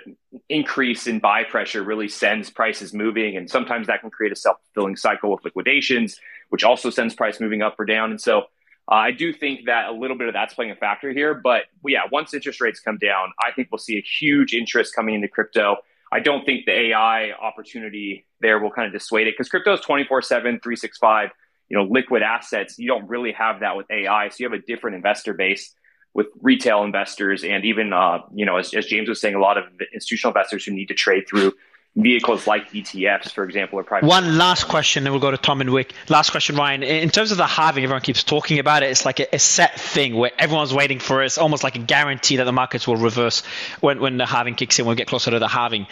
increase 0.49 1.07
in 1.07 1.19
buy 1.19 1.43
pressure 1.45 1.83
really 1.83 2.09
sends 2.09 2.49
prices 2.49 2.95
moving. 2.95 3.37
And 3.37 3.51
sometimes 3.51 3.89
that 3.89 4.01
can 4.01 4.11
create 4.11 4.33
a 4.33 4.37
self 4.37 4.59
fulfilling 4.73 4.97
cycle 4.97 5.31
with 5.33 5.45
liquidations, 5.45 6.19
which 6.49 6.65
also 6.65 6.91
sends 6.91 7.15
price 7.15 7.41
moving 7.41 7.61
up 7.61 7.79
or 7.79 7.85
down. 7.85 8.11
And 8.11 8.21
so 8.21 8.43
uh, 8.91 8.95
I 8.95 9.11
do 9.11 9.33
think 9.33 9.67
that 9.67 9.89
a 9.89 9.93
little 9.93 10.17
bit 10.17 10.29
of 10.29 10.35
that's 10.35 10.55
playing 10.55 10.71
a 10.71 10.77
factor 10.77 11.13
here. 11.13 11.35
But 11.35 11.65
yeah, 11.87 12.03
once 12.11 12.33
interest 12.33 12.61
rates 12.61 12.81
come 12.81 12.99
down, 12.99 13.33
I 13.45 13.53
think 13.53 13.69
we'll 13.73 13.79
see 13.79 13.99
a 13.99 14.03
huge 14.03 14.55
interest 14.55 14.95
coming 14.95 15.15
into 15.17 15.29
crypto. 15.29 15.79
I 16.13 16.21
don't 16.21 16.47
think 16.47 16.67
the 16.67 16.73
AI 16.73 17.33
opportunity 17.33 18.27
there 18.41 18.61
will 18.61 18.71
kind 18.71 18.87
of 18.87 18.93
dissuade 18.93 19.27
it 19.27 19.35
because 19.37 19.49
crypto 19.49 19.73
is 19.73 19.81
24 19.81 20.23
7, 20.23 20.61
365, 20.63 21.31
you 21.69 21.77
know, 21.77 21.85
liquid 21.85 22.23
assets. 22.23 22.79
You 22.79 22.87
don't 22.87 23.09
really 23.09 23.33
have 23.33 23.61
that 23.61 23.77
with 23.77 23.91
AI. 23.91 24.29
So 24.29 24.37
you 24.39 24.51
have 24.51 24.59
a 24.59 24.63
different 24.63 24.97
investor 24.97 25.35
base 25.35 25.75
with 26.14 26.29
retail 26.40 26.85
investors 26.85 27.44
and 27.44 27.64
even, 27.64 27.92
uh, 27.92 28.20
you 28.33 28.46
know, 28.46 28.57
as, 28.57 28.72
as 28.72 28.87
James 28.87 29.09
was 29.09 29.20
saying, 29.20 29.35
a 29.35 29.40
lot 29.40 29.59
of 29.59 29.64
institutional 29.92 30.31
investors 30.31 30.64
who 30.64 30.72
need 30.72 30.87
to 30.87 30.94
trade 30.94 31.24
through 31.29 31.53
vehicles 31.97 32.47
like 32.47 32.71
ETFs, 32.73 33.31
for 33.31 33.45
example, 33.45 33.79
or 33.79 33.85
private. 33.85 34.07
One 34.07 34.37
last 34.37 34.65
question, 34.65 35.07
and 35.07 35.13
we'll 35.13 35.21
go 35.21 35.31
to 35.31 35.37
Tom 35.37 35.61
and 35.61 35.71
Wick. 35.71 35.93
Last 36.09 36.31
question, 36.31 36.57
Ryan. 36.57 36.83
In 36.83 37.09
terms 37.11 37.31
of 37.31 37.37
the 37.37 37.47
halving, 37.47 37.85
everyone 37.85 38.03
keeps 38.03 38.25
talking 38.25 38.59
about 38.59 38.83
it. 38.83 38.91
It's 38.91 39.05
like 39.05 39.21
a, 39.21 39.35
a, 39.35 39.39
set 39.39 39.79
thing 39.79 40.17
where 40.17 40.33
everyone's 40.39 40.75
waiting 40.75 40.99
for 40.99 41.23
it. 41.23 41.27
It's 41.27 41.39
almost 41.39 41.63
like 41.63 41.77
a 41.77 41.81
guarantee 41.81 42.37
that 42.37 42.45
the 42.45 42.53
markets 42.53 42.89
will 42.89 42.97
reverse 42.97 43.45
when, 43.81 44.01
when 44.01 44.17
the 44.17 44.27
halving 44.27 44.57
kicks 44.57 44.79
in. 44.79 44.87
We'll 44.87 44.97
get 44.97 45.07
closer 45.07 45.31
to 45.31 45.39
the 45.39 45.49
halving. 45.49 45.87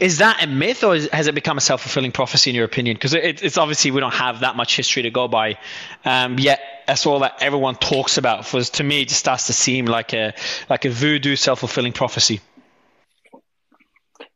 Is 0.00 0.18
that 0.18 0.42
a 0.42 0.48
myth, 0.48 0.82
or 0.82 0.96
is, 0.96 1.08
has 1.12 1.28
it 1.28 1.34
become 1.34 1.56
a 1.56 1.60
self 1.60 1.82
fulfilling 1.82 2.12
prophecy 2.12 2.50
in 2.50 2.56
your 2.56 2.64
opinion? 2.64 2.96
Because 2.96 3.14
it, 3.14 3.42
it's 3.42 3.56
obviously 3.56 3.92
we 3.92 4.00
don't 4.00 4.14
have 4.14 4.40
that 4.40 4.56
much 4.56 4.76
history 4.76 5.02
to 5.02 5.10
go 5.10 5.28
by, 5.28 5.58
um, 6.04 6.38
yet 6.38 6.60
that's 6.86 7.06
all 7.06 7.20
that 7.20 7.36
everyone 7.40 7.76
talks 7.76 8.18
about. 8.18 8.44
For 8.44 8.60
to 8.60 8.82
me, 8.82 9.02
it 9.02 9.08
just 9.08 9.20
starts 9.20 9.46
to 9.46 9.52
seem 9.52 9.86
like 9.86 10.12
a 10.14 10.34
like 10.68 10.84
a 10.84 10.90
voodoo 10.90 11.36
self 11.36 11.60
fulfilling 11.60 11.92
prophecy. 11.92 12.40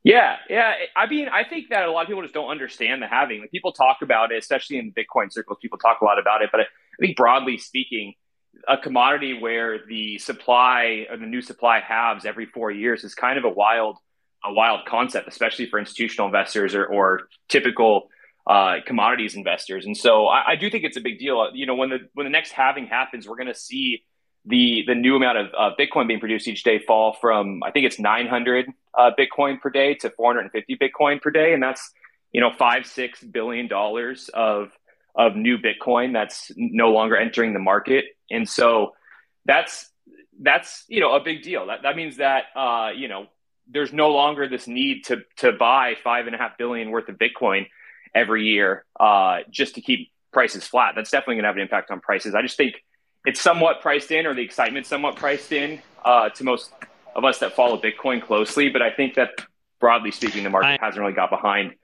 Yeah, 0.05 0.37
yeah. 0.49 0.73
I 0.97 1.07
mean, 1.07 1.29
I 1.29 1.45
think 1.49 1.71
that 1.71 1.85
a 1.85 1.91
lot 1.91 2.03
of 2.03 2.09
people 2.09 2.23
just 2.23 2.35
don't 2.35 2.51
understand 2.51 3.03
the 3.03 3.07
halving. 3.07 3.41
Like 3.41 3.51
people 3.51 3.73
talk 3.73 3.99
about 4.03 4.33
it, 4.33 4.39
especially 4.39 4.79
in 4.79 4.93
Bitcoin 4.93 5.33
circles. 5.33 5.59
People 5.61 5.79
talk 5.79 6.01
a 6.01 6.05
lot 6.05 6.19
about 6.19 6.43
it, 6.43 6.51
but 6.53 6.61
I 6.61 6.65
think 7.01 7.17
broadly 7.17 7.59
speaking, 7.59 8.15
a 8.67 8.79
commodity 8.79 9.39
where 9.39 9.79
the 9.87 10.19
supply 10.19 11.07
or 11.11 11.17
the 11.17 11.27
new 11.27 11.43
supply 11.43 11.81
halves 11.81 12.25
every 12.25 12.47
four 12.47 12.71
years 12.71 13.05
is 13.05 13.15
kind 13.15 13.39
of 13.39 13.45
a 13.45 13.49
wild, 13.49 13.99
a 14.45 14.53
wild 14.53 14.87
concept, 14.87 15.29
especially 15.29 15.67
for 15.67 15.79
institutional 15.79 16.27
investors 16.27 16.75
or, 16.75 16.87
or 16.87 17.29
typical 17.49 18.09
uh, 18.47 18.77
commodities 18.87 19.37
investors. 19.37 19.85
And 19.85 19.97
so 19.97 20.27
I, 20.27 20.53
I, 20.53 20.57
do 20.57 20.71
think 20.71 20.85
it's 20.85 20.97
a 20.97 21.03
big 21.03 21.19
deal. 21.19 21.51
You 21.53 21.67
know, 21.67 21.75
when 21.75 21.91
the 21.91 21.99
when 22.15 22.25
the 22.25 22.31
next 22.31 22.53
halving 22.53 22.87
happens, 22.87 23.29
we're 23.29 23.37
going 23.37 23.49
to 23.49 23.55
see 23.55 24.05
the 24.49 24.83
the 24.87 24.95
new 24.95 25.15
amount 25.15 25.39
of 25.39 25.47
uh, 25.57 25.71
Bitcoin 25.79 26.09
being 26.09 26.21
produced 26.21 26.49
each 26.49 26.63
day 26.63 26.79
fall 26.79 27.17
from 27.21 27.63
I 27.63 27.71
think 27.71 27.87
it's 27.87 27.99
900 27.99 28.67
uh, 28.97 29.11
Bitcoin 29.19 29.61
per 29.61 29.71
day 29.71 29.95
to 29.97 30.11
450 30.11 30.77
Bitcoin 30.77 31.21
per 31.21 31.31
day, 31.31 31.53
and 31.53 31.63
that's 31.63 31.93
you 32.33 32.41
know 32.41 32.51
five 32.59 32.87
six 32.87 33.23
billion 33.23 33.69
dollars 33.69 34.31
of 34.33 34.71
of 35.15 35.37
new 35.37 35.59
Bitcoin 35.59 36.13
that's 36.13 36.51
no 36.57 36.91
longer 36.91 37.17
entering 37.17 37.53
the 37.53 37.59
market, 37.59 38.07
and 38.31 38.49
so 38.49 38.95
that's 39.45 39.91
that's 40.41 40.85
you 40.89 41.01
know 41.01 41.15
a 41.15 41.21
big 41.21 41.43
deal. 41.43 41.67
That 41.67 41.83
that 41.83 41.97
means 41.97 42.17
that 42.17 42.45
uh, 42.57 42.91
you 42.97 43.09
know 43.09 43.27
there's 43.71 43.93
no 43.93 44.11
longer 44.11 44.49
this 44.49 44.67
need 44.67 45.05
to 45.07 45.19
to 45.39 45.53
buy 45.53 45.95
five 46.03 46.27
and 46.27 46.35
a 46.35 46.39
half 46.39 46.57
billion 46.57 46.91
worth 46.91 47.09
of 47.11 47.17
Bitcoin 47.17 47.67
every 48.15 48.47
year 48.47 48.87
uh, 48.99 49.41
just 49.51 49.75
to 49.75 49.83
keep 49.83 50.11
prices 50.33 50.67
flat. 50.67 50.95
That's 50.97 51.11
definitely 51.11 51.35
going 51.37 51.45
to 51.45 51.49
have 51.49 51.57
an 51.57 51.63
impact 51.63 51.91
on 51.91 52.01
prices. 52.01 52.35
I 52.35 52.41
just 52.41 52.57
think 52.57 52.77
it's 53.29 53.43
somewhat 53.43 53.83
priced 53.83 54.11
in, 54.11 54.25
or 54.27 54.35
the 54.35 54.41
excitement 54.41 54.87
somewhat 54.87 55.17
priced 55.17 55.53
in 55.53 55.83
uh, 56.03 56.31
to 56.31 56.45
most 56.45 56.73
of 57.15 57.27
us 57.27 57.39
that 57.41 57.55
follow 57.55 57.79
Bitcoin 57.79 58.23
closely. 58.23 58.71
But 58.71 58.81
I 58.81 58.91
think 58.91 59.17
that 59.17 59.33
broadly 59.81 60.13
speaking, 60.13 60.45
the 60.45 60.51
market 60.51 60.81
I, 60.81 60.87
hasn't 60.87 61.03
really 61.03 61.15
got 61.15 61.29
behind 61.29 61.75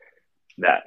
that. 0.58 0.84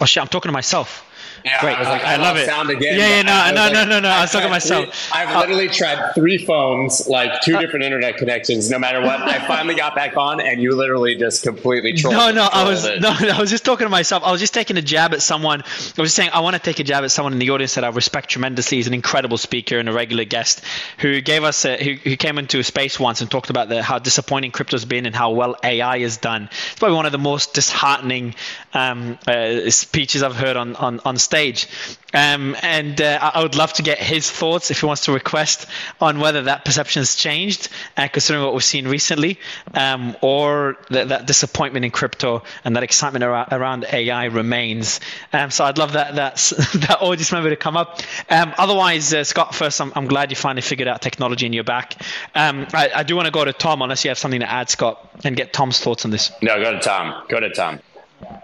Oh 0.00 0.04
shit! 0.04 0.22
I'm 0.22 0.28
talking 0.28 0.48
to 0.48 0.52
myself. 0.52 1.04
Yeah, 1.44 1.60
Great. 1.60 1.76
I, 1.76 1.82
like, 1.88 2.04
I, 2.04 2.14
I 2.14 2.16
love 2.16 2.36
it. 2.36 2.46
Sound 2.46 2.70
again. 2.70 2.98
Yeah, 2.98 3.08
yeah, 3.08 3.22
no, 3.22 3.54
no, 3.54 3.64
like, 3.66 3.72
no, 3.72 3.84
no, 3.84 4.00
no. 4.00 4.08
I 4.08 4.22
was 4.22 4.32
talking 4.32 4.48
to 4.48 4.50
myself. 4.50 5.12
i 5.12 5.24
I've 5.24 5.38
literally 5.38 5.68
tried 5.68 6.12
three 6.14 6.44
phones, 6.44 7.06
like 7.06 7.40
two 7.42 7.56
uh, 7.56 7.60
different 7.60 7.84
internet 7.84 8.16
connections. 8.16 8.68
No 8.68 8.80
matter 8.80 9.00
what, 9.00 9.20
I 9.20 9.46
finally 9.46 9.76
got 9.76 9.94
back 9.94 10.16
on, 10.16 10.40
and 10.40 10.60
you 10.60 10.74
literally 10.74 11.14
just 11.14 11.44
completely 11.44 11.92
trolled. 11.92 12.16
No, 12.16 12.32
no, 12.32 12.48
I 12.50 12.68
was 12.68 12.84
it. 12.84 13.00
no, 13.00 13.10
I 13.10 13.40
was 13.40 13.50
just 13.50 13.64
talking 13.64 13.84
to 13.84 13.90
myself. 13.90 14.24
I 14.24 14.32
was 14.32 14.40
just 14.40 14.54
taking 14.54 14.76
a 14.76 14.82
jab 14.82 15.12
at 15.12 15.22
someone. 15.22 15.60
I 15.62 15.64
was 15.64 15.94
just 15.94 16.16
saying 16.16 16.30
I 16.32 16.40
want 16.40 16.56
to 16.56 16.62
take 16.62 16.80
a 16.80 16.84
jab 16.84 17.04
at 17.04 17.12
someone 17.12 17.32
in 17.32 17.38
the 17.38 17.50
audience 17.50 17.76
that 17.76 17.84
I 17.84 17.88
respect 17.90 18.30
tremendously. 18.30 18.78
He's 18.78 18.88
an 18.88 18.94
incredible 18.94 19.38
speaker 19.38 19.78
and 19.78 19.88
a 19.88 19.92
regular 19.92 20.24
guest 20.24 20.62
who 20.98 21.20
gave 21.20 21.44
us 21.44 21.64
a, 21.64 21.76
who, 21.76 21.92
who 21.94 22.16
came 22.16 22.38
into 22.38 22.58
a 22.58 22.64
space 22.64 22.98
once 22.98 23.20
and 23.20 23.30
talked 23.30 23.50
about 23.50 23.68
the, 23.68 23.84
how 23.84 24.00
disappointing 24.00 24.50
crypto's 24.50 24.84
been 24.84 25.06
and 25.06 25.14
how 25.14 25.30
well 25.30 25.54
AI 25.62 26.00
has 26.00 26.16
done. 26.16 26.48
It's 26.50 26.78
probably 26.80 26.96
one 26.96 27.06
of 27.06 27.12
the 27.12 27.18
most 27.18 27.54
disheartening 27.54 28.34
um, 28.74 29.18
uh, 29.28 29.70
speeches 29.86 30.22
I've 30.22 30.36
heard 30.36 30.56
on 30.56 30.76
on 30.76 31.00
on 31.04 31.16
stage. 31.16 31.68
Um, 32.14 32.56
and 32.62 33.00
uh, 33.00 33.30
I 33.34 33.42
would 33.42 33.56
love 33.56 33.74
to 33.74 33.82
get 33.82 33.98
his 33.98 34.30
thoughts 34.30 34.70
if 34.70 34.80
he 34.80 34.86
wants 34.86 35.04
to 35.04 35.12
request 35.12 35.66
on 36.00 36.18
whether 36.18 36.42
that 36.42 36.64
perception 36.64 37.00
has 37.00 37.14
changed, 37.14 37.68
uh, 37.96 38.08
considering 38.08 38.42
what 38.42 38.54
we've 38.54 38.64
seen 38.64 38.88
recently, 38.88 39.38
um, 39.74 40.16
or 40.22 40.78
that, 40.88 41.08
that, 41.08 41.26
disappointment 41.26 41.84
in 41.84 41.90
crypto 41.90 42.42
and 42.64 42.74
that 42.76 42.82
excitement 42.82 43.22
around, 43.22 43.48
around 43.52 43.84
AI 43.92 44.24
remains. 44.26 45.00
Um, 45.32 45.50
so 45.50 45.64
I'd 45.64 45.78
love 45.78 45.92
that 45.92 46.14
that 46.14 46.36
that 46.88 46.98
audience 47.00 47.32
member 47.32 47.50
to 47.50 47.56
come 47.56 47.76
up. 47.76 48.00
Um, 48.30 48.54
otherwise, 48.56 49.12
uh, 49.12 49.22
Scott, 49.24 49.54
first, 49.54 49.80
I'm, 49.80 49.92
I'm, 49.94 50.06
glad 50.06 50.30
you 50.30 50.36
finally 50.36 50.62
figured 50.62 50.88
out 50.88 51.02
technology 51.02 51.44
in 51.44 51.52
your 51.52 51.64
back. 51.64 52.00
Um, 52.34 52.66
I, 52.72 52.90
I 52.94 53.02
do 53.02 53.14
want 53.14 53.26
to 53.26 53.32
go 53.32 53.44
to 53.44 53.52
Tom, 53.52 53.82
unless 53.82 54.04
you 54.04 54.10
have 54.10 54.18
something 54.18 54.40
to 54.40 54.50
add, 54.50 54.70
Scott, 54.70 55.06
and 55.24 55.36
get 55.36 55.52
Tom's 55.52 55.80
thoughts 55.80 56.04
on 56.04 56.10
this. 56.10 56.30
No, 56.40 56.62
go 56.62 56.72
to 56.72 56.80
Tom. 56.80 57.24
Go 57.28 57.40
to 57.40 57.50
Tom. 57.50 57.80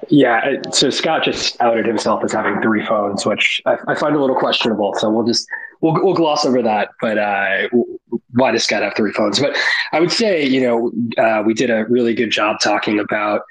Yeah, 0.08 0.60
so 0.72 0.90
Scott 0.90 1.24
just 1.24 1.60
outed 1.60 1.86
himself 1.86 2.22
as 2.24 2.32
having 2.32 2.60
three 2.60 2.84
phones, 2.84 3.24
which 3.24 3.62
I, 3.64 3.76
I 3.88 3.94
find 3.94 4.14
a 4.14 4.20
little 4.20 4.36
questionable. 4.36 4.94
So 4.98 5.10
we'll 5.10 5.24
just 5.24 5.46
we'll 5.80 5.94
we'll 5.94 6.14
gloss 6.14 6.44
over 6.44 6.60
that. 6.62 6.90
But 7.00 7.18
uh, 7.18 7.68
why 8.32 8.52
does 8.52 8.64
Scott 8.64 8.82
have 8.82 8.94
three 8.94 9.12
phones? 9.12 9.40
But 9.40 9.56
I 9.92 10.00
would 10.00 10.12
say, 10.12 10.44
you 10.44 10.60
know, 10.60 10.92
uh, 11.22 11.42
we 11.44 11.54
did 11.54 11.70
a 11.70 11.86
really 11.86 12.14
good 12.14 12.30
job 12.30 12.60
talking 12.60 12.98
about 12.98 13.42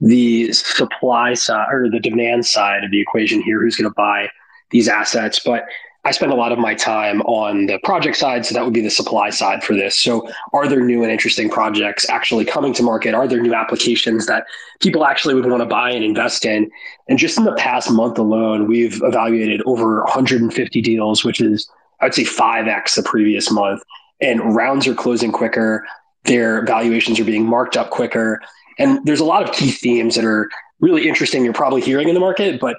the 0.00 0.52
supply 0.52 1.34
side 1.34 1.66
or 1.70 1.90
the 1.90 2.00
demand 2.00 2.46
side 2.46 2.84
of 2.84 2.90
the 2.90 3.00
equation 3.00 3.42
here. 3.42 3.60
Who's 3.60 3.76
going 3.76 3.90
to 3.90 3.94
buy 3.94 4.28
these 4.70 4.88
assets? 4.88 5.40
But 5.44 5.64
I 6.08 6.10
spend 6.10 6.32
a 6.32 6.36
lot 6.36 6.52
of 6.52 6.58
my 6.58 6.74
time 6.74 7.20
on 7.22 7.66
the 7.66 7.78
project 7.80 8.16
side, 8.16 8.46
so 8.46 8.54
that 8.54 8.64
would 8.64 8.72
be 8.72 8.80
the 8.80 8.88
supply 8.88 9.28
side 9.28 9.62
for 9.62 9.74
this. 9.74 9.98
So, 9.98 10.26
are 10.54 10.66
there 10.66 10.80
new 10.80 11.02
and 11.02 11.12
interesting 11.12 11.50
projects 11.50 12.08
actually 12.08 12.46
coming 12.46 12.72
to 12.74 12.82
market? 12.82 13.12
Are 13.12 13.28
there 13.28 13.42
new 13.42 13.52
applications 13.52 14.24
that 14.24 14.46
people 14.80 15.04
actually 15.04 15.34
would 15.34 15.44
want 15.44 15.60
to 15.60 15.66
buy 15.66 15.90
and 15.90 16.02
invest 16.02 16.46
in? 16.46 16.70
And 17.08 17.18
just 17.18 17.36
in 17.36 17.44
the 17.44 17.54
past 17.56 17.90
month 17.90 18.18
alone, 18.18 18.66
we've 18.66 19.02
evaluated 19.02 19.60
over 19.66 20.02
150 20.04 20.80
deals, 20.80 21.24
which 21.26 21.42
is, 21.42 21.70
I 22.00 22.06
would 22.06 22.14
say, 22.14 22.24
5x 22.24 22.94
the 22.94 23.02
previous 23.02 23.50
month. 23.50 23.82
And 24.22 24.56
rounds 24.56 24.86
are 24.86 24.94
closing 24.94 25.30
quicker, 25.30 25.86
their 26.24 26.64
valuations 26.64 27.20
are 27.20 27.24
being 27.24 27.44
marked 27.44 27.76
up 27.76 27.90
quicker. 27.90 28.40
And 28.78 29.04
there's 29.04 29.20
a 29.20 29.26
lot 29.26 29.46
of 29.46 29.54
key 29.54 29.72
themes 29.72 30.14
that 30.14 30.24
are 30.24 30.48
really 30.80 31.06
interesting 31.06 31.44
you're 31.44 31.52
probably 31.52 31.82
hearing 31.82 32.08
in 32.08 32.14
the 32.14 32.20
market, 32.20 32.58
but 32.60 32.78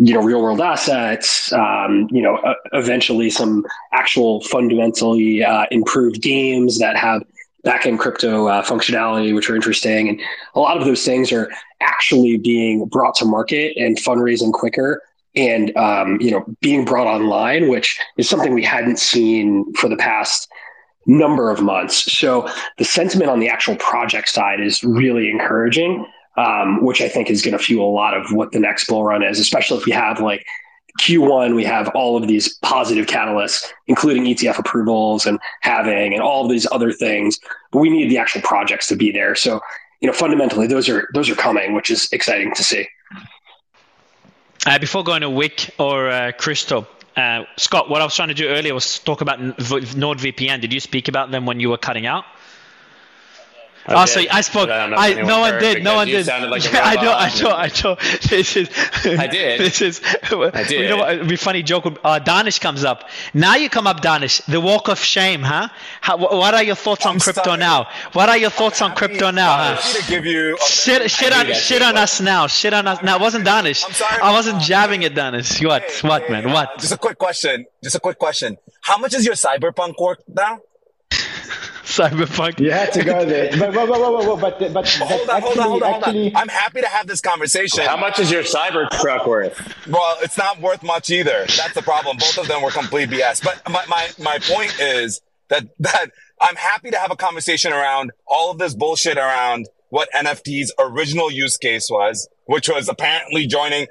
you 0.00 0.14
know 0.14 0.22
real 0.22 0.42
world 0.42 0.60
assets 0.60 1.52
um, 1.52 2.08
you 2.10 2.22
know 2.22 2.36
uh, 2.38 2.54
eventually 2.72 3.30
some 3.30 3.64
actual 3.92 4.40
fundamentally 4.42 5.42
uh, 5.42 5.66
improved 5.70 6.22
games 6.22 6.78
that 6.78 6.96
have 6.96 7.22
back-end 7.64 7.98
crypto 7.98 8.46
uh, 8.46 8.62
functionality 8.62 9.34
which 9.34 9.50
are 9.50 9.56
interesting. 9.56 10.08
And 10.08 10.20
a 10.54 10.60
lot 10.60 10.76
of 10.76 10.84
those 10.84 11.04
things 11.04 11.32
are 11.32 11.50
actually 11.80 12.38
being 12.38 12.86
brought 12.86 13.14
to 13.16 13.24
market 13.24 13.76
and 13.76 13.96
fundraising 13.96 14.52
quicker 14.52 15.02
and 15.34 15.76
um, 15.76 16.20
you 16.20 16.30
know 16.30 16.44
being 16.60 16.84
brought 16.84 17.06
online 17.06 17.68
which 17.68 17.98
is 18.16 18.28
something 18.28 18.54
we 18.54 18.64
hadn't 18.64 18.98
seen 18.98 19.72
for 19.74 19.88
the 19.88 19.96
past 19.96 20.48
number 21.06 21.50
of 21.50 21.62
months. 21.62 22.12
So 22.12 22.48
the 22.76 22.84
sentiment 22.84 23.30
on 23.30 23.40
the 23.40 23.48
actual 23.48 23.76
project 23.76 24.28
side 24.28 24.60
is 24.60 24.84
really 24.84 25.30
encouraging 25.30 26.06
um, 26.38 26.84
which 26.84 27.00
I 27.00 27.08
think 27.08 27.30
is 27.30 27.42
going 27.42 27.56
to 27.56 27.62
fuel 27.62 27.90
a 27.90 27.90
lot 27.90 28.16
of 28.16 28.32
what 28.32 28.52
the 28.52 28.60
next 28.60 28.86
bull 28.86 29.04
run 29.04 29.24
is, 29.24 29.40
especially 29.40 29.78
if 29.78 29.86
we 29.86 29.92
have 29.92 30.20
like 30.20 30.46
Q1, 31.00 31.54
we 31.54 31.64
have 31.64 31.88
all 31.88 32.16
of 32.16 32.28
these 32.28 32.56
positive 32.58 33.06
catalysts, 33.06 33.66
including 33.88 34.24
ETF 34.24 34.58
approvals 34.58 35.26
and 35.26 35.38
halving 35.62 36.14
and 36.14 36.22
all 36.22 36.44
of 36.44 36.50
these 36.50 36.66
other 36.70 36.92
things. 36.92 37.38
But 37.72 37.80
we 37.80 37.90
need 37.90 38.08
the 38.08 38.18
actual 38.18 38.40
projects 38.42 38.86
to 38.88 38.96
be 38.96 39.10
there. 39.10 39.34
So, 39.34 39.60
you 40.00 40.06
know, 40.06 40.12
fundamentally, 40.12 40.68
those 40.68 40.88
are 40.88 41.08
those 41.12 41.28
are 41.28 41.34
coming, 41.34 41.74
which 41.74 41.90
is 41.90 42.08
exciting 42.12 42.54
to 42.54 42.62
see. 42.62 42.86
Uh, 44.64 44.78
before 44.78 45.02
going 45.02 45.22
to 45.22 45.30
Wick 45.30 45.70
or 45.78 46.08
uh, 46.08 46.32
uh, 47.16 47.44
Scott, 47.56 47.90
what 47.90 48.00
I 48.00 48.04
was 48.04 48.14
trying 48.14 48.28
to 48.28 48.34
do 48.34 48.48
earlier 48.48 48.74
was 48.74 48.98
talk 49.00 49.22
about 49.22 49.40
NordVPN. 49.40 50.60
Did 50.60 50.72
you 50.72 50.80
speak 50.80 51.08
about 51.08 51.32
them 51.32 51.46
when 51.46 51.58
you 51.58 51.70
were 51.70 51.78
cutting 51.78 52.06
out? 52.06 52.24
I 53.88 54.02
oh, 54.02 54.06
so 54.06 54.20
I 54.30 54.40
spoke. 54.42 54.68
I, 54.68 54.84
I 54.84 55.22
no 55.22 55.40
one 55.40 55.58
did. 55.58 55.82
No 55.82 55.94
one 55.96 56.06
did. 56.06 56.26
Like 56.26 56.64
yeah, 56.70 56.82
I 56.84 56.94
know. 56.96 57.12
I 57.12 57.30
know. 57.40 57.50
I 57.50 57.70
know. 57.82 57.96
This 58.28 58.56
is. 58.56 58.68
I 59.04 59.26
did. 59.26 59.60
This 59.68 59.80
is. 59.80 60.00
I 60.04 60.64
did. 60.64 60.82
You 60.82 60.88
know 60.90 60.96
what? 60.98 61.14
It'd 61.14 61.28
be 61.28 61.36
funny 61.36 61.62
joke. 61.62 61.98
Uh, 62.04 62.18
Danish 62.18 62.58
comes 62.58 62.84
up. 62.84 63.08
Now 63.32 63.56
you 63.56 63.70
come 63.70 63.86
up, 63.86 64.02
Danish. 64.02 64.42
The 64.42 64.60
walk 64.60 64.88
of 64.88 64.98
shame, 64.98 65.42
huh? 65.42 65.68
How, 66.02 66.18
what 66.18 66.52
are 66.54 66.62
your 66.62 66.74
thoughts 66.74 67.06
on 67.06 67.14
I'm 67.14 67.20
crypto 67.20 67.42
sorry. 67.44 67.58
now? 67.58 67.88
What 68.12 68.28
are 68.28 68.36
your 68.36 68.50
thoughts 68.50 68.82
on 68.82 68.94
crypto 68.94 69.30
now, 69.30 69.56
huh? 69.56 69.76
To 69.76 70.10
give 70.10 70.26
you 70.26 70.58
shit, 70.66 71.10
shit 71.10 71.32
on, 71.32 71.46
shit 71.54 71.80
on 71.80 71.96
us 71.96 72.20
now. 72.20 72.46
Shit 72.46 72.74
on 72.74 72.86
us. 72.86 73.02
Now, 73.02 73.16
it 73.16 73.22
wasn't 73.22 73.46
Danish. 73.46 73.84
I'm 73.84 73.92
sorry. 73.92 74.20
I 74.20 74.32
wasn't 74.32 74.60
jabbing 74.60 75.04
at 75.04 75.14
Danish. 75.14 75.62
What? 75.62 75.84
What, 76.02 76.28
man? 76.30 76.52
What? 76.52 76.78
Just 76.78 76.92
a 76.92 76.98
quick 76.98 77.16
question. 77.18 77.66
Just 77.82 77.96
a 77.96 78.00
quick 78.00 78.18
question. 78.18 78.58
How 78.82 78.98
much 78.98 79.14
is 79.14 79.24
your 79.24 79.34
cyberpunk 79.34 79.94
work 79.98 80.22
now? 80.28 80.60
Cyberpunk. 81.84 82.60
You 82.60 82.70
had 82.70 82.92
to 82.92 83.04
go 83.04 83.24
there. 83.24 83.50
But, 83.58 83.74
but, 83.74 83.88
but, 83.88 84.40
but, 84.40 84.58
but, 84.58 84.72
but 84.74 84.88
hold 84.88 85.28
on, 85.30 85.42
hold 85.42 85.58
on, 85.58 85.68
hold 85.68 85.82
on, 85.82 86.02
hold 86.02 86.04
on. 86.04 86.36
I'm 86.36 86.48
happy 86.48 86.80
to 86.80 86.88
have 86.88 87.06
this 87.06 87.20
conversation. 87.20 87.84
How 87.84 87.96
much 87.96 88.18
is 88.18 88.30
your 88.30 88.42
Cybertruck 88.42 89.26
worth? 89.26 89.86
Well, 89.86 90.16
it's 90.22 90.36
not 90.38 90.60
worth 90.60 90.82
much 90.82 91.10
either. 91.10 91.46
That's 91.56 91.74
the 91.74 91.82
problem. 91.82 92.18
Both 92.18 92.38
of 92.38 92.48
them 92.48 92.62
were 92.62 92.70
complete 92.70 93.10
BS. 93.10 93.42
But 93.42 93.62
my, 93.70 93.84
my, 93.86 94.08
my 94.18 94.38
point 94.40 94.78
is 94.80 95.20
that, 95.48 95.64
that 95.80 96.06
I'm 96.40 96.56
happy 96.56 96.90
to 96.90 96.98
have 96.98 97.10
a 97.10 97.16
conversation 97.16 97.72
around 97.72 98.12
all 98.26 98.50
of 98.50 98.58
this 98.58 98.74
bullshit 98.74 99.16
around 99.16 99.68
what 99.90 100.08
NFT's 100.14 100.72
original 100.78 101.30
use 101.30 101.56
case 101.56 101.88
was, 101.90 102.28
which 102.44 102.68
was 102.68 102.88
apparently 102.88 103.46
joining, 103.46 103.86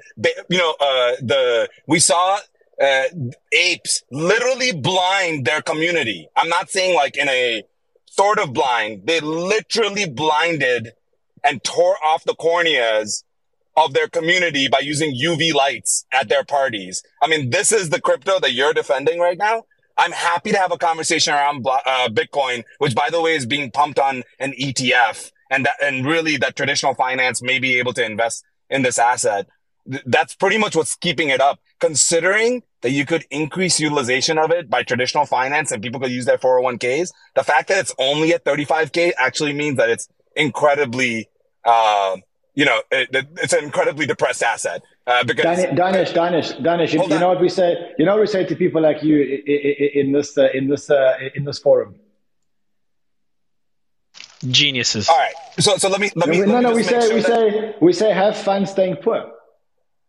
you 0.48 0.58
know, 0.58 0.74
uh, 0.80 1.12
the, 1.20 1.68
we 1.86 1.98
saw 1.98 2.38
uh, 2.80 3.04
apes 3.52 4.02
literally 4.10 4.72
blind 4.72 5.44
their 5.44 5.62
community. 5.62 6.28
I'm 6.36 6.48
not 6.48 6.70
saying 6.70 6.94
like 6.94 7.16
in 7.16 7.28
a 7.28 7.62
sort 8.06 8.38
of 8.38 8.52
blind. 8.52 9.06
They 9.06 9.20
literally 9.20 10.08
blinded 10.08 10.92
and 11.44 11.62
tore 11.62 11.96
off 12.04 12.24
the 12.24 12.34
corneas 12.34 13.22
of 13.76 13.94
their 13.94 14.08
community 14.08 14.68
by 14.68 14.80
using 14.80 15.14
UV 15.14 15.54
lights 15.54 16.04
at 16.12 16.28
their 16.28 16.44
parties. 16.44 17.02
I 17.22 17.28
mean, 17.28 17.50
this 17.50 17.70
is 17.70 17.90
the 17.90 18.00
crypto 18.00 18.40
that 18.40 18.52
you're 18.52 18.74
defending 18.74 19.20
right 19.20 19.38
now. 19.38 19.64
I'm 19.96 20.12
happy 20.12 20.50
to 20.52 20.58
have 20.58 20.72
a 20.72 20.78
conversation 20.78 21.32
around 21.32 21.66
uh, 21.66 22.08
Bitcoin, 22.08 22.64
which 22.78 22.94
by 22.94 23.08
the 23.10 23.20
way 23.20 23.34
is 23.34 23.46
being 23.46 23.70
pumped 23.70 23.98
on 23.98 24.24
an 24.38 24.52
ETF 24.60 25.30
and 25.50 25.64
that, 25.64 25.74
and 25.82 26.06
really 26.06 26.36
that 26.38 26.56
traditional 26.56 26.94
finance 26.94 27.40
may 27.42 27.58
be 27.58 27.78
able 27.78 27.92
to 27.94 28.04
invest 28.04 28.44
in 28.70 28.82
this 28.82 28.98
asset. 28.98 29.46
That's 30.06 30.34
pretty 30.34 30.58
much 30.58 30.76
what's 30.76 30.94
keeping 30.96 31.30
it 31.30 31.40
up, 31.40 31.60
considering 31.80 32.62
that 32.82 32.90
you 32.90 33.04
could 33.04 33.24
increase 33.30 33.80
utilization 33.80 34.38
of 34.38 34.50
it 34.50 34.70
by 34.70 34.82
traditional 34.82 35.26
finance 35.26 35.72
and 35.72 35.82
people 35.82 36.00
could 36.00 36.10
use 36.10 36.24
their 36.24 36.38
401ks. 36.38 37.10
The 37.34 37.42
fact 37.42 37.68
that 37.68 37.78
it's 37.78 37.94
only 37.98 38.32
at 38.32 38.44
35k 38.44 39.12
actually 39.18 39.52
means 39.52 39.76
that 39.78 39.90
it's 39.90 40.08
incredibly, 40.36 41.28
uh, 41.64 42.16
you 42.54 42.64
know, 42.64 42.80
it, 42.90 43.08
it's 43.36 43.52
an 43.52 43.64
incredibly 43.64 44.06
depressed 44.06 44.42
asset. 44.42 44.82
Uh, 45.06 45.24
because 45.24 45.44
Danish, 45.74 46.12
Danish, 46.12 46.50
Danish, 46.52 46.94
you, 46.94 47.02
you 47.02 47.08
know 47.18 47.28
what 47.28 47.40
we 47.40 47.48
say? 47.48 47.94
You 47.98 48.04
know 48.04 48.12
what 48.12 48.20
we 48.20 48.26
say 48.26 48.44
to 48.44 48.54
people 48.54 48.82
like 48.82 49.02
you 49.02 49.20
in 49.20 50.12
this, 50.12 50.36
uh, 50.38 50.48
in 50.54 50.68
this, 50.68 50.90
uh, 50.90 51.14
in 51.34 51.44
this 51.44 51.58
forum? 51.58 51.96
Geniuses. 54.46 55.08
All 55.08 55.18
right. 55.18 55.34
So, 55.58 55.78
so 55.78 55.88
let 55.88 56.00
me, 56.00 56.10
let 56.14 56.28
me, 56.28 56.38
no, 56.40 56.46
let 56.46 56.62
no, 56.62 56.70
me 56.70 56.76
we 56.76 56.82
say, 56.84 57.12
we 57.12 57.20
that... 57.20 57.26
say, 57.26 57.74
we 57.80 57.92
say, 57.92 58.12
have 58.12 58.36
fun 58.36 58.66
staying 58.66 58.96
poor. 58.96 59.32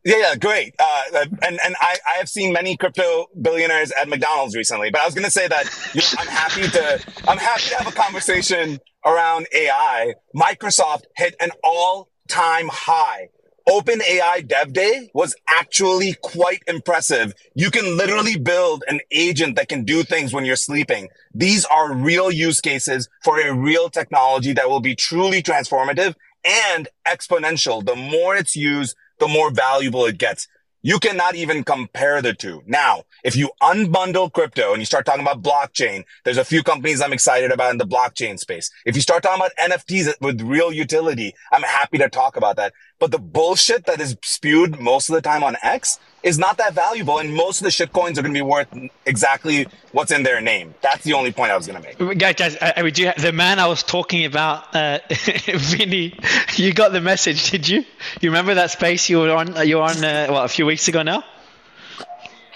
Yeah, 0.10 0.18
yeah, 0.18 0.36
great. 0.38 0.74
Uh, 0.80 1.04
and 1.44 1.60
and 1.64 1.76
I, 1.80 1.98
I 2.16 2.18
have 2.18 2.28
seen 2.28 2.52
many 2.52 2.76
crypto 2.76 3.28
billionaires 3.40 3.92
at 3.92 4.10
McDonald's 4.10 4.56
recently, 4.56 4.90
but 4.90 5.02
I 5.02 5.06
was 5.06 5.14
going 5.14 5.26
to 5.26 5.32
say 5.32 5.48
that 5.48 5.66
you 5.94 6.02
know, 6.02 6.08
I'm 6.18 6.28
happy 6.28 6.64
to 6.64 7.06
I'm 7.28 7.38
happy 7.38 7.70
to 7.70 7.76
have 7.78 7.88
a 7.88 7.92
conversation 7.96 8.80
around 9.06 9.48
AI. 9.54 10.16
Microsoft 10.36 11.04
hit 11.16 11.36
an 11.40 11.52
all 11.64 12.10
time 12.28 12.70
high. 12.72 13.30
Open 13.70 14.02
AI 14.02 14.42
Dev 14.42 14.74
Day 14.74 15.12
was 15.14 15.36
actually 15.48 16.16
quite 16.24 16.64
impressive. 16.68 17.34
You 17.54 17.70
can 17.70 17.96
literally 17.96 18.36
build 18.36 18.84
an 18.88 19.02
agent 19.12 19.58
that 19.58 19.70
can 19.70 19.86
do 19.86 20.02
things 20.02 20.34
when 20.34 20.44
you're 20.44 20.56
sleeping. 20.56 21.10
These 21.36 21.66
are 21.66 21.94
real 21.94 22.32
use 22.32 22.62
cases 22.62 23.10
for 23.24 23.40
a 23.40 23.54
real 23.54 23.90
technology 23.92 24.54
that 24.54 24.70
will 24.70 24.82
be 24.82 24.96
truly 24.96 25.44
transformative 25.44 26.16
and 26.44 26.88
exponential. 27.08 27.86
The 27.86 27.96
more 27.96 28.36
it's 28.36 28.56
used, 28.56 28.96
the 29.20 29.28
more 29.28 29.52
valuable 29.52 30.06
it 30.06 30.18
gets. 30.18 30.48
You 30.82 30.98
cannot 30.98 31.36
even 31.36 31.66
compare 31.66 32.22
the 32.22 32.34
two. 32.34 32.64
Now, 32.66 33.04
if 33.26 33.36
you 33.36 33.52
unbundle 33.62 34.32
crypto 34.32 34.72
and 34.72 34.82
you 34.82 34.86
start 34.86 35.06
talking 35.06 35.22
about 35.22 35.42
blockchain, 35.42 36.06
there's 36.24 36.38
a 36.38 36.46
few 36.46 36.64
companies 36.64 37.02
I'm 37.02 37.12
excited 37.12 37.52
about 37.52 37.72
in 37.72 37.78
the 37.78 37.86
blockchain 37.86 38.40
space. 38.40 38.72
If 38.86 38.96
you 38.96 39.02
start 39.02 39.22
talking 39.24 39.42
about 39.42 39.52
NFTs 39.72 40.14
with 40.22 40.42
real 40.42 40.72
utility, 40.72 41.34
I'm 41.52 41.64
happy 41.64 41.98
to 41.98 42.08
talk 42.08 42.38
about 42.38 42.56
that. 42.56 42.72
But 42.98 43.12
the 43.12 43.20
bullshit 43.20 43.88
that 43.88 44.00
is 44.00 44.16
spewed 44.24 44.80
most 44.80 45.10
of 45.10 45.16
the 45.16 45.22
time 45.22 45.44
on 45.44 45.58
X 45.62 46.00
is 46.24 46.38
not 46.38 46.58
that 46.58 46.74
valuable. 46.74 47.20
And 47.20 47.34
most 47.34 47.62
of 47.62 47.66
the 47.66 47.72
shit 47.72 47.92
coins 47.94 48.18
are 48.20 48.22
going 48.22 48.34
to 48.34 48.38
be 48.38 48.42
worth 48.42 48.68
exactly 49.06 49.68
what's 49.92 50.12
in 50.12 50.24
their 50.24 50.42
name. 50.42 50.74
That's 50.82 51.04
the 51.04 51.14
only 51.14 51.32
point 51.32 51.52
I 51.52 51.58
was 51.58 51.68
going 51.68 51.82
to 51.82 51.88
make. 52.08 52.20
Guys, 52.20 52.36
guys 52.36 52.58
I, 52.62 52.74
I 52.78 52.90
do, 52.90 53.12
the 53.18 53.32
man 53.32 53.60
I 53.60 53.68
was 53.68 53.84
talking 53.84 54.26
about, 54.26 54.76
uh, 54.76 55.00
Vinny, 55.10 56.18
you 56.56 56.74
got 56.74 56.92
the 56.92 57.02
message, 57.02 57.52
did 57.52 57.68
you? 57.68 57.86
You 58.22 58.30
remember 58.30 58.56
that 58.56 58.72
space 58.72 59.10
you 59.10 59.20
were 59.20 59.36
on, 59.36 59.68
you 59.68 59.78
were 59.78 59.84
on, 59.84 60.04
uh, 60.04 60.28
what, 60.28 60.46
a 60.46 60.50
few 60.50 60.66
weeks 60.66 60.88
ago 60.88 61.04
now? 61.04 61.24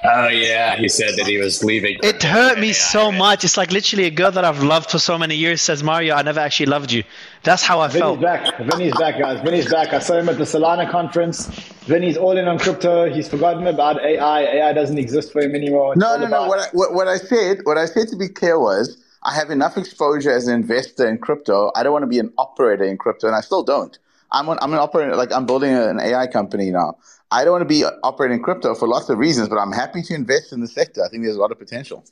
Oh 0.05 0.27
yeah, 0.27 0.75
he 0.75 0.89
said 0.89 1.15
that 1.17 1.27
he 1.27 1.37
was 1.37 1.63
leaving. 1.63 1.97
It 2.03 2.21
hurt 2.21 2.59
me 2.59 2.73
so 2.73 3.09
much. 3.11 3.45
It's 3.45 3.55
like 3.55 3.71
literally 3.71 4.03
a 4.05 4.11
girl 4.11 4.31
that 4.31 4.43
I've 4.43 4.61
loved 4.61 4.91
for 4.91 4.99
so 4.99 5.17
many 5.17 5.35
years 5.35 5.61
says, 5.61 5.81
"Mario, 5.81 6.15
I 6.15 6.21
never 6.23 6.41
actually 6.41 6.65
loved 6.65 6.91
you." 6.91 7.03
That's 7.43 7.63
how 7.63 7.79
I 7.79 7.87
Vinny's 7.87 8.01
felt. 8.01 8.21
back. 8.21 8.57
Vinny's 8.57 8.93
back, 8.97 9.17
guys. 9.17 9.41
Vinny's 9.41 9.71
back. 9.71 9.93
I 9.93 9.99
saw 9.99 10.17
him 10.17 10.27
at 10.27 10.37
the 10.37 10.43
Solana 10.43 10.89
conference. 10.91 11.47
Vinny's 11.85 12.17
all 12.17 12.37
in 12.37 12.47
on 12.49 12.59
crypto. 12.59 13.09
He's 13.09 13.29
forgotten 13.29 13.65
about 13.67 14.03
AI. 14.03 14.41
AI 14.41 14.73
doesn't 14.73 14.97
exist 14.97 15.31
for 15.31 15.41
him 15.41 15.55
anymore. 15.55 15.93
It's 15.93 16.01
no, 16.01 16.17
no, 16.17 16.25
about- 16.25 16.43
no. 16.43 16.47
What 16.49 16.59
I, 16.59 16.67
what, 16.73 16.93
what 16.93 17.07
I 17.07 17.17
said, 17.17 17.59
what 17.63 17.77
I 17.77 17.85
said 17.85 18.09
to 18.09 18.17
be 18.17 18.27
clear 18.27 18.59
was, 18.59 18.97
I 19.23 19.33
have 19.33 19.51
enough 19.51 19.77
exposure 19.77 20.31
as 20.31 20.47
an 20.47 20.55
investor 20.55 21.07
in 21.07 21.17
crypto. 21.17 21.71
I 21.75 21.83
don't 21.83 21.93
want 21.93 22.03
to 22.03 22.07
be 22.07 22.19
an 22.19 22.33
operator 22.37 22.83
in 22.83 22.97
crypto, 22.97 23.27
and 23.27 23.35
I 23.37 23.41
still 23.41 23.63
don't. 23.63 23.97
I'm 24.33 24.49
an, 24.49 24.57
I'm 24.61 24.73
an 24.73 24.79
operator. 24.79 25.15
Like 25.15 25.31
I'm 25.31 25.45
building 25.45 25.71
an 25.73 25.99
AI 25.99 26.27
company 26.27 26.71
now. 26.71 26.97
I 27.31 27.43
don't 27.43 27.53
want 27.53 27.61
to 27.61 27.65
be 27.65 27.85
operating 28.03 28.41
crypto 28.41 28.75
for 28.75 28.87
lots 28.87 29.09
of 29.09 29.17
reasons, 29.17 29.49
but 29.49 29.57
I'm 29.57 29.71
happy 29.71 30.01
to 30.03 30.13
invest 30.13 30.51
in 30.51 30.59
the 30.59 30.67
sector. 30.67 31.03
I 31.03 31.09
think 31.09 31.23
there's 31.23 31.35
a 31.35 31.39
lot 31.39 31.51
of 31.51 31.59
potential. 31.59 32.03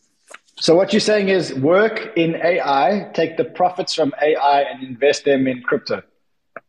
So 0.60 0.76
what 0.76 0.94
you're 0.94 1.00
saying 1.00 1.30
is 1.30 1.54
work 1.56 2.12
in 2.16 2.36
AI, 2.36 3.10
take 3.14 3.38
the 3.38 3.46
profits 3.46 3.94
from 3.94 4.14
AI 4.22 4.62
and 4.62 4.84
invest 4.84 5.26
them 5.26 5.48
in 5.48 5.62
crypto. 5.64 6.04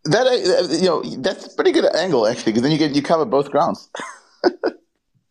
That 0.04 0.26
uh, 0.26 0.74
you 0.74 0.86
know, 0.86 1.02
that's 1.22 1.46
a 1.46 1.54
pretty 1.54 1.72
good 1.72 1.84
angle 1.94 2.26
actually, 2.26 2.52
because 2.52 2.62
then 2.62 2.72
you 2.72 2.78
get 2.78 2.94
you 2.94 3.02
cover 3.02 3.24
both 3.24 3.50
grounds. 3.50 3.88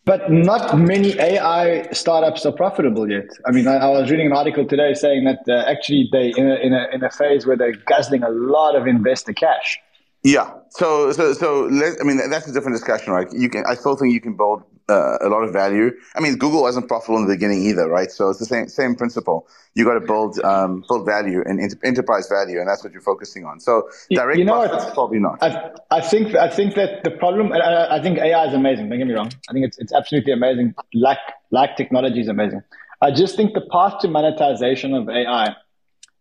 But 0.03 0.32
not 0.32 0.80
many 0.80 1.17
AI 1.19 1.88
startups 1.91 2.43
are 2.47 2.51
profitable 2.51 3.09
yet. 3.09 3.30
I 3.45 3.51
mean, 3.51 3.67
I, 3.67 3.76
I 3.76 3.88
was 3.89 4.09
reading 4.09 4.26
an 4.26 4.34
article 4.34 4.65
today 4.65 4.95
saying 4.95 5.26
that 5.26 5.41
uh, 5.47 5.69
actually 5.69 6.09
they 6.11 6.34
in 6.36 6.49
a, 6.49 6.55
in 6.55 6.74
a 6.74 6.88
in 6.91 7.03
a 7.03 7.11
phase 7.11 7.45
where 7.45 7.55
they're 7.55 7.76
guzzling 7.86 8.24
a 8.24 8.30
lot 8.30 8.76
of 8.76 8.88
investor 8.88 9.32
cash. 9.32 9.80
Yeah. 10.24 10.51
So 10.69 11.11
so 11.11 11.34
so 11.34 11.63
let, 11.65 11.97
I 11.99 12.03
mean 12.03 12.17
that's 12.30 12.47
a 12.47 12.53
different 12.53 12.78
discussion, 12.78 13.13
right? 13.13 13.28
You 13.34 13.49
can 13.49 13.65
I 13.67 13.76
still 13.76 13.95
think 13.95 14.13
you 14.13 14.22
can 14.22 14.38
build 14.38 14.63
uh, 14.91 15.17
a 15.22 15.30
lot 15.30 15.43
of 15.43 15.53
value. 15.53 15.91
I 16.15 16.19
mean, 16.19 16.38
Google 16.38 16.61
wasn't 16.61 16.88
profitable 16.88 17.17
in 17.17 17.28
the 17.28 17.34
beginning 17.34 17.63
either, 17.63 17.88
right? 17.88 18.11
So 18.11 18.30
it's 18.30 18.39
the 18.39 18.45
same 18.45 18.67
same 18.67 18.95
principle. 18.95 19.47
You 19.74 19.86
got 19.86 19.95
to 19.95 20.01
build 20.01 20.39
um, 20.43 20.84
build 20.88 21.05
value 21.05 21.41
and 21.45 21.59
enter- 21.59 21.80
enterprise 21.84 22.28
value, 22.28 22.59
and 22.59 22.67
that's 22.67 22.84
what 22.84 22.93
you're 22.93 23.01
focusing 23.01 23.45
on. 23.45 23.59
So 23.59 23.89
direct 24.11 24.38
you 24.38 24.45
know 24.45 24.67
profits 24.67 24.93
probably 24.93 25.19
not. 25.19 25.41
I, 25.41 25.72
I 25.89 26.01
think 26.01 26.36
I 26.36 26.49
think 26.49 26.76
that 26.76 27.03
the 27.03 27.11
problem. 27.11 27.51
I, 27.53 27.97
I 27.97 28.01
think 28.01 28.19
AI 28.19 28.45
is 28.45 28.53
amazing. 28.53 28.89
Don't 28.89 28.99
get 28.99 29.07
me 29.07 29.13
wrong. 29.13 29.32
I 29.49 29.53
think 29.53 29.65
it's 29.65 29.78
it's 29.78 29.93
absolutely 29.93 30.34
amazing. 30.34 30.76
Like 30.93 31.19
like 31.51 31.78
technology 31.78 32.22
is 32.22 32.28
amazing. 32.28 32.61
I 33.01 33.11
just 33.11 33.36
think 33.36 33.53
the 33.53 33.61
path 33.72 33.99
to 34.01 34.07
monetization 34.07 34.93
of 34.93 35.09
AI 35.09 35.55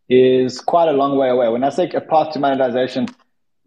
is 0.09 0.61
quite 0.61 0.89
a 0.89 0.93
long 0.93 1.17
way 1.19 1.29
away. 1.29 1.49
When 1.49 1.63
I 1.63 1.69
say 1.69 1.89
a 1.91 2.01
path 2.01 2.33
to 2.33 2.41
monetization, 2.41 3.07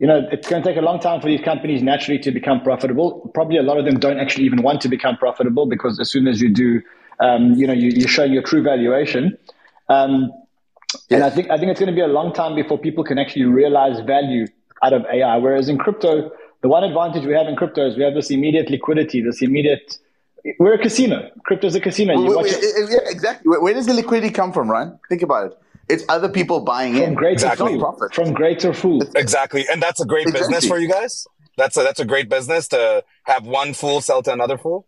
you 0.04 0.10
know, 0.10 0.28
it's 0.34 0.50
going 0.50 0.62
to 0.62 0.68
take 0.68 0.78
a 0.78 0.82
long 0.82 1.00
time 1.00 1.22
for 1.22 1.28
these 1.28 1.40
companies 1.40 1.82
naturally 1.82 2.20
to 2.20 2.30
become 2.30 2.60
profitable. 2.60 3.32
Probably 3.34 3.56
a 3.56 3.64
lot 3.64 3.78
of 3.78 3.86
them 3.86 4.02
don't 4.02 4.20
actually 4.20 4.44
even 4.44 4.62
want 4.62 4.82
to 4.82 4.90
become 4.90 5.16
profitable 5.16 5.66
because 5.66 5.98
as 5.98 6.12
soon 6.12 6.28
as 6.28 6.42
you 6.42 6.50
do, 6.54 6.82
um, 7.22 7.54
you 7.54 7.66
know, 7.66 7.72
you, 7.72 7.90
you 7.90 8.06
show 8.06 8.26
your 8.26 8.44
true 8.44 8.62
valuation. 8.62 9.38
Um, 9.88 10.34
And 11.10 11.24
I 11.24 11.30
think 11.30 11.50
I 11.50 11.58
think 11.58 11.72
it's 11.72 11.80
going 11.80 11.94
to 11.96 11.96
be 11.96 12.02
a 12.02 12.14
long 12.20 12.34
time 12.34 12.54
before 12.54 12.78
people 12.78 13.06
can 13.06 13.18
actually 13.18 13.46
realize 13.46 13.96
value 14.02 14.46
out 14.86 14.92
of 14.92 15.06
AI. 15.06 15.38
Whereas 15.38 15.70
in 15.70 15.78
crypto, 15.78 16.12
the 16.64 16.68
one 16.68 16.84
advantage 16.84 17.26
we 17.26 17.34
have 17.40 17.48
in 17.48 17.56
crypto 17.56 17.88
is 17.88 17.96
we 17.96 18.04
have 18.04 18.14
this 18.14 18.30
immediate 18.30 18.70
liquidity, 18.70 19.22
this 19.22 19.42
immediate. 19.42 19.88
We're 20.60 20.74
a 20.74 20.84
casino. 20.88 21.32
Crypto's 21.46 21.76
a 21.76 21.80
casino. 21.80 22.14
You 22.14 22.28
Wait, 22.28 22.36
watch 22.36 22.52
wait, 22.52 22.56
it 22.56 22.90
yeah, 22.92 23.10
exactly. 23.16 23.50
Where, 23.50 23.62
where 23.62 23.74
does 23.74 23.86
the 23.86 23.94
liquidity 23.94 24.34
come 24.34 24.52
from, 24.52 24.70
Ryan? 24.70 25.00
Think 25.08 25.22
about 25.22 25.44
it. 25.48 25.58
It's 25.90 26.04
other 26.10 26.30
people 26.30 26.62
buying 26.62 26.94
from 26.94 27.04
in. 27.04 27.14
great 27.14 27.34
Exactly. 27.34 27.74
fool. 27.74 27.80
Profit. 27.80 28.16
From 28.16 28.34
great 28.34 28.60
to 28.60 28.74
fool. 28.74 29.04
Exactly. 29.16 29.66
And 29.72 29.82
that's 29.82 30.00
a 30.02 30.06
great 30.06 30.32
business 30.32 30.66
for 30.66 30.78
you 30.78 30.88
guys. 30.90 31.28
That's 31.58 31.78
a, 31.78 31.84
that's 31.84 32.00
a 32.00 32.06
great 32.06 32.30
business 32.30 32.68
to 32.70 33.04
have 33.24 33.46
one 33.46 33.74
fool 33.74 34.02
sell 34.02 34.24
to 34.24 34.34
another 34.34 34.58
fool. 34.58 34.88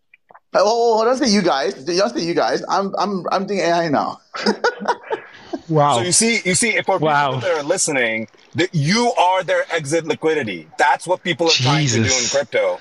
Oh, 0.57 0.61
oh, 0.63 1.01
oh, 1.01 1.05
don't 1.05 1.17
say 1.17 1.29
you 1.29 1.41
guys. 1.41 1.73
Don't 1.83 2.15
you 2.17 2.33
guys. 2.33 2.63
I'm 2.69 2.93
I'm 2.97 3.25
I'm 3.31 3.45
doing 3.45 3.59
AI 3.59 3.89
now. 3.89 4.21
Wow. 5.67 5.95
So 5.97 6.01
you 6.01 6.11
see, 6.11 6.41
you 6.45 6.53
see, 6.53 6.73
for 6.83 6.95
people 6.97 7.07
Wow. 7.07 7.39
that 7.39 7.51
are 7.51 7.63
listening, 7.63 8.27
that 8.53 8.69
you 8.73 9.11
are 9.13 9.43
their 9.43 9.63
exit 9.73 10.05
liquidity. 10.05 10.67
That's 10.77 11.07
what 11.07 11.23
people 11.23 11.47
are 11.47 11.51
trying 11.51 11.87
to 11.87 11.95
do 11.95 12.03
in 12.03 12.25
crypto. 12.29 12.77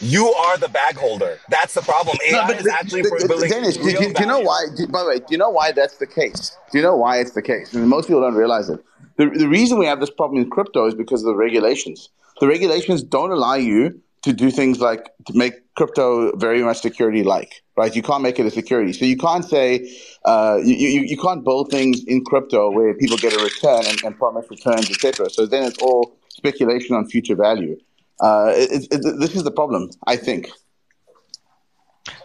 You 0.00 0.32
are 0.32 0.56
the 0.58 0.68
bag 0.68 0.96
holder. 0.96 1.38
That's 1.48 1.74
the 1.74 1.82
problem. 1.82 2.16
AI 2.28 2.50
is 2.52 2.66
actually 2.68 3.02
the- 3.02 3.08
the- 3.28 3.48
Danish, 3.48 3.76
do- 3.76 3.82
do 4.14 4.20
you 4.20 4.26
know 4.26 4.38
why? 4.40 4.66
Do, 4.76 4.86
by 4.86 5.02
the 5.02 5.08
way, 5.08 5.18
do 5.18 5.26
you 5.30 5.38
know 5.38 5.50
why 5.50 5.72
that's 5.72 5.96
the 5.98 6.06
case? 6.06 6.56
Do 6.70 6.78
you 6.78 6.84
know 6.84 6.96
why 6.96 7.18
it's 7.18 7.32
the 7.32 7.42
case? 7.42 7.72
And 7.74 7.88
most 7.88 8.06
people 8.06 8.20
don't 8.20 8.34
realize 8.34 8.68
it. 8.70 8.78
The, 9.16 9.26
the 9.30 9.48
reason 9.48 9.78
we 9.78 9.86
have 9.86 9.98
this 10.00 10.10
problem 10.10 10.40
in 10.42 10.48
crypto 10.50 10.86
is 10.86 10.94
because 10.94 11.22
of 11.22 11.26
the 11.26 11.34
regulations. 11.34 12.08
The 12.40 12.46
regulations 12.46 13.02
don't 13.02 13.32
allow 13.32 13.54
you 13.54 14.00
to 14.22 14.32
do 14.32 14.50
things 14.50 14.80
like 14.80 15.10
to 15.26 15.36
make 15.36 15.54
crypto 15.74 16.36
very 16.36 16.62
much 16.62 16.80
security 16.80 17.22
like, 17.24 17.62
right? 17.76 17.94
You 17.94 18.02
can't 18.02 18.22
make 18.22 18.38
it 18.38 18.46
a 18.46 18.50
security. 18.50 18.92
So 18.92 19.04
you 19.04 19.16
can't 19.16 19.44
say, 19.44 19.92
uh, 20.24 20.58
you, 20.62 20.74
you, 20.74 21.00
you 21.02 21.16
can't 21.16 21.44
build 21.44 21.70
things 21.70 22.04
in 22.04 22.24
crypto 22.24 22.70
where 22.70 22.94
people 22.94 23.16
get 23.16 23.32
a 23.32 23.42
return 23.42 23.84
and, 23.86 24.02
and 24.04 24.18
promise 24.18 24.46
returns, 24.50 24.90
etc. 24.90 25.30
So 25.30 25.46
then 25.46 25.64
it's 25.64 25.78
all 25.78 26.16
speculation 26.30 26.94
on 26.94 27.06
future 27.08 27.34
value. 27.34 27.76
Uh, 28.20 28.52
it, 28.54 28.88
it, 28.90 29.20
this 29.20 29.34
is 29.36 29.44
the 29.44 29.50
problem, 29.50 29.90
I 30.06 30.16
think. 30.16 30.50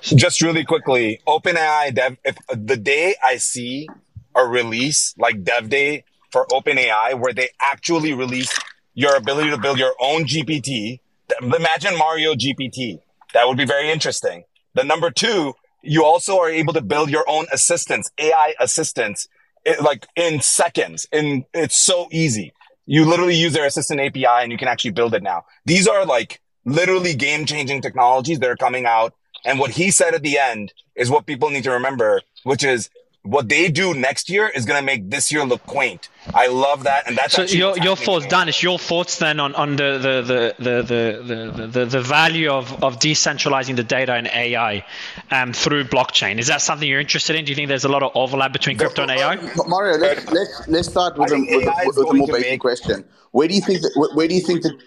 just 0.01 0.41
really 0.41 0.63
quickly, 0.65 1.19
OpenAI 1.27 1.93
dev. 1.93 2.17
If 2.23 2.37
the 2.49 2.77
day 2.77 3.15
I 3.23 3.37
see 3.37 3.87
a 4.35 4.45
release 4.45 5.13
like 5.17 5.43
Dev 5.43 5.69
Day 5.69 6.05
for 6.31 6.45
OpenAI, 6.47 7.19
where 7.19 7.33
they 7.33 7.49
actually 7.61 8.13
release 8.13 8.51
your 8.93 9.15
ability 9.15 9.49
to 9.51 9.57
build 9.57 9.79
your 9.79 9.93
own 9.99 10.25
GPT, 10.25 10.99
imagine 11.41 11.97
Mario 11.97 12.33
GPT. 12.33 12.99
That 13.33 13.47
would 13.47 13.57
be 13.57 13.65
very 13.65 13.91
interesting. 13.91 14.43
The 14.75 14.83
number 14.83 15.11
two, 15.11 15.53
you 15.81 16.05
also 16.05 16.39
are 16.39 16.49
able 16.49 16.73
to 16.73 16.81
build 16.81 17.09
your 17.09 17.25
own 17.27 17.45
assistants, 17.51 18.11
AI 18.17 18.55
assistants, 18.59 19.27
it, 19.65 19.81
like 19.81 20.07
in 20.15 20.41
seconds. 20.41 21.07
And 21.11 21.45
it's 21.53 21.77
so 21.77 22.07
easy. 22.11 22.53
You 22.85 23.05
literally 23.05 23.35
use 23.35 23.53
their 23.53 23.65
assistant 23.65 24.01
API 24.01 24.25
and 24.25 24.51
you 24.51 24.57
can 24.57 24.67
actually 24.67 24.91
build 24.91 25.13
it 25.13 25.23
now. 25.23 25.45
These 25.65 25.87
are 25.87 26.05
like 26.05 26.41
literally 26.65 27.15
game 27.15 27.45
changing 27.45 27.81
technologies 27.81 28.39
that 28.39 28.49
are 28.49 28.57
coming 28.57 28.85
out. 28.85 29.13
And 29.45 29.59
what 29.59 29.71
he 29.71 29.91
said 29.91 30.13
at 30.13 30.23
the 30.23 30.37
end 30.37 30.73
is 30.95 31.09
what 31.09 31.25
people 31.25 31.49
need 31.49 31.63
to 31.63 31.71
remember, 31.71 32.21
which 32.43 32.63
is 32.63 32.89
what 33.23 33.47
they 33.47 33.69
do 33.69 33.93
next 33.93 34.29
year 34.29 34.47
is 34.49 34.65
going 34.65 34.79
to 34.79 34.85
make 34.85 35.09
this 35.09 35.31
year 35.31 35.45
look 35.45 35.65
quaint. 35.65 36.09
I 36.33 36.47
love 36.47 36.83
that. 36.83 37.07
And 37.07 37.17
that's 37.17 37.33
So 37.35 37.43
actually 37.43 37.59
your 37.59 37.77
your 37.77 37.95
thoughts, 37.95 38.25
in 38.25 38.31
Danish, 38.31 38.61
your 38.61 38.77
thoughts 38.77 39.17
then 39.17 39.39
on, 39.39 39.55
on 39.55 39.77
the, 39.77 39.97
the, 39.97 40.21
the, 40.21 40.55
the, 40.63 40.83
the, 40.83 41.55
the, 41.55 41.67
the, 41.67 41.85
the 41.85 42.01
value 42.01 42.49
of, 42.51 42.83
of 42.83 42.99
decentralizing 42.99 43.77
the 43.77 43.83
data 43.83 44.13
and 44.13 44.27
AI 44.27 44.85
um, 45.31 45.53
through 45.53 45.85
blockchain. 45.85 46.37
Is 46.37 46.47
that 46.47 46.61
something 46.61 46.87
you're 46.87 46.99
interested 46.99 47.37
in? 47.37 47.45
Do 47.45 47.51
you 47.51 47.55
think 47.55 47.69
there's 47.69 47.85
a 47.85 47.89
lot 47.89 48.03
of 48.03 48.11
overlap 48.13 48.51
between 48.51 48.77
crypto 48.77 49.03
and 49.03 49.11
AI? 49.11 49.35
Mario, 49.67 49.97
let's 49.97 50.29
let's 50.31 50.67
let's 50.67 50.87
start 50.89 51.17
with 51.17 51.31
I 51.31 51.35
a, 51.35 51.39
think 51.39 51.49
with, 51.51 51.67
a, 51.67 51.81
is 51.89 51.97
with 51.97 52.09
a 52.09 52.13
more 52.13 52.27
basic 52.27 52.49
make- 52.51 52.59
question. 52.59 53.05
Where 53.31 53.47
do 53.47 53.55
you 53.55 53.61
think 53.61 53.81
that 53.81 53.91
where, 53.95 54.13
where 54.15 54.27
do 54.27 54.35
you 54.35 54.41
think 54.41 54.63
the 54.63 54.77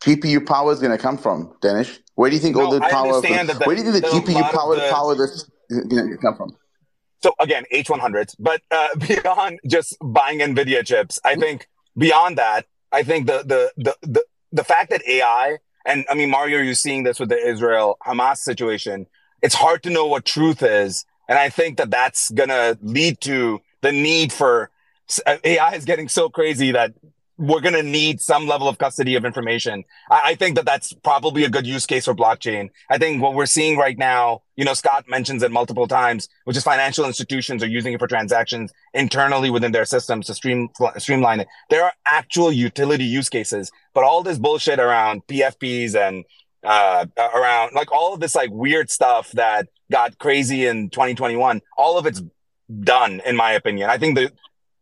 GPU 0.00 0.46
power 0.46 0.72
is 0.72 0.78
going 0.78 0.92
to 0.92 0.98
come 1.02 1.16
from, 1.16 1.54
Danish? 1.62 1.98
Where 2.16 2.28
do 2.28 2.36
you 2.36 2.42
think 2.42 2.56
all 2.56 2.70
the 2.70 2.84
I 2.84 2.90
power? 2.90 3.14
understand 3.14 3.48
that 3.48 3.58
the- 3.60 3.64
where 3.64 3.76
do 3.76 3.82
you 3.82 3.90
think 3.92 4.04
the 4.04 4.10
that 4.10 4.16
a 4.18 4.20
GPU 4.20 4.50
power 4.52 4.76
the- 4.76 4.90
power 4.90 5.14
this 5.14 5.30
is 5.70 5.84
going 5.86 6.10
to 6.10 6.16
come 6.18 6.36
from? 6.36 6.54
So 7.22 7.32
again, 7.40 7.64
H100s, 7.72 8.36
but 8.38 8.62
uh, 8.70 8.88
beyond 9.08 9.60
just 9.66 9.96
buying 10.00 10.40
NVIDIA 10.40 10.86
chips, 10.86 11.18
I 11.24 11.36
think 11.36 11.68
beyond 11.96 12.38
that, 12.38 12.66
I 12.92 13.02
think 13.02 13.26
the, 13.26 13.38
the, 13.38 13.72
the, 13.76 13.96
the, 14.02 14.24
the 14.52 14.64
fact 14.64 14.90
that 14.90 15.06
AI 15.06 15.58
and 15.88 16.04
I 16.10 16.14
mean, 16.14 16.30
Mario, 16.30 16.60
you're 16.60 16.74
seeing 16.74 17.02
this 17.02 17.18
with 17.18 17.30
the 17.30 17.38
Israel 17.38 17.96
Hamas 18.06 18.38
situation. 18.38 19.06
It's 19.40 19.54
hard 19.54 19.82
to 19.84 19.90
know 19.90 20.06
what 20.06 20.26
truth 20.26 20.62
is. 20.62 21.06
And 21.28 21.38
I 21.38 21.48
think 21.48 21.78
that 21.78 21.90
that's 21.90 22.30
going 22.30 22.50
to 22.50 22.78
lead 22.82 23.20
to 23.22 23.62
the 23.80 23.90
need 23.90 24.32
for 24.32 24.70
AI 25.26 25.74
is 25.74 25.86
getting 25.86 26.08
so 26.08 26.28
crazy 26.28 26.72
that 26.72 26.92
we're 27.38 27.62
going 27.62 27.74
to 27.74 27.82
need 27.82 28.20
some 28.20 28.46
level 28.46 28.68
of 28.68 28.76
custody 28.76 29.14
of 29.14 29.24
information. 29.24 29.84
I, 30.10 30.22
I, 30.24 30.34
think 30.34 30.56
that 30.56 30.66
that's 30.66 30.92
probably 30.92 31.44
a 31.44 31.48
good 31.48 31.66
use 31.66 31.86
case 31.86 32.04
for 32.04 32.14
blockchain. 32.14 32.70
I 32.90 32.98
think 32.98 33.22
what 33.22 33.34
we're 33.34 33.46
seeing 33.46 33.78
right 33.78 33.96
now, 33.96 34.42
you 34.58 34.64
know, 34.64 34.74
Scott 34.74 35.04
mentions 35.08 35.44
it 35.44 35.52
multiple 35.52 35.86
times, 35.86 36.28
which 36.42 36.56
is 36.56 36.64
financial 36.64 37.04
institutions 37.04 37.62
are 37.62 37.68
using 37.68 37.92
it 37.92 38.00
for 38.00 38.08
transactions 38.08 38.72
internally 38.92 39.50
within 39.50 39.70
their 39.70 39.84
systems 39.84 40.26
to 40.26 40.34
stream, 40.34 40.68
streamline 40.96 41.38
it. 41.38 41.46
There 41.70 41.84
are 41.84 41.92
actual 42.04 42.50
utility 42.50 43.04
use 43.04 43.28
cases, 43.28 43.70
but 43.94 44.02
all 44.02 44.24
this 44.24 44.36
bullshit 44.36 44.80
around 44.80 45.24
PFPs 45.28 45.94
and 45.94 46.24
uh, 46.64 47.06
around 47.36 47.76
like 47.76 47.92
all 47.92 48.12
of 48.12 48.18
this 48.18 48.34
like 48.34 48.50
weird 48.50 48.90
stuff 48.90 49.30
that 49.32 49.68
got 49.92 50.18
crazy 50.18 50.66
in 50.66 50.90
2021, 50.90 51.62
all 51.76 51.96
of 51.96 52.06
it's 52.06 52.20
done, 52.80 53.22
in 53.24 53.36
my 53.36 53.52
opinion. 53.52 53.88
I 53.88 53.96
think 53.96 54.16
that 54.16 54.32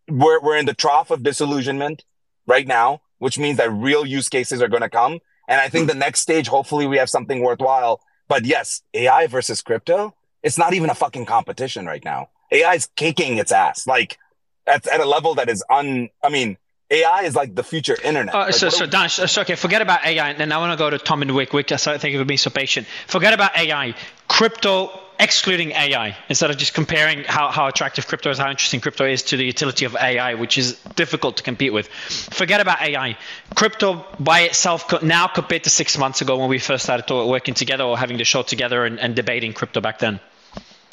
we're, 0.09 0.41
we're 0.41 0.57
in 0.57 0.65
the 0.65 0.73
trough 0.73 1.11
of 1.11 1.23
disillusionment 1.23 2.03
right 2.47 2.67
now, 2.67 3.03
which 3.19 3.39
means 3.39 3.59
that 3.59 3.71
real 3.71 4.07
use 4.07 4.31
cases 4.31 4.63
are 4.63 4.69
going 4.69 4.81
to 4.81 4.89
come. 4.89 5.19
And 5.49 5.61
I 5.61 5.69
think 5.69 5.87
the 5.87 5.95
next 5.95 6.21
stage, 6.21 6.49
hopefully 6.49 6.87
we 6.87 6.97
have 6.97 7.11
something 7.11 7.43
worthwhile. 7.43 8.01
But 8.29 8.45
yes, 8.45 8.83
AI 8.95 9.27
versus 9.27 9.63
crypto, 9.63 10.15
it's 10.43 10.59
not 10.59 10.75
even 10.75 10.91
a 10.91 10.95
fucking 10.95 11.27
competition 11.27 11.87
right 11.87 12.05
now. 12.05 12.31
AI 12.53 12.75
is 12.75 12.89
kicking 12.97 13.39
its 13.39 13.53
ass. 13.53 13.87
Like 13.87 14.19
at, 14.67 14.87
at 14.87 15.01
a 15.01 15.05
level 15.05 15.35
that 15.35 15.49
is 15.49 15.65
un, 15.71 16.09
I 16.23 16.29
mean, 16.29 16.59
AI 16.91 17.23
is 17.23 17.35
like 17.35 17.55
the 17.55 17.65
future 17.65 17.97
internet. 18.05 18.35
Uh, 18.35 18.39
like, 18.39 18.55
so, 18.55 18.69
so 18.69 18.87
Dan, 18.87 19.09
so, 19.09 19.41
okay, 19.41 19.57
forget 19.57 19.83
about 19.83 20.05
AI, 20.05 20.31
and 20.31 20.39
then 20.39 20.53
I 20.53 20.59
want 20.59 20.73
to 20.73 20.79
go 20.79 20.89
to 20.89 20.99
Tom 20.99 21.23
and 21.23 21.35
Wick. 21.35 21.53
Wick, 21.53 21.69
so 21.71 21.99
thank 21.99 22.13
you 22.13 22.19
for 22.19 22.25
being 22.25 22.39
so 22.39 22.51
patient. 22.51 22.87
Forget 23.09 23.33
about 23.33 23.57
AI. 23.57 23.95
Crypto 24.29 24.91
excluding 25.19 25.71
AI 25.73 26.17
instead 26.29 26.51
of 26.51 26.57
just 26.59 26.75
comparing 26.75 27.25
how, 27.25 27.51
how 27.51 27.67
attractive 27.67 28.07
crypto 28.07 28.31
is, 28.31 28.39
how 28.39 28.51
interesting 28.51 28.81
crypto 28.81 29.07
is 29.07 29.23
to 29.23 29.37
the 29.37 29.45
utility 29.45 29.85
of 29.85 29.97
AI, 29.97 30.35
which 30.35 30.59
is 30.59 30.75
difficult 30.95 31.39
to 31.39 31.43
compete 31.43 31.73
with. 31.73 31.89
Forget 31.89 32.61
about 32.61 32.81
AI. 32.83 33.17
Crypto 33.55 34.05
by 34.21 34.41
itself 34.43 35.03
now 35.03 35.27
compared 35.27 35.65
to 35.65 35.71
six 35.71 35.99
months 35.99 36.21
ago 36.21 36.37
when 36.39 36.49
we 36.49 36.59
first 36.59 36.85
started 36.85 37.13
working 37.13 37.55
together 37.55 37.85
or 37.85 37.99
having 37.99 38.19
the 38.19 38.25
show 38.25 38.43
together 38.43 38.85
and, 38.85 39.01
and 39.01 39.17
debating 39.17 39.53
crypto 39.53 39.81
back 39.81 39.99
then. 39.99 40.21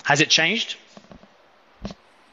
Has 0.04 0.22
it 0.22 0.30
changed? 0.30 0.78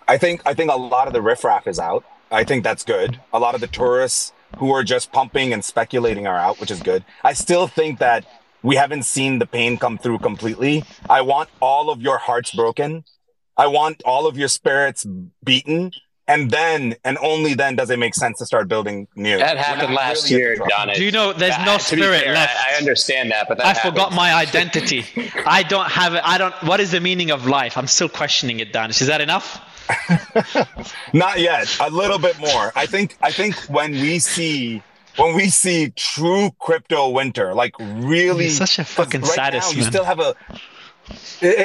I 0.09 0.19
think 0.19 0.43
I 0.47 0.55
think 0.55 0.73
a 0.73 0.77
lot 0.77 1.07
of 1.07 1.13
the 1.13 1.23
riffraff 1.23 1.67
is 1.67 1.79
out. 1.79 2.05
I 2.31 2.45
think 2.45 2.65
that's 2.65 2.85
good. 2.85 3.21
A 3.33 3.39
lot 3.39 3.55
of 3.55 3.61
the 3.61 3.67
tourists 3.67 4.33
who 4.59 4.71
are 4.73 4.85
just 4.85 5.13
pumping 5.13 5.53
and 5.53 5.65
speculating 5.65 6.27
are 6.27 6.37
out, 6.37 6.61
which 6.61 6.71
is 6.71 6.81
good. 6.81 7.05
I 7.25 7.33
still 7.33 7.67
think 7.67 7.99
that 7.99 8.25
we 8.63 8.77
haven't 8.77 9.05
seen 9.05 9.39
the 9.39 9.47
pain 9.47 9.79
come 9.79 9.99
through 9.99 10.19
completely. 10.19 10.85
I 11.09 11.23
want 11.23 11.49
all 11.61 11.91
of 11.91 12.01
your 12.01 12.19
hearts 12.19 12.55
broken. 12.55 13.05
I 13.57 13.67
want 13.67 14.03
all 14.05 14.27
of 14.27 14.37
your 14.37 14.49
spirits 14.49 15.07
beaten. 15.43 15.93
And 16.29 16.49
then, 16.49 16.95
and 17.05 17.19
only 17.21 17.55
then 17.55 17.75
does 17.75 17.91
it 17.91 17.99
make 17.99 18.15
sense 18.15 18.39
to 18.39 18.47
start 18.47 18.69
building 18.69 19.09
new. 19.17 19.37
That 19.37 19.57
happened 19.57 19.95
last 19.95 20.31
really 20.31 20.43
year, 20.43 20.57
Don. 20.69 20.91
Do 20.95 21.03
you 21.03 21.11
know 21.11 21.33
there's 21.33 21.59
no 21.67 21.79
spirit 21.79 22.23
fair, 22.23 22.35
left? 22.35 22.57
I, 22.57 22.75
I, 22.75 22.79
understand 22.79 23.33
that, 23.33 23.49
but 23.49 23.59
that 23.59 23.67
I 23.67 23.73
happens. 23.73 23.95
forgot 23.95 24.13
my 24.13 24.33
identity. 24.33 25.05
I 25.45 25.65
don't 25.65 25.91
have 25.91 26.15
it. 26.15 26.23
I 26.25 26.39
don't. 26.39 26.55
What 26.63 26.79
is 26.79 26.93
the 26.93 27.01
meaning 27.01 27.33
of 27.33 27.47
life? 27.47 27.77
I'm 27.77 27.89
still 27.89 28.09
questioning 28.09 28.61
it, 28.61 28.73
Dan. 28.73 28.91
Is 28.91 29.05
that 29.09 29.21
enough? 29.21 29.61
Not 31.13 31.41
yet. 31.41 31.77
A 31.81 31.91
little 31.91 32.19
bit 32.19 32.39
more. 32.39 32.73
I 32.77 32.87
think. 32.87 33.17
I 33.23 33.31
think 33.33 33.55
when 33.69 33.93
we 33.93 34.19
see 34.19 34.83
when 35.17 35.35
we 35.35 35.49
see 35.49 35.93
true 35.97 36.51
crypto 36.59 37.11
winter, 37.11 37.55
like 37.55 37.75
really 37.79 38.45
You're 38.45 38.55
such 38.55 38.79
a 38.79 38.85
fucking 38.85 39.23
right 39.23 39.31
sadist, 39.31 39.73
now, 39.73 39.79
you 39.79 39.85
still 39.85 40.05
have 40.05 40.21
a. 40.21 40.35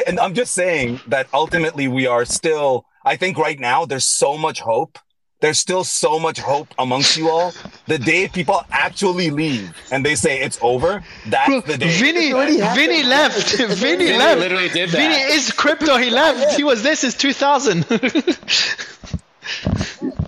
And 0.08 0.20
I'm 0.20 0.34
just 0.34 0.54
saying 0.54 1.02
that 1.08 1.28
ultimately 1.34 1.88
we 1.88 2.08
are 2.08 2.26
still. 2.26 2.86
I 3.04 3.16
think 3.18 3.38
right 3.38 3.60
now 3.60 3.86
there's 3.86 4.08
so 4.08 4.38
much 4.38 4.62
hope. 4.62 4.98
There's 5.46 5.60
still 5.60 5.84
so 5.84 6.18
much 6.18 6.40
hope 6.40 6.70
amongst 6.80 7.16
you 7.18 7.30
all. 7.30 7.54
The 7.86 8.00
day 8.00 8.28
people 8.28 8.64
actually 8.72 9.30
leave 9.30 9.78
and 9.92 10.04
they 10.04 10.16
say 10.16 10.40
it's 10.42 10.58
over, 10.60 11.04
that's 11.28 11.48
Bro, 11.48 11.62
the 11.62 11.78
day. 11.78 12.00
Vinny, 12.00 12.34
Vinny 12.74 13.04
left. 13.04 13.56
Vinny, 13.56 13.76
Vinny 13.76 14.18
left. 14.18 14.40
literally 14.40 14.70
did 14.70 14.90
that. 14.90 14.98
Vinny 14.98 15.14
is 15.36 15.52
crypto. 15.52 15.98
He 15.98 16.10
left. 16.10 16.58
He 16.58 16.64
was 16.64 16.82
there 16.82 16.96
since 16.96 17.14
2000. 17.14 17.86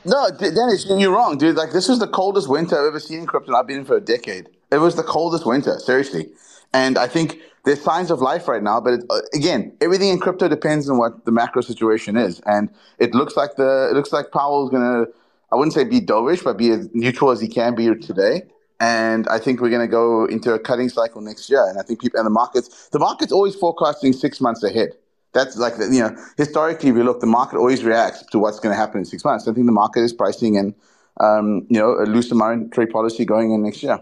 No, 0.05 0.30
Danish, 0.30 0.86
you're 0.86 1.11
wrong, 1.11 1.38
dude. 1.38 1.55
Like 1.57 1.72
this 1.74 1.89
was 1.89 1.99
the 1.99 2.07
coldest 2.07 2.47
winter 2.47 2.80
I've 2.80 2.86
ever 2.86 2.99
seen 2.99 3.20
in 3.22 3.26
crypto. 3.26 3.55
I've 3.55 3.68
been 3.68 3.80
in 3.80 3.86
for 3.86 3.97
a 3.97 4.01
decade. 4.01 4.47
It 4.72 4.78
was 4.78 4.95
the 4.95 5.03
coldest 5.03 5.45
winter, 5.45 5.80
seriously. 5.80 6.30
And 6.74 6.97
I 6.97 7.07
think 7.07 7.39
there's 7.65 7.82
signs 7.82 8.11
of 8.11 8.22
life 8.22 8.47
right 8.47 8.63
now, 8.63 8.80
but 8.80 8.93
it, 8.93 9.03
uh, 9.09 9.22
again, 9.34 9.74
everything 9.82 10.09
in 10.09 10.20
crypto 10.20 10.47
depends 10.47 10.89
on 10.89 10.97
what 10.97 11.26
the 11.26 11.32
macro 11.32 11.61
situation 11.61 12.15
is. 12.18 12.41
And 12.45 12.70
it 12.99 13.13
looks 13.13 13.36
like 13.36 13.55
the 13.55 13.89
it 13.91 13.95
looks 13.95 14.13
like 14.13 14.32
Powell's 14.32 14.70
gonna, 14.70 15.05
I 15.51 15.55
wouldn't 15.55 15.74
say 15.74 15.84
be 15.84 15.99
dovish, 15.99 16.43
but 16.43 16.57
be 16.57 16.70
as 16.72 16.89
neutral 16.93 17.32
as 17.32 17.41
he 17.41 17.47
can 17.47 17.76
be 17.76 17.93
today. 17.95 18.43
And 18.80 19.28
I 19.28 19.39
think 19.39 19.59
we're 19.59 19.70
going 19.70 19.82
to 19.82 19.88
go 19.88 20.26
into 20.26 20.53
a 20.53 20.59
cutting 20.59 20.89
cycle 20.89 21.22
next 21.22 21.49
year. 21.49 21.68
And 21.68 21.80
I 21.80 21.82
think 21.82 21.99
people 21.99 22.20
and 22.20 22.28
the 22.28 22.32
markets, 22.32 22.89
the 22.89 22.99
market's 22.99 23.32
always 23.32 23.55
forecasting 23.55 24.13
six 24.13 24.39
months 24.39 24.63
ahead. 24.63 24.89
That's 25.34 25.57
like, 25.57 25.74
you 25.80 25.99
know, 25.99 26.15
historically, 26.38 26.89
if 26.89 26.95
you 26.95 27.03
look, 27.03 27.20
the 27.20 27.28
market 27.28 27.57
always 27.57 27.84
reacts 27.84 28.24
to 28.28 28.39
what's 28.39 28.59
going 28.59 28.74
to 28.74 28.78
happen 28.78 28.99
in 28.99 29.05
six 29.05 29.26
months. 29.26 29.47
I 29.47 29.53
think 29.53 29.65
the 29.65 29.72
market 29.72 30.01
is 30.01 30.13
pricing 30.13 30.55
in, 30.55 30.76
um, 31.20 31.65
you 31.70 31.80
know, 31.80 31.93
a 31.99 32.05
looser 32.05 32.36
monetary 32.36 32.88
policy 32.88 33.26
going 33.26 33.51
in 33.51 33.63
next 33.63 33.82
year. 33.82 33.99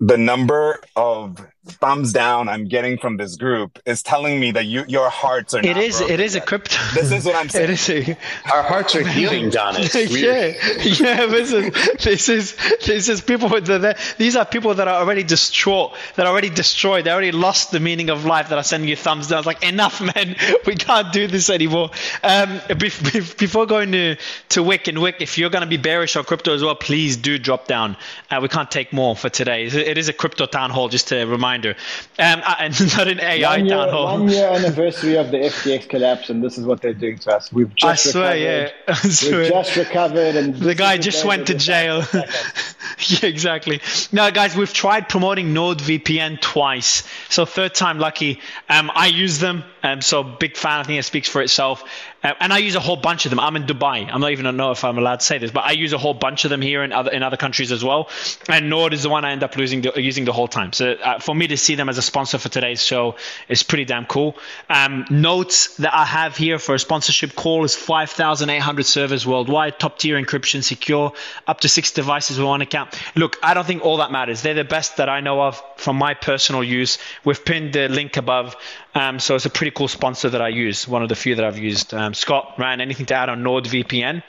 The 0.00 0.16
number 0.16 0.80
of 0.96 1.36
thumbs 1.66 2.12
down 2.12 2.48
I'm 2.48 2.66
getting 2.68 2.96
from 2.98 3.16
this 3.18 3.36
group 3.36 3.78
is 3.84 4.02
telling 4.02 4.40
me 4.40 4.50
that 4.52 4.64
you 4.64 4.84
your 4.88 5.10
hearts 5.10 5.52
are. 5.54 5.58
it 5.60 5.66
not 5.66 5.76
is. 5.76 5.98
broken 5.98 6.14
It 6.14 6.20
is 6.20 6.34
a 6.34 6.40
crypto. 6.40 6.76
This 6.94 7.12
is 7.12 7.24
what 7.24 7.36
I'm 7.36 7.48
saying. 7.50 7.70
It 7.70 7.88
is. 7.88 8.08
A, 8.08 8.16
Our 8.52 8.62
hearts 8.62 8.96
are 8.96 9.06
healing, 9.06 9.50
Don. 9.56 9.74
It's 9.76 9.94
weird. 9.94 10.56
yeah, 10.56 10.82
yeah. 10.82 11.26
This 11.26 11.52
is 11.52 11.96
this 12.02 12.28
is 12.28 12.56
this 12.86 13.08
is 13.08 13.20
people 13.20 13.48
with 13.50 13.66
the, 13.66 13.78
the 13.78 13.98
these 14.16 14.36
are 14.36 14.44
people 14.46 14.74
that 14.74 14.88
are 14.88 15.00
already 15.02 15.22
distraught, 15.22 15.94
that 16.16 16.26
are 16.26 16.30
already 16.30 16.50
destroyed, 16.50 17.04
they 17.04 17.10
already 17.10 17.32
lost 17.32 17.72
the 17.72 17.80
meaning 17.80 18.10
of 18.10 18.24
life. 18.24 18.48
That 18.48 18.58
are 18.58 18.64
sending 18.64 18.88
you 18.88 18.96
thumbs 18.96 19.28
down. 19.28 19.38
It's 19.40 19.46
like 19.46 19.62
enough, 19.62 20.00
man. 20.16 20.36
We 20.66 20.76
can't 20.76 21.12
do 21.12 21.26
this 21.26 21.50
anymore. 21.50 21.90
Um, 22.22 22.58
bef- 22.70 23.00
bef- 23.02 23.36
before 23.38 23.66
going 23.66 23.92
to 23.92 24.16
to 24.50 24.62
Wick 24.62 24.88
and 24.88 25.00
Wick, 25.02 25.16
if 25.20 25.36
you're 25.36 25.50
going 25.50 25.62
to 25.62 25.68
be 25.68 25.76
bearish 25.76 26.16
on 26.16 26.24
crypto 26.24 26.54
as 26.54 26.62
well, 26.62 26.74
please 26.74 27.18
do 27.18 27.38
drop 27.38 27.66
down. 27.66 27.96
Uh, 28.30 28.38
we 28.40 28.48
can't 28.48 28.70
take 28.70 28.92
more 28.92 29.14
for 29.14 29.28
today. 29.28 29.64
It 29.66 29.98
is 29.98 30.08
a 30.08 30.12
crypto 30.14 30.46
town 30.46 30.70
hall, 30.70 30.88
just 30.88 31.12
a 31.12 31.26
reminder, 31.50 31.70
um, 32.18 32.42
and 32.58 32.96
not 32.96 33.08
an 33.08 33.20
AI 33.20 33.56
one, 33.58 33.66
year, 33.66 33.76
town 33.76 33.88
hall. 33.88 34.04
one 34.18 34.28
year 34.28 34.48
anniversary 34.52 35.16
of 35.16 35.30
the 35.30 35.38
FTX 35.38 35.88
collapse, 35.88 36.30
and 36.30 36.42
this 36.42 36.58
is 36.58 36.64
what 36.64 36.80
they're 36.80 36.94
doing 36.94 37.18
to 37.18 37.34
us. 37.36 37.52
We've 37.52 37.70
I 37.82 37.92
just 37.94 38.12
swear, 38.12 38.34
recovered. 38.34 38.72
yeah. 38.88 38.94
I 39.04 39.08
swear. 39.08 39.40
We've 39.40 39.50
just 39.50 39.76
recovered, 39.76 40.36
and 40.36 40.54
The 40.56 40.74
guy 40.74 40.98
just 40.98 41.24
went 41.24 41.46
to 41.48 41.54
jail. 41.54 42.04
yeah, 42.12 43.26
exactly. 43.28 43.80
Now, 44.12 44.30
guys, 44.30 44.56
we've 44.56 44.72
tried 44.72 45.08
promoting 45.08 45.54
NordVPN 45.54 46.40
twice, 46.40 47.02
so 47.28 47.44
third 47.44 47.74
time 47.74 47.98
lucky. 47.98 48.40
Um, 48.68 48.90
I 48.94 49.06
use 49.06 49.38
them, 49.38 49.64
um, 49.82 50.00
so 50.00 50.22
big 50.22 50.56
fan. 50.56 50.80
I 50.80 50.82
think 50.84 50.98
it 50.98 51.04
speaks 51.04 51.28
for 51.28 51.42
itself. 51.42 51.84
Uh, 52.22 52.34
and 52.40 52.52
I 52.52 52.58
use 52.58 52.74
a 52.74 52.80
whole 52.80 52.96
bunch 52.96 53.24
of 53.24 53.30
them. 53.30 53.40
I'm 53.40 53.56
in 53.56 53.64
Dubai. 53.64 54.08
I'm 54.12 54.20
not 54.20 54.32
even 54.32 54.56
know 54.56 54.70
if 54.70 54.84
I'm 54.84 54.98
allowed 54.98 55.20
to 55.20 55.26
say 55.26 55.38
this, 55.38 55.50
but 55.50 55.64
I 55.64 55.72
use 55.72 55.92
a 55.92 55.98
whole 55.98 56.14
bunch 56.14 56.44
of 56.44 56.50
them 56.50 56.60
here 56.60 56.82
in 56.82 56.92
other 56.92 57.10
in 57.10 57.22
other 57.22 57.36
countries 57.36 57.72
as 57.72 57.82
well. 57.82 58.08
And 58.48 58.68
Nord 58.68 58.92
is 58.92 59.02
the 59.02 59.08
one 59.08 59.24
I 59.24 59.32
end 59.32 59.42
up 59.42 59.56
losing 59.56 59.80
the, 59.82 59.92
using 59.96 60.24
the 60.24 60.32
whole 60.32 60.48
time. 60.48 60.72
So 60.72 60.92
uh, 60.92 61.18
for 61.18 61.34
me 61.34 61.46
to 61.48 61.56
see 61.56 61.74
them 61.74 61.88
as 61.88 61.98
a 61.98 62.02
sponsor 62.02 62.38
for 62.38 62.48
today's 62.48 62.84
show 62.84 63.16
is 63.48 63.62
pretty 63.62 63.84
damn 63.84 64.06
cool. 64.06 64.36
Um, 64.68 65.06
notes 65.10 65.76
that 65.76 65.94
I 65.94 66.04
have 66.04 66.36
here 66.36 66.58
for 66.58 66.74
a 66.74 66.78
sponsorship 66.78 67.34
call 67.34 67.64
is 67.64 67.74
5,800 67.74 68.84
servers 68.84 69.26
worldwide, 69.26 69.78
top 69.78 69.98
tier 69.98 70.20
encryption, 70.20 70.62
secure, 70.62 71.12
up 71.46 71.60
to 71.60 71.68
six 71.68 71.90
devices 71.90 72.38
with 72.38 72.46
one 72.46 72.60
account. 72.60 72.98
Look, 73.16 73.38
I 73.42 73.54
don't 73.54 73.66
think 73.66 73.84
all 73.84 73.98
that 73.98 74.12
matters. 74.12 74.42
They're 74.42 74.54
the 74.54 74.64
best 74.64 74.98
that 74.98 75.08
I 75.08 75.20
know 75.20 75.40
of 75.42 75.62
from 75.76 75.96
my 75.96 76.14
personal 76.14 76.62
use. 76.62 76.98
We've 77.24 77.42
pinned 77.44 77.72
the 77.72 77.88
link 77.88 78.16
above. 78.16 78.56
Um, 78.94 79.18
so 79.18 79.36
it's 79.36 79.46
a 79.46 79.50
pretty 79.50 79.70
cool 79.70 79.88
sponsor 79.88 80.30
that 80.30 80.42
I 80.42 80.48
use, 80.48 80.88
one 80.88 81.02
of 81.02 81.08
the 81.08 81.14
few 81.14 81.36
that 81.36 81.44
I've 81.44 81.58
used. 81.58 81.94
Um, 81.94 82.12
Scott, 82.14 82.54
Ryan, 82.58 82.80
anything 82.80 83.06
to 83.06 83.14
add 83.14 83.28
on 83.28 83.42
NordVPN? 83.42 84.22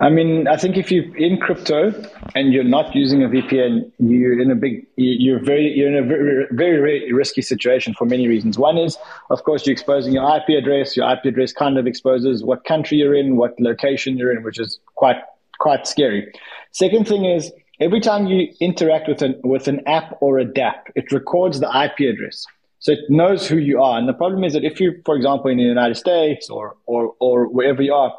I 0.00 0.10
mean, 0.10 0.46
I 0.46 0.56
think 0.56 0.76
if 0.76 0.92
you're 0.92 1.16
in 1.16 1.38
crypto 1.38 1.92
and 2.36 2.52
you're 2.52 2.62
not 2.62 2.94
using 2.94 3.24
a 3.24 3.28
VPN, 3.28 3.90
you're 3.98 4.40
in 4.40 4.50
a 4.50 4.54
big, 4.54 4.86
you're 4.96 5.42
very, 5.42 5.72
you're 5.72 5.88
in 5.88 5.96
a 5.96 6.06
very, 6.06 6.46
very, 6.52 6.76
very 6.76 7.12
risky 7.12 7.42
situation 7.42 7.94
for 7.94 8.04
many 8.04 8.28
reasons. 8.28 8.56
One 8.58 8.78
is, 8.78 8.96
of 9.30 9.42
course, 9.42 9.66
you're 9.66 9.72
exposing 9.72 10.12
your 10.12 10.24
IP 10.36 10.56
address. 10.56 10.96
Your 10.96 11.10
IP 11.10 11.24
address 11.24 11.52
kind 11.52 11.78
of 11.78 11.86
exposes 11.88 12.44
what 12.44 12.64
country 12.64 12.98
you're 12.98 13.14
in, 13.14 13.36
what 13.36 13.58
location 13.58 14.16
you're 14.16 14.30
in, 14.30 14.44
which 14.44 14.60
is 14.60 14.78
quite, 14.94 15.16
quite 15.58 15.86
scary. 15.88 16.32
Second 16.70 17.08
thing 17.08 17.24
is, 17.24 17.50
every 17.80 18.00
time 18.00 18.28
you 18.28 18.52
interact 18.60 19.08
with 19.08 19.22
an 19.22 19.40
with 19.42 19.66
an 19.66 19.86
app 19.88 20.16
or 20.20 20.38
a 20.38 20.44
DApp, 20.44 20.92
it 20.94 21.10
records 21.10 21.58
the 21.58 21.66
IP 21.66 22.14
address. 22.14 22.46
So 22.80 22.92
it 22.92 23.00
knows 23.08 23.46
who 23.46 23.56
you 23.56 23.82
are. 23.82 23.98
And 23.98 24.08
the 24.08 24.12
problem 24.12 24.44
is 24.44 24.52
that 24.52 24.64
if 24.64 24.80
you, 24.80 25.00
for 25.04 25.16
example, 25.16 25.50
in 25.50 25.56
the 25.56 25.64
United 25.64 25.96
States 25.96 26.48
or 26.48 26.76
or 26.86 27.14
or 27.18 27.48
wherever 27.48 27.82
you 27.82 27.94
are, 27.94 28.14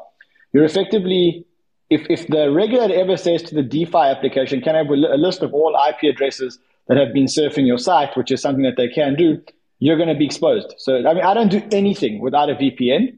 you're 0.54 0.66
effectively 0.66 1.46
if, 1.90 2.06
if 2.10 2.28
the 2.28 2.52
regulator 2.52 2.94
ever 2.94 3.18
says 3.18 3.42
to 3.44 3.56
the 3.56 3.64
DeFi 3.64 3.98
application, 3.98 4.62
can 4.62 4.76
I 4.76 4.80
have 4.80 4.90
a 4.90 4.94
list 4.94 5.42
of 5.42 5.54
all 5.54 5.76
IP 5.90 6.14
addresses 6.14 6.60
that 6.88 6.98
have 6.98 7.14
been 7.14 7.26
surfing 7.26 7.66
your 7.66 7.78
site, 7.78 8.16
which 8.16 8.32
is 8.32 8.42
something 8.42 8.64
that 8.64 8.76
they 8.78 8.88
can 8.88 9.16
do, 9.16 9.42
you're 9.80 9.96
going 9.96 10.10
to 10.10 10.16
be 10.16 10.26
exposed. 10.26 10.74
So, 10.78 11.08
I 11.08 11.14
mean, 11.14 11.24
I 11.24 11.34
don't 11.34 11.50
do 11.50 11.62
anything 11.72 12.20
without 12.20 12.50
a 12.50 12.56
VPN. 12.56 13.18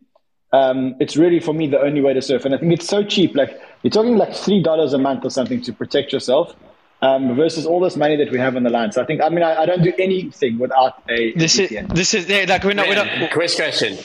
Um, 0.53 0.95
it's 0.99 1.17
really 1.17 1.39
for 1.39 1.53
me 1.53 1.67
the 1.67 1.79
only 1.79 2.01
way 2.01 2.13
to 2.13 2.21
surf, 2.21 2.43
and 2.43 2.53
I 2.53 2.57
think 2.57 2.73
it's 2.73 2.87
so 2.87 3.03
cheap. 3.03 3.35
Like 3.35 3.57
you're 3.83 3.91
talking 3.91 4.17
like 4.17 4.35
three 4.35 4.61
dollars 4.61 4.91
a 4.91 4.97
month 4.97 5.23
or 5.23 5.29
something 5.29 5.61
to 5.61 5.71
protect 5.71 6.11
yourself. 6.11 6.53
Um, 7.03 7.35
versus 7.35 7.65
all 7.65 7.79
this 7.79 7.95
money 7.95 8.15
that 8.17 8.31
we 8.31 8.37
have 8.37 8.55
on 8.55 8.61
the 8.61 8.69
line. 8.69 8.91
So 8.91 9.01
I 9.01 9.05
think 9.05 9.21
I 9.21 9.29
mean 9.29 9.41
I, 9.41 9.63
I 9.63 9.65
don't 9.65 9.81
do 9.81 9.91
anything 9.97 10.59
without 10.59 11.01
a 11.09 11.33
this 11.33 11.57
VPN. 11.57 11.89
is 11.89 11.95
this 11.95 12.13
is 12.13 12.29
yeah, 12.29 12.45
like 12.47 12.63
we're 12.63 12.73
not 12.75 12.87
we're 12.87 12.93
not. 12.93 13.31
quick 13.31 13.55
question. 13.55 13.97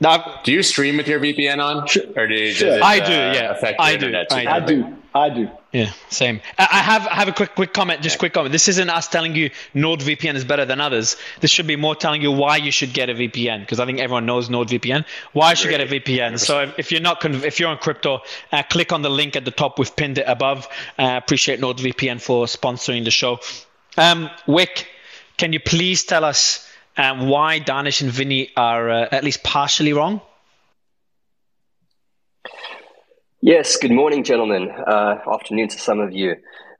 No, 0.00 0.18
Do 0.42 0.50
you 0.50 0.64
stream 0.64 0.96
with 0.96 1.06
your 1.06 1.20
VPN 1.20 1.62
on? 1.64 1.86
Sure. 1.86 2.02
Or 2.16 2.26
do 2.26 2.34
you, 2.34 2.50
Sure. 2.52 2.70
does 2.70 2.76
it, 2.78 2.82
I 2.82 2.98
do, 2.98 3.04
uh, 3.12 3.32
yeah. 3.32 3.50
affect 3.52 3.78
I 3.80 3.90
do. 3.90 3.94
internet 4.06 4.28
too? 4.30 4.36
I 4.36 4.56
I 4.56 4.60
do, 4.60 4.96
I 5.14 5.28
do. 5.28 5.50
Yeah, 5.72 5.92
same. 6.08 6.40
I 6.58 6.78
have 6.78 7.06
I 7.06 7.14
have 7.16 7.28
a 7.28 7.32
quick 7.32 7.54
quick 7.54 7.74
comment, 7.74 8.00
just 8.02 8.18
quick 8.18 8.32
comment. 8.32 8.52
This 8.52 8.68
isn't 8.68 8.88
us 8.88 9.08
telling 9.08 9.34
you 9.36 9.50
NordVPN 9.74 10.34
is 10.34 10.44
better 10.44 10.64
than 10.64 10.80
others. 10.80 11.16
This 11.40 11.50
should 11.50 11.66
be 11.66 11.76
more 11.76 11.94
telling 11.94 12.22
you 12.22 12.32
why 12.32 12.56
you 12.56 12.70
should 12.70 12.94
get 12.94 13.10
a 13.10 13.14
VPN 13.14 13.60
because 13.60 13.78
I 13.78 13.86
think 13.86 13.98
everyone 13.98 14.24
knows 14.24 14.48
NordVPN. 14.48 15.04
Why 15.32 15.50
you 15.50 15.56
should 15.56 15.70
get 15.70 15.80
a 15.80 15.86
VPN. 15.86 16.38
So 16.38 16.60
if, 16.60 16.78
if 16.78 16.92
you're 16.92 17.02
not 17.02 17.20
conv- 17.20 17.44
if 17.44 17.60
you're 17.60 17.68
on 17.68 17.78
crypto, 17.78 18.22
uh, 18.52 18.62
click 18.62 18.92
on 18.92 19.02
the 19.02 19.10
link 19.10 19.36
at 19.36 19.44
the 19.44 19.50
top. 19.50 19.78
We've 19.78 19.94
pinned 19.94 20.18
it 20.18 20.24
above. 20.26 20.66
Uh, 20.98 21.20
appreciate 21.22 21.60
NordVPN 21.60 22.20
for 22.20 22.46
sponsoring 22.46 23.04
the 23.04 23.10
show. 23.10 23.40
Um, 23.98 24.30
Wick, 24.46 24.88
can 25.36 25.52
you 25.52 25.60
please 25.60 26.04
tell 26.04 26.24
us 26.24 26.68
um, 26.96 27.28
why 27.28 27.58
Danish 27.58 28.00
and 28.00 28.10
Vinny 28.10 28.50
are 28.56 28.90
uh, 28.90 29.08
at 29.10 29.24
least 29.24 29.42
partially 29.42 29.92
wrong? 29.92 30.22
Yes, 33.44 33.76
good 33.76 33.90
morning, 33.90 34.22
gentlemen. 34.22 34.70
Uh, 34.70 35.16
afternoon 35.34 35.66
to 35.66 35.76
some 35.76 35.98
of 35.98 36.12
you. 36.12 36.36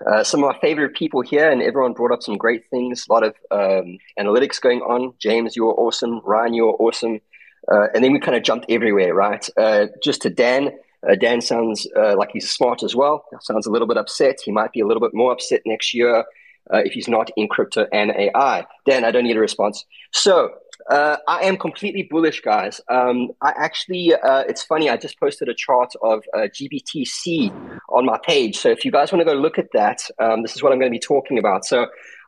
Uh, 0.08 0.22
some 0.22 0.44
of 0.44 0.52
my 0.52 0.58
favorite 0.60 0.94
people 0.94 1.20
here, 1.20 1.50
and 1.50 1.60
everyone 1.60 1.92
brought 1.92 2.12
up 2.12 2.22
some 2.22 2.36
great 2.36 2.70
things. 2.70 3.04
A 3.10 3.12
lot 3.12 3.24
of 3.24 3.34
um, 3.50 3.98
analytics 4.16 4.60
going 4.60 4.78
on. 4.80 5.12
James, 5.18 5.56
you 5.56 5.64
were 5.64 5.74
awesome. 5.74 6.20
Ryan, 6.20 6.54
you 6.54 6.66
were 6.66 6.74
awesome. 6.74 7.18
Uh, 7.66 7.88
and 7.92 8.04
then 8.04 8.12
we 8.12 8.20
kind 8.20 8.36
of 8.36 8.44
jumped 8.44 8.66
everywhere, 8.68 9.12
right? 9.12 9.44
Uh, 9.56 9.86
just 10.04 10.22
to 10.22 10.30
Dan. 10.30 10.70
Uh, 11.04 11.16
Dan 11.16 11.40
sounds 11.40 11.88
uh, 11.96 12.16
like 12.16 12.30
he's 12.32 12.48
smart 12.48 12.84
as 12.84 12.94
well. 12.94 13.24
Sounds 13.40 13.66
a 13.66 13.70
little 13.72 13.88
bit 13.88 13.96
upset. 13.96 14.38
He 14.44 14.52
might 14.52 14.70
be 14.70 14.78
a 14.78 14.86
little 14.86 15.00
bit 15.00 15.14
more 15.14 15.32
upset 15.32 15.62
next 15.66 15.92
year 15.92 16.24
if 16.70 16.92
he's 16.92 17.08
not 17.08 17.28
in 17.36 17.48
crypto 17.48 17.88
and 17.92 18.12
AI. 18.12 18.64
Dan, 18.86 19.04
I 19.04 19.10
don't 19.10 19.24
need 19.24 19.36
a 19.36 19.40
response. 19.40 19.84
So 20.12 20.54
uh, 20.90 21.16
I 21.28 21.42
am 21.42 21.56
completely 21.56 22.04
bullish, 22.10 22.40
guys. 22.40 22.80
Um, 22.88 23.30
I 23.40 23.52
actually, 23.56 24.14
uh, 24.14 24.44
it's 24.48 24.62
funny. 24.62 24.90
I 24.90 24.96
just 24.96 25.18
posted 25.18 25.48
a 25.48 25.54
chart 25.54 25.92
of 26.02 26.24
uh, 26.34 26.40
GBTC 26.40 27.80
on 27.88 28.06
my 28.06 28.18
page. 28.24 28.58
So 28.58 28.70
if 28.70 28.84
you 28.84 28.90
guys 28.90 29.12
want 29.12 29.20
to 29.20 29.24
go 29.24 29.38
look 29.38 29.58
at 29.58 29.72
that, 29.72 30.02
um, 30.18 30.42
this 30.42 30.54
is 30.56 30.62
what 30.62 30.72
I'm 30.72 30.78
going 30.78 30.90
to 30.90 30.94
be 30.94 31.00
talking 31.00 31.38
about. 31.38 31.64
So 31.64 31.86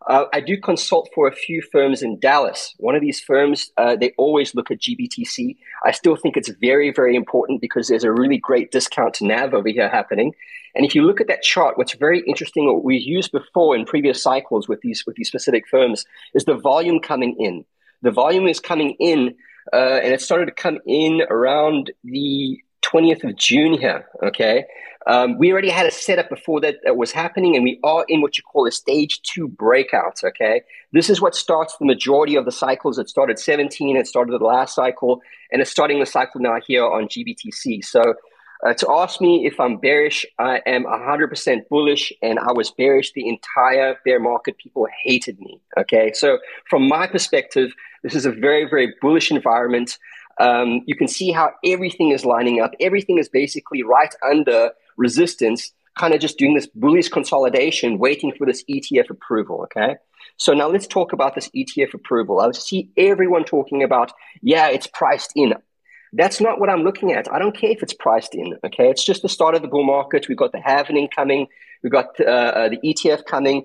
uh, 0.09 0.27
I 0.33 0.41
do 0.41 0.59
consult 0.61 1.09
for 1.15 1.27
a 1.27 1.33
few 1.33 1.63
firms 1.73 2.03
in 2.03 2.19
Dallas. 2.21 2.75
One 2.79 2.95
of 2.95 3.01
these 3.01 3.21
firms, 3.21 3.71
uh, 3.77 3.97
they 3.97 4.13
always 4.19 4.55
look 4.55 4.71
at 4.71 4.79
GBTC. 4.79 5.57
I 5.85 5.93
still 5.93 6.17
think 6.17 6.37
it's 6.37 6.51
very, 6.61 6.93
very 6.93 7.17
important 7.17 7.61
because 7.61 7.89
there's 7.89 8.05
a 8.05 8.13
really 8.13 8.39
great 8.39 8.71
discount 8.71 9.15
to 9.15 9.27
NAV 9.27 9.55
over 9.55 9.69
here 9.69 9.89
happening. 9.89 10.35
And 10.75 10.85
if 10.85 10.95
you 10.95 11.03
look 11.03 11.21
at 11.21 11.29
that 11.29 11.43
chart, 11.43 11.79
what's 11.79 11.95
very 11.95 12.21
interesting, 12.27 12.67
what 12.67 12.85
we 12.85 12.97
used 12.97 13.33
before 13.33 13.77
in 13.77 13.85
previous 13.85 14.23
cycles 14.23 14.69
with 14.69 14.81
these 14.81 15.05
with 15.07 15.17
these 15.17 15.29
specific 15.29 15.69
firms, 15.69 16.05
is 16.35 16.45
the 16.45 16.57
volume 16.57 17.01
coming 17.01 17.37
in. 17.39 17.65
The 18.05 18.11
volume 18.11 18.47
is 18.47 18.61
coming 18.61 18.97
in, 19.01 19.35
uh, 19.73 20.01
and 20.03 20.13
it 20.13 20.21
started 20.21 20.47
to 20.47 20.53
come 20.53 20.79
in 20.87 21.23
around 21.31 21.91
the 22.05 22.61
20th 22.83 23.25
of 23.25 23.35
June 23.37 23.73
here. 23.73 24.07
Okay. 24.23 24.67
Um, 25.07 25.39
we 25.39 25.51
already 25.53 25.71
had 25.71 25.87
a 25.87 25.91
setup 25.91 26.29
before 26.29 26.61
that, 26.61 26.77
that 26.85 26.97
was 26.99 27.13
happening, 27.13 27.57
and 27.57 27.65
we 27.65 27.81
are 27.83 28.05
in 28.09 28.21
what 28.21 28.37
you 28.37 28.45
call 28.45 28.67
a 28.67 28.71
stage 28.71 29.23
two 29.23 29.49
breakout. 29.49 30.21
Okay. 30.23 30.61
This 30.93 31.09
is 31.09 31.19
what 31.19 31.35
starts 31.35 31.79
the 31.79 31.87
majority 31.87 32.37
of 32.37 32.45
the 32.45 32.53
cycles. 32.53 32.99
It 32.99 33.09
started 33.09 33.39
17, 33.39 33.97
it 33.97 34.07
started 34.07 34.33
the 34.33 34.45
last 34.45 34.75
cycle, 34.75 35.23
and 35.51 35.63
it's 35.63 35.71
starting 35.71 35.99
the 35.99 36.07
cycle 36.07 36.43
now 36.43 36.61
here 36.67 36.85
on 36.85 37.09
GBTC. 37.09 37.83
So, 37.85 38.03
uh, 38.67 38.75
to 38.75 38.91
ask 38.91 39.21
me 39.21 39.47
if 39.47 39.59
I'm 39.61 39.77
bearish, 39.77 40.25
I 40.39 40.61
am 40.67 40.85
100% 40.85 41.69
bullish, 41.69 42.13
and 42.23 42.39
I 42.39 42.53
was 42.53 42.71
bearish 42.71 43.13
the 43.13 43.29
entire 43.29 43.97
bear 44.05 44.21
market. 44.21 44.59
People 44.59 44.87
hated 45.05 45.39
me. 45.41 45.61
Okay. 45.79 46.13
So, 46.15 46.39
from 46.69 46.89
my 46.89 47.07
perspective, 47.07 47.73
this 48.03 48.15
is 48.15 48.27
a 48.27 48.31
very, 48.31 48.65
very 48.69 48.95
bullish 49.01 49.31
environment. 49.31 49.99
Um, 50.41 50.83
you 50.87 50.97
can 50.97 51.09
see 51.09 51.31
how 51.31 51.51
everything 51.65 52.11
is 52.11 52.25
lining 52.25 52.61
up. 52.61 52.73
Everything 52.81 53.19
is 53.19 53.29
basically 53.29 53.83
right 53.83 54.15
under 54.29 54.71
resistance, 54.97 55.73
kind 55.97 56.15
of 56.15 56.21
just 56.21 56.39
doing 56.39 56.55
this 56.55 56.67
bullish 56.67 57.09
consolidation, 57.09 57.99
waiting 57.99 58.33
for 58.37 58.47
this 58.47 58.65
ETF 58.65 59.11
approval. 59.11 59.63
Okay. 59.65 59.97
So 60.37 60.53
now 60.53 60.69
let's 60.69 60.87
talk 60.87 61.13
about 61.13 61.35
this 61.35 61.49
ETF 61.51 61.95
approval. 61.95 62.41
I 62.41 62.51
see 62.53 62.91
everyone 62.97 63.45
talking 63.45 63.83
about, 63.83 64.13
yeah, 64.43 64.69
it's 64.69 64.87
priced 64.87 65.33
in. 65.37 65.55
That's 66.17 66.41
not 66.41 66.61
what 66.61 66.71
I'm 66.71 66.83
looking 66.83 67.13
at. 67.13 67.33
I 67.33 67.39
don't 67.39 67.57
care 67.57 67.71
if 67.71 67.83
it's 67.83 67.93
priced 67.93 68.35
in. 68.35 68.57
Okay. 68.65 68.89
It's 68.89 69.05
just 69.05 69.23
the 69.23 69.29
start 69.29 69.55
of 69.55 69.63
the 69.63 69.69
bull 69.69 69.85
market. 69.85 70.29
We've 70.29 70.39
got 70.39 70.53
the 70.53 70.59
halvening 70.59 71.09
coming. 71.15 71.49
We've 71.83 71.93
got 71.93 72.19
uh, 72.21 72.25
uh, 72.25 72.69
the 72.69 72.79
ETF 72.79 73.25
coming. 73.27 73.65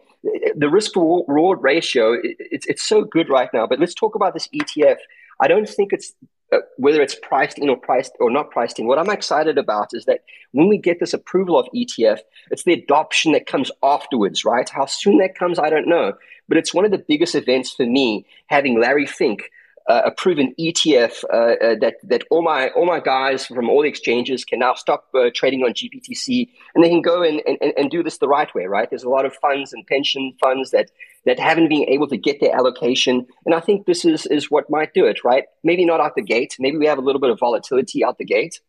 The 0.55 0.69
risk 0.69 0.95
reward 0.95 1.59
ratio 1.61 2.17
it's 2.21 2.65
it's 2.65 2.83
so 2.83 3.03
good 3.03 3.29
right 3.29 3.49
now. 3.53 3.67
But 3.67 3.79
let's 3.79 3.93
talk 3.93 4.15
about 4.15 4.33
this 4.33 4.47
ETF. 4.49 4.97
I 5.39 5.47
don't 5.47 5.69
think 5.69 5.93
it's 5.93 6.13
uh, 6.51 6.57
whether 6.77 7.01
it's 7.01 7.15
priced 7.15 7.59
in 7.59 7.69
or 7.69 7.77
priced 7.77 8.13
or 8.19 8.31
not 8.31 8.49
priced 8.49 8.79
in. 8.79 8.87
What 8.87 8.97
I'm 8.97 9.11
excited 9.11 9.59
about 9.59 9.89
is 9.93 10.05
that 10.05 10.21
when 10.51 10.67
we 10.67 10.79
get 10.79 10.99
this 10.99 11.13
approval 11.13 11.59
of 11.59 11.67
ETF, 11.75 12.19
it's 12.49 12.63
the 12.63 12.73
adoption 12.73 13.33
that 13.33 13.45
comes 13.45 13.69
afterwards, 13.83 14.43
right? 14.43 14.67
How 14.67 14.87
soon 14.87 15.19
that 15.19 15.37
comes, 15.37 15.59
I 15.59 15.69
don't 15.69 15.87
know. 15.87 16.13
But 16.47 16.57
it's 16.57 16.73
one 16.73 16.85
of 16.85 16.91
the 16.91 17.05
biggest 17.07 17.35
events 17.35 17.71
for 17.71 17.85
me 17.85 18.25
having 18.47 18.79
Larry 18.79 19.05
Fink 19.05 19.51
uh, 19.89 20.03
approve 20.05 20.37
an 20.37 20.53
ETF 20.59 21.23
uh, 21.33 21.35
uh, 21.37 21.75
that 21.81 21.95
that 22.03 22.23
all 22.29 22.43
my 22.43 22.69
all 22.69 22.85
my 22.85 22.99
guys 22.99 23.47
from 23.47 23.69
all 23.69 23.81
the 23.81 23.89
exchanges 23.89 24.45
can 24.45 24.59
now 24.59 24.75
stop 24.75 25.07
uh, 25.15 25.31
trading 25.33 25.63
on 25.63 25.73
GBTC 25.73 26.47
and 26.75 26.83
they 26.83 26.89
can 26.89 27.01
go 27.01 27.23
and, 27.23 27.41
and, 27.47 27.73
and 27.75 27.89
do 27.89 28.03
this 28.03 28.19
the 28.19 28.27
right 28.27 28.53
way, 28.53 28.65
right? 28.65 28.87
There's 28.87 29.03
a 29.03 29.09
lot 29.09 29.25
of 29.25 29.33
funds 29.33 29.73
and 29.73 29.85
pension 29.87 30.33
funds 30.39 30.69
that 30.71 30.91
that 31.25 31.39
haven't 31.39 31.69
been 31.69 31.89
able 31.89 32.07
to 32.07 32.17
get 32.17 32.39
their 32.39 32.55
allocation, 32.55 33.25
and 33.45 33.55
I 33.55 33.59
think 33.59 33.87
this 33.87 34.05
is 34.05 34.27
is 34.27 34.51
what 34.51 34.69
might 34.69 34.93
do 34.93 35.05
it, 35.07 35.23
right? 35.23 35.45
Maybe 35.63 35.85
not 35.85 35.99
out 35.99 36.15
the 36.15 36.21
gate. 36.21 36.55
Maybe 36.59 36.77
we 36.77 36.85
have 36.85 36.99
a 36.99 37.01
little 37.01 37.19
bit 37.19 37.31
of 37.31 37.39
volatility 37.39 38.05
out 38.05 38.19
the 38.19 38.25
gate. 38.25 38.61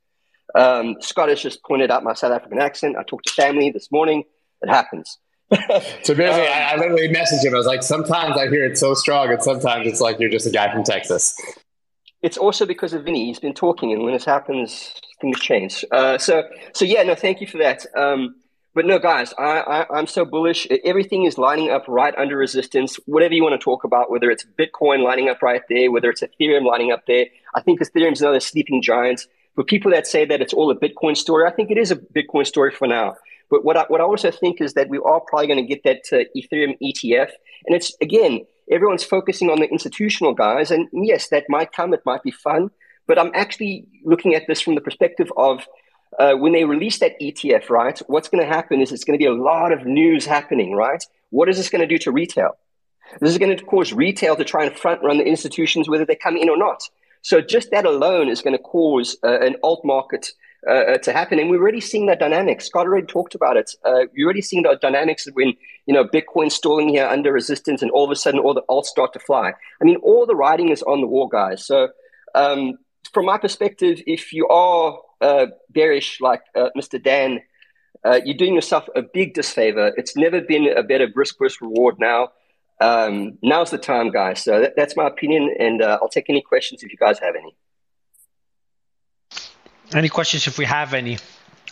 Um, 0.55 0.97
Scott 1.01 1.29
has 1.29 1.41
just 1.41 1.63
pointed 1.63 1.91
out 1.91 2.03
my 2.03 2.15
South 2.15 2.33
African 2.33 2.61
accent. 2.61 2.97
I 2.97 3.03
talked 3.03 3.27
to 3.27 3.35
family 3.35 3.71
this 3.71 3.93
morning. 3.93 4.25
It 4.63 4.71
happens. 4.71 5.19
So 6.03 6.15
basically, 6.15 6.49
I, 6.49 6.73
I 6.73 6.77
literally 6.77 7.09
messaged 7.09 7.45
him. 7.45 7.55
I 7.55 7.59
was 7.59 7.67
like, 7.67 7.83
sometimes 7.83 8.37
I 8.37 8.49
hear 8.49 8.65
it 8.65 8.79
so 8.79 8.95
strong, 8.95 9.31
and 9.31 9.43
sometimes 9.43 9.87
it's 9.87 10.01
like 10.01 10.19
you're 10.21 10.31
just 10.31 10.47
a 10.47 10.51
guy 10.51 10.73
from 10.73 10.85
Texas. 10.85 11.35
It's 12.23 12.37
also 12.37 12.67
because 12.67 12.93
of 12.93 13.05
Vinny. 13.05 13.27
He's 13.27 13.39
been 13.39 13.55
talking, 13.55 13.93
and 13.93 14.03
when 14.05 14.13
this 14.13 14.25
happens, 14.25 14.95
things 15.21 15.41
change. 15.41 15.85
Uh, 15.91 16.19
so, 16.19 16.45
so 16.75 16.85
yeah, 16.85 17.03
no, 17.03 17.15
thank 17.15 17.41
you 17.41 17.47
for 17.47 17.59
that. 17.59 17.85
Um, 17.97 18.37
but 18.75 18.87
no, 18.87 18.99
guys, 18.99 19.35
I, 19.37 19.61
I, 19.61 19.99
I'm 19.99 20.07
so 20.07 20.25
bullish. 20.25 20.67
Everything 20.85 21.25
is 21.25 21.39
lining 21.39 21.71
up 21.71 21.85
right 21.89 22.15
under 22.17 22.37
resistance. 22.37 22.97
Whatever 23.07 23.35
you 23.35 23.43
want 23.43 23.61
to 23.61 23.65
talk 23.65 23.83
about, 23.83 24.11
whether 24.11 24.31
it's 24.31 24.47
Bitcoin 24.59 25.03
lining 25.03 25.29
up 25.29 25.43
right 25.43 25.63
there, 25.69 25.91
whether 25.91 26.09
it's 26.09 26.23
Ethereum 26.23 26.65
lining 26.65 26.93
up 26.93 27.05
there. 27.07 27.27
I 27.55 27.63
think 27.63 27.81
Ethereum's 27.81 28.21
another 28.21 28.41
sleeping 28.41 28.81
giant. 28.81 29.27
For 29.57 29.65
people 29.65 29.91
that 29.91 30.07
say 30.07 30.25
that 30.25 30.41
it's 30.41 30.53
all 30.55 30.71
a 30.71 30.77
Bitcoin 30.77 31.17
story, 31.17 31.47
I 31.47 31.51
think 31.51 31.73
it 31.73 31.79
is 31.79 31.91
a 31.91 31.97
Bitcoin 31.97 32.47
story 32.47 32.71
for 32.71 32.87
now. 32.87 33.17
But 33.51 33.65
what 33.65 33.77
I, 33.77 33.85
what 33.89 34.01
I 34.01 34.05
also 34.05 34.31
think 34.31 34.61
is 34.61 34.75
that 34.75 34.89
we 34.89 34.99
are 34.99 35.21
probably 35.21 35.49
going 35.49 35.67
to 35.67 35.75
get 35.75 35.83
that 35.85 36.03
uh, 36.13 36.25
Ethereum 36.37 36.77
ETF. 36.83 37.31
And 37.67 37.77
it's, 37.77 37.95
again, 38.01 38.47
everyone's 38.71 39.05
focusing 39.05 39.51
on 39.51 39.59
the 39.59 39.69
institutional 39.69 40.33
guys. 40.33 40.71
And 40.71 40.89
yes, 40.93 41.29
that 41.29 41.45
might 41.49 41.73
come, 41.73 41.93
it 41.93 42.03
might 42.07 42.23
be 42.23 42.31
fun. 42.31 42.71
But 43.07 43.19
I'm 43.19 43.33
actually 43.35 43.87
looking 44.05 44.35
at 44.35 44.47
this 44.47 44.61
from 44.61 44.77
the 44.77 44.81
perspective 44.81 45.33
of 45.37 45.67
uh, 46.19 46.35
when 46.35 46.53
they 46.53 46.65
release 46.65 46.99
that 47.01 47.21
ETF, 47.21 47.71
right? 47.71 47.99
What's 48.07 48.29
going 48.29 48.43
to 48.43 48.49
happen 48.49 48.81
is 48.81 48.93
it's 48.93 49.05
going 49.05 49.19
to 49.19 49.23
be 49.23 49.29
a 49.29 49.35
lot 49.35 49.73
of 49.73 49.85
news 49.85 50.27
happening, 50.27 50.75
right? 50.75 51.03
What 51.31 51.49
is 51.49 51.57
this 51.57 51.71
going 51.71 51.81
to 51.81 51.87
do 51.87 51.99
to 51.99 52.13
retail? 52.13 52.57
This 53.21 53.31
is 53.31 53.39
going 53.39 53.57
to 53.57 53.65
cause 53.65 53.93
retail 53.93 54.37
to 54.37 54.45
try 54.45 54.65
and 54.65 54.77
front 54.77 55.03
run 55.03 55.19
the 55.19 55.25
institutions, 55.25 55.89
whether 55.89 56.05
they 56.05 56.15
come 56.15 56.37
in 56.37 56.49
or 56.49 56.57
not. 56.57 56.83
So 57.23 57.41
just 57.41 57.71
that 57.71 57.85
alone 57.85 58.29
is 58.29 58.43
going 58.43 58.57
to 58.57 58.63
cause 58.63 59.17
uh, 59.25 59.41
an 59.41 59.57
alt 59.63 59.85
market 59.85 60.31
uh, 60.69 60.99
to 60.99 61.13
happen. 61.13 61.39
And 61.39 61.51
we're 61.51 61.61
already 61.61 61.81
seeing 61.81 62.07
that 62.07 62.19
dynamic. 62.19 62.61
Scott 62.61 62.87
already 62.87 63.07
talked 63.07 63.35
about 63.35 63.57
it. 63.57 63.71
Uh, 63.85 64.07
you're 64.15 64.27
already 64.27 64.43
seeing 64.43 64.63
the 64.63 64.79
dynamics 64.81 65.27
when, 65.33 65.55
you 65.87 65.95
know, 65.95 66.05
Bitcoin 66.05 66.51
stalling 66.51 66.89
here 66.89 67.07
under 67.07 67.33
resistance 67.33 67.83
and 67.83 67.91
all 67.91 68.05
of 68.05 68.11
a 68.11 68.17
sudden 68.17 68.41
all 68.41 68.55
the 68.55 68.63
alts 68.69 68.87
start 68.87 69.13
to 69.15 69.19
fly. 69.21 69.53
I 69.81 69.85
mean, 69.85 69.97
all 69.97 70.27
the 70.27 70.37
writing 70.37 70.69
is 70.71 70.83
on 70.83 71.01
the 71.01 71.07
wall, 71.07 71.29
guys. 71.29 71.67
So 71.67 71.89
um, 72.35 72.79
from 73.13 73.27
my 73.27 73.39
perspective, 73.39 74.03
if 74.07 74.33
you 74.33 74.49
are 74.49 74.99
uh, 75.21 75.47
bearish 75.71 76.21
like 76.21 76.43
uh, 76.55 76.69
Mr. 76.77 77.03
Dan, 77.03 77.41
uh, 78.05 78.21
you're 78.25 78.37
doing 78.37 78.55
yourself 78.55 78.89
a 78.97 79.03
big 79.03 79.35
disfavor. 79.35 79.93
It's 79.97 80.17
never 80.17 80.41
been 80.41 80.67
a 80.67 80.83
better 80.83 81.09
risk 81.15 81.37
versus 81.39 81.61
reward 81.61 81.97
now. 81.99 82.29
Um, 82.81 83.39
now's 83.43 83.71
the 83.71 83.79
time, 83.79 84.11
guys. 84.11 84.43
So 84.43 84.61
that, 84.61 84.73
that's 84.75 84.97
my 84.97 85.07
opinion, 85.07 85.55
and 85.59 85.83
uh, 85.83 85.99
I'll 86.01 86.09
take 86.09 86.31
any 86.31 86.41
questions 86.41 86.83
if 86.83 86.91
you 86.91 86.97
guys 86.97 87.19
have 87.19 87.35
any. 87.37 87.55
Any 89.95 90.09
questions 90.09 90.47
if 90.47 90.59
we 90.59 90.65
have 90.65 90.95
any? 90.95 91.19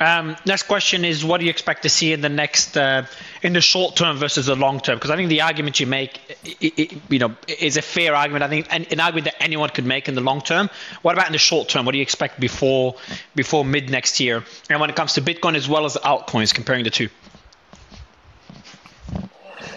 Um, 0.01 0.37
next 0.47 0.65
question 0.65 1.05
is, 1.05 1.25
what 1.25 1.39
do 1.39 1.45
you 1.45 1.51
expect 1.51 1.83
to 1.83 1.89
see 1.89 2.13
in 2.13 2.21
the 2.21 2.29
next, 2.29 2.77
uh, 2.77 3.05
in 3.43 3.53
the 3.53 3.61
short 3.61 3.97
term 3.97 4.17
versus 4.17 4.47
the 4.47 4.55
long 4.55 4.79
term? 4.79 4.97
Because 4.97 5.11
I 5.11 5.17
think 5.17 5.29
the 5.29 5.43
argument 5.43 5.81
you 5.81 5.87
make, 5.87 6.21
it, 6.61 6.79
it, 6.79 7.01
you 7.09 7.19
know, 7.19 7.35
is 7.49 7.77
a 7.77 7.83
fair 7.83 8.15
argument. 8.15 8.45
I 8.45 8.49
think 8.49 8.67
an, 8.71 8.87
an, 8.91 9.01
argument 9.01 9.25
that 9.25 9.43
anyone 9.43 9.71
could 9.71 9.87
make 9.87 10.09
in 10.09 10.15
the 10.15 10.21
long 10.21 10.41
term. 10.41 10.71
What 11.03 11.15
about 11.15 11.27
in 11.27 11.33
the 11.33 11.39
short 11.39 11.69
term? 11.69 11.85
What 11.85 11.93
do 11.93 11.99
you 11.99 12.03
expect 12.03 12.39
before 12.39 12.95
before 13.35 13.65
mid 13.65 13.91
next 13.91 14.21
year? 14.21 14.45
And 14.71 14.81
when 14.81 14.89
it 14.89 14.95
comes 14.95 15.15
to 15.15 15.23
Bitcoin 15.23 15.57
as 15.57 15.69
well 15.69 15.85
as 15.85 15.97
altcoins, 15.97 16.55
comparing 16.55 16.85
the 16.85 16.91
two. 16.91 17.09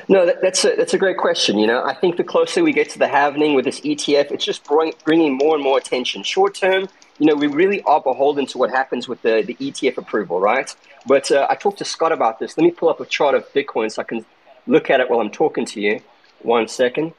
No, 0.08 0.26
that, 0.26 0.42
that's 0.42 0.66
a, 0.66 0.76
that's 0.76 0.94
a 0.94 0.98
great 0.98 1.18
question. 1.18 1.58
You 1.58 1.68
know, 1.68 1.84
I 1.84 1.96
think 1.96 2.18
the 2.18 2.24
closer 2.24 2.64
we 2.64 2.74
get 2.74 2.90
to 2.92 3.00
the 3.00 3.06
halvening 3.06 3.56
with 3.56 3.66
this 3.66 3.80
ETF, 3.80 4.32
it's 4.32 4.46
just 4.46 4.64
bring, 4.66 4.94
bringing 5.06 5.38
more 5.38 5.56
and 5.56 5.64
more 5.64 5.78
attention. 5.78 6.22
Short 6.24 6.54
term, 6.54 6.90
you 7.22 7.28
know, 7.28 7.36
we 7.36 7.46
really 7.46 7.84
are 7.84 8.02
beholden 8.02 8.48
to 8.48 8.58
what 8.58 8.72
happens 8.72 9.08
with 9.08 9.22
the, 9.22 9.44
the 9.46 9.54
ETF 9.54 9.98
approval, 10.00 10.40
right? 10.40 10.76
But 11.06 11.32
uh, 11.32 11.46
I 11.48 11.54
talked 11.54 11.78
to 11.78 11.86
Scott 11.86 12.12
about 12.12 12.40
this. 12.40 12.58
Let 12.58 12.64
me 12.64 12.72
pull 12.72 12.90
up 12.90 13.00
a 13.00 13.06
chart 13.06 13.36
of 13.36 13.48
Bitcoin 13.54 13.92
so 13.92 14.02
I 14.02 14.06
can 14.06 14.26
look 14.66 14.90
at 14.90 15.00
it 15.02 15.08
while 15.08 15.20
I'm 15.20 15.30
talking 15.30 15.64
to 15.68 15.80
you. 15.80 16.02
One 16.42 16.68
second. 16.68 17.14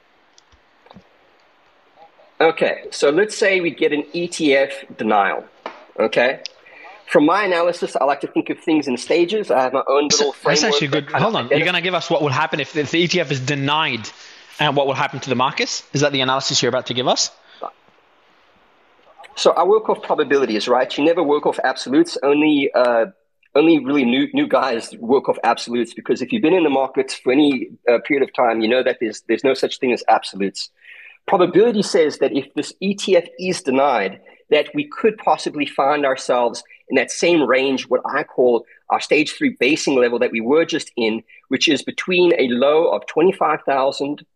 Okay, 2.41 2.87
so 2.91 3.11
let's 3.11 3.39
say 3.39 3.61
we 3.61 3.71
get 3.71 3.93
an 3.93 4.03
ETF 4.13 4.97
denial. 4.97 5.45
Okay, 5.97 6.41
from 7.07 7.25
my 7.25 7.45
analysis, 7.45 7.95
I 7.95 8.03
like 8.03 8.23
to 8.23 8.27
think 8.27 8.51
of 8.51 8.59
things 8.59 8.89
in 8.89 8.97
stages. 8.97 9.53
I 9.53 9.63
have 9.63 9.73
my 9.73 9.85
own 9.87 10.09
little 10.09 10.33
framework. 10.33 10.63
That's 10.63 10.65
actually 10.65 10.89
good. 10.89 11.13
Hold 11.13 11.37
on, 11.37 11.49
you're 11.51 11.61
going 11.61 11.75
to 11.75 11.81
give 11.81 11.95
us 11.95 12.11
what 12.11 12.23
will 12.23 12.31
happen 12.31 12.59
if, 12.59 12.77
if 12.77 12.91
the 12.91 13.07
ETF 13.07 13.31
is 13.31 13.39
denied, 13.39 14.09
and 14.59 14.75
what 14.75 14.89
will 14.89 14.95
happen 14.95 15.21
to 15.21 15.29
the 15.29 15.37
markets? 15.37 15.85
Is 15.93 16.01
that 16.01 16.11
the 16.11 16.23
analysis 16.23 16.61
you're 16.61 16.71
about 16.71 16.87
to 16.87 16.95
give 16.95 17.07
us? 17.07 17.31
So 19.35 19.53
I 19.53 19.65
work 19.65 19.89
off 19.89 20.03
probabilities, 20.03 20.69
right? 20.69 20.97
You 20.97 21.05
never 21.05 21.23
work 21.23 21.47
off 21.47 21.59
absolutes. 21.65 22.19
Only 22.23 22.71
uh, 22.75 23.07
only 23.55 23.85
really 23.85 24.05
new 24.05 24.29
new 24.33 24.47
guys 24.47 24.95
work 24.99 25.29
off 25.29 25.39
absolutes 25.45 25.95
because 25.95 26.23
if 26.23 26.33
you've 26.33 26.43
been 26.43 26.55
in 26.55 26.65
the 26.65 26.71
markets 26.71 27.15
for 27.15 27.33
any 27.33 27.71
uh, 27.91 27.99
period 28.07 28.27
of 28.27 28.35
time, 28.35 28.61
you 28.61 28.69
know 28.69 28.83
that 28.83 28.99
there's 29.01 29.23
there's 29.29 29.45
no 29.45 29.55
such 29.55 29.79
thing 29.79 29.93
as 29.93 30.05
absolutes. 30.09 30.71
Probability 31.27 31.83
says 31.83 32.19
that 32.19 32.33
if 32.33 32.53
this 32.55 32.73
ETF 32.83 33.29
is 33.39 33.63
denied, 33.63 34.21
that 34.51 34.69
we 34.75 34.89
could 34.89 35.17
possibly 35.19 35.67
find 35.67 36.05
ourselves 36.05 36.63
in 36.89 36.97
that 36.97 37.11
same 37.11 37.43
range, 37.43 37.85
what 37.89 38.03
I 38.05 38.25
call 38.25 38.67
our 38.91 39.01
stage 39.01 39.33
three 39.33 39.57
basing 39.59 39.97
level 39.97 40.19
that 40.19 40.33
we 40.33 40.41
were 40.41 40.65
just 40.65 40.91
in, 40.97 41.23
which 41.49 41.69
is 41.69 41.83
between 41.83 42.33
a 42.39 42.49
low 42.49 42.89
of 42.89 43.07
25,000 43.07 44.27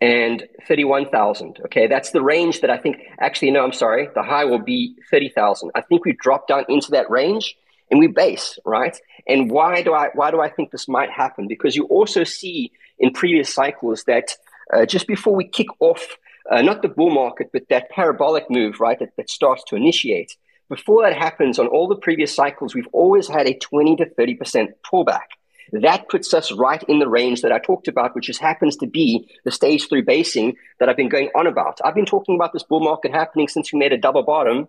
and 0.00 0.44
31,000. 0.66 1.60
Okay, 1.66 1.86
that's 1.86 2.10
the 2.10 2.22
range 2.22 2.60
that 2.60 2.70
I 2.70 2.78
think, 2.78 2.98
actually, 3.20 3.50
no, 3.50 3.64
I'm 3.64 3.72
sorry, 3.72 4.08
the 4.14 4.22
high 4.22 4.44
will 4.44 4.60
be 4.60 4.94
30,000. 5.10 5.70
I 5.74 5.80
think 5.82 6.04
we 6.04 6.12
dropped 6.12 6.48
down 6.48 6.64
into 6.68 6.92
that 6.92 7.10
range 7.10 7.56
and 7.90 7.98
we 7.98 8.06
base, 8.06 8.58
right? 8.64 8.96
And 9.26 9.50
why 9.50 9.82
do 9.82 9.94
I, 9.94 10.10
why 10.14 10.30
do 10.30 10.40
I 10.40 10.50
think 10.50 10.70
this 10.70 10.88
might 10.88 11.10
happen? 11.10 11.48
Because 11.48 11.74
you 11.74 11.84
also 11.84 12.24
see 12.24 12.72
in 12.98 13.12
previous 13.12 13.52
cycles 13.52 14.04
that 14.06 14.36
uh, 14.72 14.86
just 14.86 15.06
before 15.06 15.34
we 15.34 15.48
kick 15.48 15.68
off, 15.80 16.16
uh, 16.50 16.62
not 16.62 16.82
the 16.82 16.88
bull 16.88 17.10
market, 17.10 17.50
but 17.52 17.62
that 17.70 17.90
parabolic 17.90 18.50
move, 18.50 18.80
right, 18.80 18.98
that, 18.98 19.16
that 19.16 19.30
starts 19.30 19.64
to 19.64 19.76
initiate, 19.76 20.36
before 20.68 21.02
that 21.02 21.16
happens 21.16 21.58
on 21.58 21.66
all 21.66 21.88
the 21.88 21.96
previous 21.96 22.34
cycles, 22.34 22.74
we've 22.74 22.88
always 22.92 23.26
had 23.26 23.48
a 23.48 23.54
20 23.54 23.96
to 23.96 24.06
30% 24.06 24.68
pullback. 24.90 25.37
That 25.72 26.08
puts 26.08 26.32
us 26.34 26.52
right 26.52 26.82
in 26.84 26.98
the 26.98 27.08
range 27.08 27.42
that 27.42 27.52
I 27.52 27.58
talked 27.58 27.88
about, 27.88 28.14
which 28.14 28.26
just 28.26 28.40
happens 28.40 28.76
to 28.78 28.86
be 28.86 29.28
the 29.44 29.50
stage 29.50 29.88
three 29.88 30.02
basing 30.02 30.56
that 30.80 30.88
I've 30.88 30.96
been 30.96 31.08
going 31.08 31.30
on 31.34 31.46
about. 31.46 31.80
I've 31.84 31.94
been 31.94 32.06
talking 32.06 32.34
about 32.34 32.52
this 32.52 32.62
bull 32.62 32.80
market 32.80 33.12
happening 33.12 33.48
since 33.48 33.72
we 33.72 33.78
made 33.78 33.92
a 33.92 33.98
double 33.98 34.22
bottom 34.22 34.68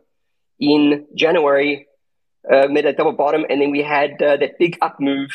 in 0.60 1.08
January, 1.16 1.88
uh, 2.52 2.68
made 2.68 2.86
a 2.86 2.94
double 2.94 3.14
bottom, 3.14 3.46
and 3.50 3.62
then 3.62 3.72
we 3.72 3.82
had 3.82 4.22
uh, 4.22 4.38
that 4.38 4.60
big 4.60 4.78
up 4.82 5.00
move 5.00 5.32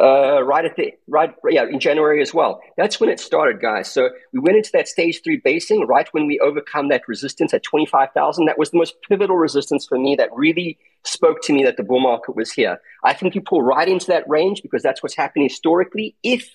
uh, 0.00 0.42
right 0.42 0.64
at 0.64 0.76
the 0.76 0.92
right, 1.06 1.34
yeah, 1.50 1.64
in 1.64 1.78
January 1.78 2.22
as 2.22 2.32
well. 2.32 2.60
That's 2.76 2.98
when 2.98 3.10
it 3.10 3.20
started, 3.20 3.60
guys. 3.60 3.90
So 3.90 4.08
we 4.32 4.38
went 4.40 4.56
into 4.56 4.70
that 4.72 4.88
stage 4.88 5.22
three 5.22 5.36
basing 5.36 5.86
right 5.86 6.08
when 6.12 6.26
we 6.26 6.40
overcome 6.40 6.88
that 6.88 7.06
resistance 7.06 7.52
at 7.52 7.62
twenty 7.62 7.86
five 7.86 8.10
thousand. 8.12 8.46
That 8.46 8.58
was 8.58 8.70
the 8.70 8.78
most 8.78 8.94
pivotal 9.08 9.36
resistance 9.36 9.86
for 9.86 9.98
me. 9.98 10.16
That 10.16 10.30
really 10.32 10.78
spoke 11.04 11.42
to 11.42 11.52
me 11.52 11.64
that 11.64 11.76
the 11.76 11.82
bull 11.82 12.00
market 12.00 12.34
was 12.34 12.52
here. 12.52 12.80
I 13.04 13.12
think 13.12 13.34
you 13.34 13.42
pull 13.42 13.62
right 13.62 13.88
into 13.88 14.06
that 14.06 14.28
range 14.28 14.62
because 14.62 14.82
that's 14.82 15.02
what's 15.02 15.16
happened 15.16 15.44
historically. 15.44 16.16
If 16.22 16.48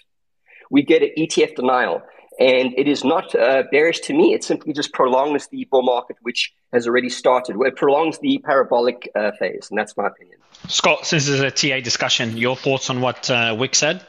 we 0.71 0.81
get 0.81 1.03
an 1.03 1.11
ETF 1.17 1.55
denial, 1.55 2.01
and 2.39 2.73
it 2.77 2.87
is 2.87 3.03
not 3.03 3.33
uh, 3.35 3.63
bearish 3.71 3.99
to 4.01 4.13
me. 4.13 4.33
It 4.33 4.43
simply 4.43 4.73
just 4.73 4.93
prolongs 4.93 5.47
the 5.47 5.65
bull 5.71 5.83
market, 5.83 6.17
which 6.21 6.53
has 6.73 6.87
already 6.87 7.09
started. 7.09 7.55
It 7.59 7.75
prolongs 7.75 8.19
the 8.19 8.39
parabolic 8.39 9.09
uh, 9.15 9.31
phase, 9.31 9.67
and 9.69 9.77
that's 9.77 9.95
my 9.97 10.07
opinion. 10.07 10.37
Scott, 10.67 11.05
since 11.05 11.25
this 11.25 11.35
is 11.35 11.41
a 11.41 11.51
TA 11.51 11.79
discussion, 11.83 12.37
your 12.37 12.55
thoughts 12.55 12.89
on 12.89 13.01
what 13.01 13.29
uh, 13.29 13.55
Wick 13.57 13.75
said? 13.75 14.05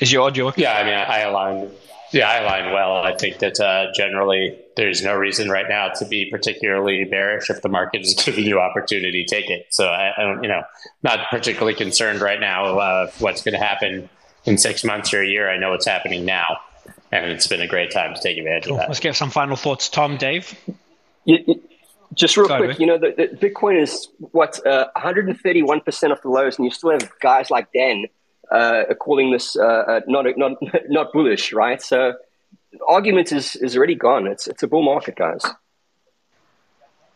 Is 0.00 0.12
your 0.12 0.22
audio? 0.22 0.52
Yeah, 0.56 0.72
I 0.74 0.84
mean, 0.84 0.94
I 0.94 1.18
align. 1.20 1.70
Yeah, 2.12 2.30
I 2.30 2.36
align 2.38 2.72
well. 2.72 2.96
I 2.96 3.14
think 3.16 3.38
that 3.38 3.60
uh, 3.60 3.92
generally 3.94 4.58
there's 4.76 5.02
no 5.02 5.14
reason 5.14 5.50
right 5.50 5.68
now 5.68 5.88
to 5.88 6.06
be 6.06 6.30
particularly 6.30 7.04
bearish 7.04 7.50
if 7.50 7.60
the 7.62 7.68
market 7.68 8.02
is 8.02 8.14
giving 8.24 8.44
you 8.44 8.60
opportunity, 8.60 9.24
take 9.24 9.50
it. 9.50 9.66
So 9.70 9.88
I, 9.88 10.12
I 10.16 10.22
don't, 10.22 10.42
you 10.42 10.48
know, 10.48 10.62
not 11.02 11.28
particularly 11.30 11.74
concerned 11.74 12.20
right 12.20 12.40
now 12.40 12.78
uh, 12.78 13.10
what's 13.18 13.42
going 13.42 13.58
to 13.58 13.64
happen 13.64 14.08
in 14.44 14.56
six 14.56 14.84
months 14.84 15.12
or 15.12 15.20
a 15.20 15.26
year. 15.26 15.50
I 15.50 15.58
know 15.58 15.70
what's 15.70 15.86
happening 15.86 16.24
now, 16.24 16.58
and 17.12 17.30
it's 17.30 17.46
been 17.46 17.60
a 17.60 17.66
great 17.66 17.90
time 17.90 18.14
to 18.14 18.20
take 18.20 18.38
advantage 18.38 18.64
cool. 18.64 18.74
of 18.74 18.80
that. 18.80 18.88
Let's 18.88 19.00
get 19.00 19.16
some 19.16 19.30
final 19.30 19.56
thoughts, 19.56 19.88
Tom, 19.88 20.16
Dave. 20.16 20.54
Just 22.14 22.36
real 22.36 22.48
Sorry, 22.48 22.68
quick, 22.68 22.78
you 22.80 22.86
know, 22.86 22.98
the, 22.98 23.14
the 23.16 23.36
Bitcoin 23.36 23.80
is 23.80 24.08
what 24.18 24.64
uh, 24.66 24.88
131 24.94 25.80
percent 25.82 26.12
of 26.12 26.20
the 26.22 26.28
lows, 26.28 26.56
and 26.56 26.64
you 26.64 26.70
still 26.70 26.90
have 26.90 27.10
guys 27.20 27.50
like 27.50 27.70
Dan 27.72 28.06
uh, 28.50 28.84
calling 28.98 29.30
this 29.30 29.56
uh, 29.56 29.62
uh 29.62 30.00
not 30.06 30.24
not 30.38 30.52
not 30.88 31.12
bullish, 31.12 31.52
right? 31.52 31.82
So, 31.82 32.14
argument 32.88 33.30
is 33.30 33.56
is 33.56 33.76
already 33.76 33.94
gone. 33.94 34.26
It's 34.26 34.46
it's 34.46 34.62
a 34.62 34.66
bull 34.66 34.82
market, 34.82 35.16
guys. 35.16 35.42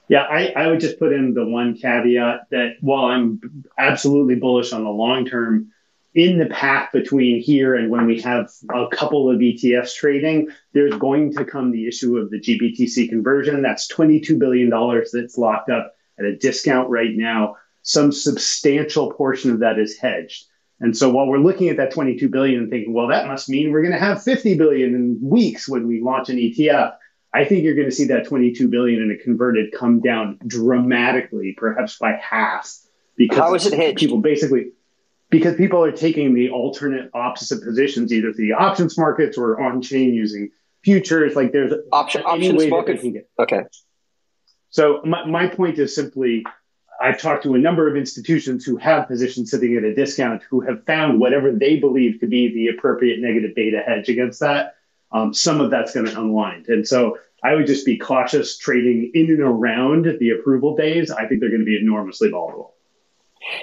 Yeah, 0.08 0.24
I, 0.24 0.48
I 0.48 0.66
would 0.66 0.80
just 0.80 0.98
put 0.98 1.14
in 1.14 1.32
the 1.32 1.46
one 1.46 1.74
caveat 1.74 2.50
that 2.50 2.74
while 2.82 3.06
I'm 3.06 3.40
absolutely 3.78 4.34
bullish 4.34 4.74
on 4.74 4.84
the 4.84 4.90
long 4.90 5.24
term, 5.24 5.71
in 6.14 6.38
the 6.38 6.46
path 6.46 6.90
between 6.92 7.40
here 7.40 7.74
and 7.74 7.90
when 7.90 8.06
we 8.06 8.20
have 8.20 8.50
a 8.74 8.86
couple 8.88 9.30
of 9.30 9.38
ETFs 9.38 9.94
trading, 9.94 10.48
there's 10.74 10.94
going 10.96 11.34
to 11.34 11.44
come 11.44 11.70
the 11.70 11.88
issue 11.88 12.18
of 12.18 12.30
the 12.30 12.38
GBTC 12.38 13.08
conversion. 13.08 13.62
That's 13.62 13.90
$22 13.90 14.38
billion 14.38 14.70
that's 15.12 15.38
locked 15.38 15.70
up 15.70 15.94
at 16.18 16.26
a 16.26 16.36
discount 16.36 16.90
right 16.90 17.14
now. 17.14 17.56
Some 17.82 18.12
substantial 18.12 19.12
portion 19.12 19.50
of 19.50 19.60
that 19.60 19.78
is 19.78 19.96
hedged. 19.96 20.44
And 20.80 20.96
so 20.96 21.10
while 21.10 21.26
we're 21.26 21.38
looking 21.38 21.68
at 21.68 21.76
that 21.78 21.92
22 21.92 22.28
billion 22.28 22.60
and 22.60 22.70
thinking, 22.70 22.92
well, 22.92 23.08
that 23.08 23.28
must 23.28 23.48
mean 23.48 23.70
we're 23.70 23.82
going 23.82 23.94
to 23.94 23.98
have 23.98 24.22
50 24.22 24.58
billion 24.58 24.94
in 24.94 25.18
weeks 25.22 25.68
when 25.68 25.86
we 25.86 26.02
launch 26.02 26.28
an 26.28 26.36
ETF, 26.36 26.94
I 27.32 27.44
think 27.44 27.64
you're 27.64 27.74
going 27.76 27.88
to 27.88 27.94
see 27.94 28.06
that 28.06 28.26
22 28.26 28.68
billion 28.68 29.00
in 29.00 29.10
a 29.10 29.22
converted 29.22 29.72
come 29.72 30.00
down 30.00 30.38
dramatically, 30.46 31.54
perhaps 31.56 31.98
by 31.98 32.12
half. 32.20 32.76
Because 33.16 33.38
how 33.38 33.54
is 33.54 33.66
it 33.66 33.72
hedged? 33.74 33.98
People 33.98 34.18
basically 34.18 34.72
because 35.32 35.56
people 35.56 35.82
are 35.82 35.90
taking 35.90 36.34
the 36.34 36.50
alternate 36.50 37.10
opposite 37.14 37.64
positions 37.64 38.12
either 38.12 38.34
through 38.34 38.46
the 38.46 38.52
options 38.52 38.98
markets 38.98 39.38
or 39.38 39.60
on 39.60 39.80
chain 39.80 40.12
using 40.12 40.50
futures. 40.84 41.34
Like 41.34 41.52
there's 41.52 41.72
Option, 41.90 42.22
options 42.22 42.66
market. 42.66 43.28
Okay. 43.38 43.62
So 44.68 45.00
my, 45.04 45.24
my 45.24 45.46
point 45.46 45.78
is 45.78 45.94
simply 45.94 46.44
I've 47.00 47.18
talked 47.18 47.44
to 47.44 47.54
a 47.54 47.58
number 47.58 47.88
of 47.88 47.96
institutions 47.96 48.64
who 48.66 48.76
have 48.76 49.08
positions 49.08 49.50
sitting 49.50 49.74
at 49.74 49.84
a 49.84 49.94
discount 49.94 50.42
who 50.50 50.60
have 50.60 50.84
found 50.84 51.18
whatever 51.18 51.50
they 51.50 51.76
believe 51.76 52.20
to 52.20 52.26
be 52.26 52.52
the 52.52 52.68
appropriate 52.68 53.18
negative 53.18 53.54
beta 53.56 53.82
hedge 53.84 54.10
against 54.10 54.38
that. 54.40 54.76
Um, 55.12 55.32
some 55.32 55.62
of 55.62 55.70
that's 55.70 55.94
going 55.94 56.06
to 56.06 56.20
unwind. 56.20 56.68
And 56.68 56.86
so 56.86 57.18
I 57.42 57.54
would 57.54 57.66
just 57.66 57.86
be 57.86 57.96
cautious 57.96 58.58
trading 58.58 59.10
in 59.14 59.30
and 59.30 59.40
around 59.40 60.06
the 60.20 60.30
approval 60.30 60.76
days. 60.76 61.10
I 61.10 61.26
think 61.26 61.40
they're 61.40 61.50
going 61.50 61.60
to 61.60 61.66
be 61.66 61.78
enormously 61.78 62.28
volatile. 62.28 62.74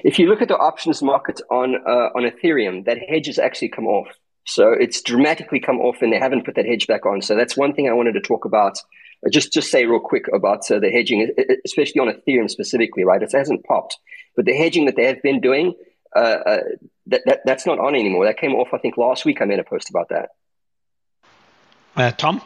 If 0.04 0.20
you 0.20 0.28
look 0.28 0.42
at 0.42 0.48
the 0.48 0.58
options 0.58 1.02
market 1.02 1.42
on 1.50 1.76
uh, 1.76 2.10
on 2.16 2.24
Ethereum, 2.24 2.86
that 2.86 2.98
hedge 2.98 3.28
has 3.28 3.40
actually 3.40 3.70
come 3.70 3.88
off. 3.88 4.08
So 4.46 4.72
it's 4.72 5.02
dramatically 5.02 5.60
come 5.60 5.80
off, 5.80 6.02
and 6.02 6.12
they 6.12 6.18
haven't 6.18 6.46
put 6.46 6.56
that 6.56 6.66
hedge 6.66 6.88
back 6.88 7.06
on. 7.06 7.22
So 7.22 7.36
that's 7.36 7.56
one 7.56 7.74
thing 7.74 7.88
I 7.88 7.94
wanted 7.94 8.14
to 8.14 8.22
talk 8.22 8.46
about. 8.46 8.78
Uh, 9.26 9.30
just 9.30 9.54
just 9.54 9.70
say 9.70 9.86
real 9.86 10.00
quick 10.00 10.26
about 10.34 10.70
uh, 10.72 10.80
the 10.80 10.90
hedging, 10.90 11.30
especially 11.66 12.00
on 12.00 12.08
Ethereum 12.08 12.50
specifically, 12.50 13.04
right? 13.04 13.22
It 13.22 13.32
hasn't 13.32 13.64
popped, 13.66 13.98
but 14.36 14.46
the 14.46 14.54
hedging 14.54 14.86
that 14.86 14.96
they 14.96 15.06
have 15.06 15.22
been 15.22 15.40
doing, 15.40 15.76
uh, 16.16 16.20
uh, 16.20 16.60
that, 17.08 17.22
that 17.26 17.40
that's 17.46 17.66
not 17.66 17.80
on 17.80 17.96
anymore. 17.96 18.26
That 18.26 18.38
came 18.38 18.54
off, 18.56 18.70
I 18.74 18.78
think, 18.78 18.98
last 18.98 19.26
week. 19.26 19.42
I 19.42 19.46
made 19.46 19.60
a 19.60 19.64
post 19.64 19.90
about 19.90 20.10
that. 20.10 20.30
Uh, 21.96 22.12
Tom. 22.12 22.42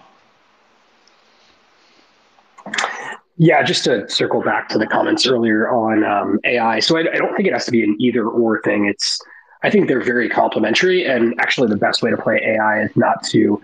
Yeah, 3.37 3.63
just 3.63 3.83
to 3.85 4.07
circle 4.09 4.41
back 4.41 4.69
to 4.69 4.77
the 4.77 4.85
comments 4.85 5.25
earlier 5.25 5.69
on 5.69 6.03
um, 6.03 6.39
AI. 6.43 6.79
So 6.79 6.97
I, 6.97 7.01
I, 7.01 7.17
don't 7.17 7.35
think 7.35 7.47
it 7.47 7.53
has 7.53 7.65
to 7.65 7.71
be 7.71 7.83
an 7.83 7.95
either 7.99 8.27
or 8.27 8.61
thing. 8.61 8.85
It's 8.85 9.19
I 9.63 9.71
think 9.71 9.87
they're 9.87 10.03
very 10.03 10.29
complementary, 10.29 11.05
and 11.05 11.33
actually 11.39 11.69
the 11.69 11.77
best 11.77 12.03
way 12.03 12.11
to 12.11 12.17
play 12.17 12.39
AI 12.43 12.83
is 12.83 12.95
not 12.95 13.23
to 13.25 13.61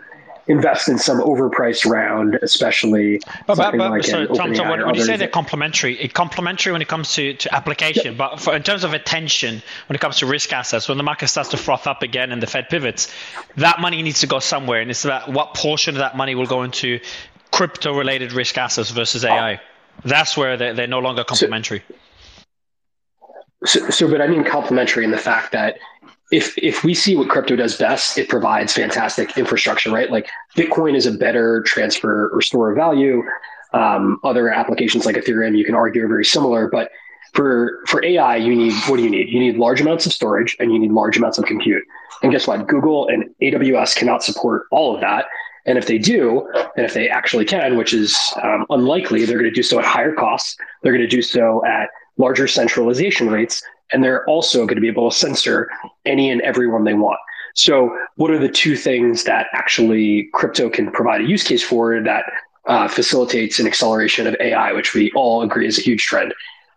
invest 0.49 0.89
in 0.89 0.97
some 0.97 1.21
overpriced 1.21 1.85
round, 1.85 2.39
especially 2.41 3.21
but, 3.45 3.55
something 3.55 3.77
but, 3.77 3.91
like 3.91 4.03
so, 4.03 4.25
Tom, 4.25 4.51
Tom, 4.53 4.67
when, 4.67 4.83
when 4.83 4.95
you 4.95 5.03
say 5.03 5.15
they're 5.15 5.27
complementary, 5.27 5.93
it 6.01 6.15
complementary 6.15 6.71
when 6.71 6.81
it 6.81 6.87
comes 6.87 7.13
to, 7.13 7.35
to 7.35 7.53
application, 7.53 8.17
but 8.17 8.39
for, 8.39 8.55
in 8.55 8.63
terms 8.63 8.83
of 8.83 8.93
attention, 8.93 9.61
when 9.87 9.95
it 9.95 9.99
comes 9.99 10.17
to 10.17 10.25
risk 10.25 10.51
assets, 10.51 10.89
when 10.89 10.97
the 10.97 11.03
market 11.03 11.27
starts 11.27 11.49
to 11.49 11.57
froth 11.57 11.85
up 11.85 12.01
again 12.01 12.31
and 12.31 12.41
the 12.41 12.47
Fed 12.47 12.67
pivots, 12.67 13.13
that 13.57 13.79
money 13.79 14.01
needs 14.01 14.21
to 14.21 14.27
go 14.27 14.39
somewhere, 14.39 14.81
and 14.81 14.89
it's 14.89 15.05
about 15.05 15.31
what 15.31 15.53
portion 15.53 15.93
of 15.93 15.99
that 15.99 16.17
money 16.17 16.33
will 16.33 16.47
go 16.47 16.63
into 16.63 16.99
crypto-related 17.51 18.31
risk 18.31 18.57
assets 18.57 18.91
versus 18.91 19.25
AI. 19.25 19.59
That's 20.05 20.37
where 20.37 20.55
they're, 20.57 20.73
they're 20.73 20.87
no 20.87 20.99
longer 20.99 21.23
complementary. 21.23 21.83
So, 23.65 23.79
so, 23.79 23.89
so, 23.89 24.09
but 24.09 24.21
I 24.21 24.27
mean 24.27 24.43
complementary 24.43 25.03
in 25.03 25.11
the 25.11 25.17
fact 25.17 25.51
that 25.51 25.77
if 26.31 26.57
if 26.57 26.83
we 26.83 26.93
see 26.93 27.15
what 27.15 27.29
crypto 27.29 27.55
does 27.55 27.77
best, 27.77 28.17
it 28.17 28.29
provides 28.29 28.73
fantastic 28.73 29.37
infrastructure, 29.37 29.91
right? 29.91 30.11
Like 30.11 30.29
Bitcoin 30.55 30.95
is 30.95 31.05
a 31.05 31.11
better 31.11 31.63
transfer 31.63 32.29
or 32.29 32.41
store 32.41 32.69
of 32.69 32.77
value. 32.77 33.23
Um, 33.73 34.19
other 34.23 34.49
applications 34.49 35.05
like 35.05 35.15
Ethereum, 35.15 35.57
you 35.57 35.65
can 35.65 35.75
argue 35.75 36.03
are 36.03 36.07
very 36.07 36.25
similar, 36.25 36.69
but 36.69 36.91
for 37.33 37.79
for 37.87 38.03
AI, 38.03 38.35
you 38.37 38.55
need 38.55 38.73
what 38.87 38.97
do 38.97 39.03
you 39.03 39.09
need? 39.09 39.29
You 39.29 39.39
need 39.39 39.57
large 39.57 39.81
amounts 39.81 40.05
of 40.05 40.13
storage 40.13 40.55
and 40.59 40.71
you 40.71 40.79
need 40.79 40.91
large 40.91 41.17
amounts 41.17 41.37
of 41.37 41.45
compute. 41.45 41.83
And 42.21 42.31
guess 42.31 42.47
what? 42.47 42.67
Google 42.67 43.07
and 43.07 43.29
AWS 43.41 43.95
cannot 43.95 44.23
support 44.23 44.63
all 44.71 44.95
of 44.95 45.01
that. 45.01 45.25
And 45.69 45.77
if 45.77 45.85
they 45.85 45.99
do, 45.99 46.49
and 46.75 46.83
if 46.83 46.95
they 46.95 47.09
actually 47.09 47.45
can, 47.45 47.77
which 47.77 47.93
is 47.93 48.17
um, 48.41 48.65
unlikely, 48.71 49.23
they're 49.23 49.37
going 49.37 49.51
to 49.51 49.55
do 49.55 49.61
so 49.61 49.77
at 49.77 49.85
higher 49.85 50.11
costs. 50.11 50.57
They're 50.81 50.91
going 50.91 51.07
to 51.07 51.07
do 51.07 51.21
so 51.21 51.63
at 51.63 51.89
larger 52.17 52.47
centralization 52.47 53.29
rates, 53.29 53.61
and 53.93 54.03
they're 54.03 54.25
also 54.25 54.65
going 54.65 54.77
to 54.77 54.81
be 54.81 54.87
able 54.87 55.11
to 55.11 55.15
censor 55.15 55.69
any 56.07 56.31
and 56.31 56.41
everyone 56.41 56.85
they 56.85 56.95
want. 56.95 57.19
So, 57.53 57.95
what 58.15 58.31
are 58.31 58.39
the 58.39 58.49
two 58.49 58.75
things 58.75 59.25
that 59.25 59.45
actually 59.53 60.29
crypto 60.33 60.71
can 60.71 60.91
provide 60.91 61.21
a 61.21 61.25
use 61.25 61.43
case 61.43 61.61
for 61.61 62.01
that 62.01 62.25
uh, 62.65 62.87
facilitates 62.87 63.59
an 63.59 63.67
acceleration 63.67 64.25
of 64.25 64.35
AI, 64.39 64.73
which 64.73 64.95
we 64.95 65.11
all 65.11 65.43
agree 65.43 65.67
is 65.67 65.77
a 65.77 65.81
huge 65.81 66.03
trend? 66.03 66.33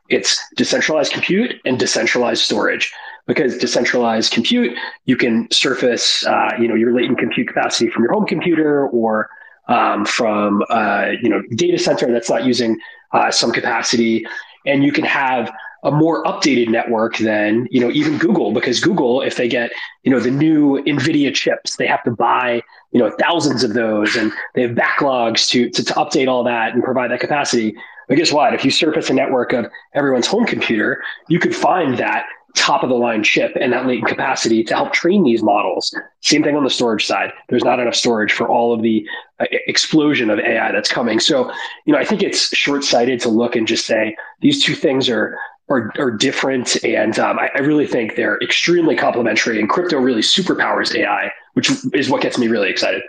It's 0.09 0.41
decentralized 0.57 1.13
compute 1.13 1.57
and 1.65 1.79
decentralized 1.79 2.43
storage. 2.43 2.93
Because 3.27 3.57
decentralized 3.57 4.33
compute, 4.33 4.77
you 5.05 5.17
can 5.17 5.49
surface, 5.53 6.27
uh, 6.27 6.51
you 6.59 6.67
know, 6.67 6.75
your 6.75 6.93
latent 6.93 7.19
compute 7.19 7.47
capacity 7.47 7.89
from 7.89 8.03
your 8.03 8.13
home 8.13 8.27
computer 8.27 8.89
or 8.89 9.29
um, 9.69 10.05
from, 10.05 10.65
uh, 10.71 11.11
you 11.23 11.29
know, 11.29 11.41
data 11.55 11.79
center 11.79 12.11
that's 12.11 12.29
not 12.29 12.45
using 12.45 12.79
uh, 13.13 13.31
some 13.31 13.53
capacity, 13.53 14.27
and 14.67 14.83
you 14.83 14.91
can 14.91 15.05
have 15.05 15.53
a 15.85 15.91
more 15.91 16.23
updated 16.25 16.69
network 16.69 17.19
than 17.19 17.67
you 17.71 17.81
know 17.81 17.91
even 17.91 18.17
Google 18.19 18.53
because 18.53 18.81
Google 18.81 19.21
if 19.21 19.37
they 19.37 19.49
get 19.49 19.73
you 20.05 20.13
know 20.13 20.21
the 20.21 20.31
new 20.31 20.83
Nvidia 20.85 21.35
chips 21.35 21.77
they 21.77 21.87
have 21.87 22.03
to 22.05 22.11
buy 22.13 22.63
you 22.93 23.01
know 23.01 23.11
thousands 23.19 23.65
of 23.65 23.75
those 23.75 24.15
and 24.15 24.33
they 24.55 24.63
have 24.63 24.73
backlogs 24.73 25.49
to 25.51 25.69
to, 25.71 25.85
to 25.85 25.93
update 25.95 26.29
all 26.29 26.45
that 26.45 26.75
and 26.75 26.83
provide 26.83 27.11
that 27.11 27.21
capacity. 27.21 27.75
But 28.09 28.17
guess 28.17 28.33
what? 28.33 28.55
If 28.55 28.65
you 28.65 28.71
surface 28.71 29.11
a 29.11 29.15
network 29.15 29.53
of 29.53 29.67
everyone's 29.95 30.27
home 30.27 30.47
computer, 30.47 31.03
you 31.29 31.39
could 31.39 31.55
find 31.55 31.99
that 31.99 32.27
top 32.55 32.83
of 32.83 32.89
the 32.89 32.95
line 32.95 33.23
chip 33.23 33.57
and 33.59 33.73
that 33.73 33.87
latent 33.87 34.09
capacity 34.09 34.63
to 34.63 34.75
help 34.75 34.93
train 34.93 35.25
these 35.25 35.43
models. 35.43 35.95
Same 36.21 36.43
thing 36.43 36.57
on 36.57 36.65
the 36.65 36.71
storage 36.71 37.07
side. 37.07 37.33
There's 37.49 37.65
not 37.65 37.81
enough 37.81 37.95
storage 37.95 38.33
for 38.33 38.49
all 38.49 38.75
of 38.75 38.83
the 38.83 39.07
uh, 39.41 39.47
explosion 39.67 40.29
of 40.29 40.39
AI 40.39 40.71
that's 40.73 40.91
coming. 40.91 41.19
So, 41.19 41.51
you 41.87 41.93
know, 41.93 41.99
I 41.99 42.05
think 42.05 42.23
it's 42.23 42.55
short 42.55 42.85
sighted 42.85 43.21
to 43.21 43.29
look 43.29 43.57
and 43.57 43.67
just 43.67 43.87
say 43.87 44.17
these 44.41 44.63
two 44.63 44.75
things 44.75 45.09
are 45.09 45.39
are, 45.69 45.93
are 45.99 46.11
different. 46.11 46.83
And 46.85 47.19
um, 47.19 47.39
I, 47.39 47.49
I, 47.55 47.59
really 47.61 47.87
think 47.87 48.17
they're 48.17 48.37
extremely 48.43 48.97
complementary. 48.97 49.59
And 49.59 49.71
crypto 49.71 49.97
really 49.97 50.21
superpowers 50.21 50.95
AI, 50.95 51.31
which 51.55 51.71
is 51.95 52.11
what 52.11 52.21
gets 52.21 52.37
me 52.37 52.49
really 52.49 52.69
excited. 52.69 53.03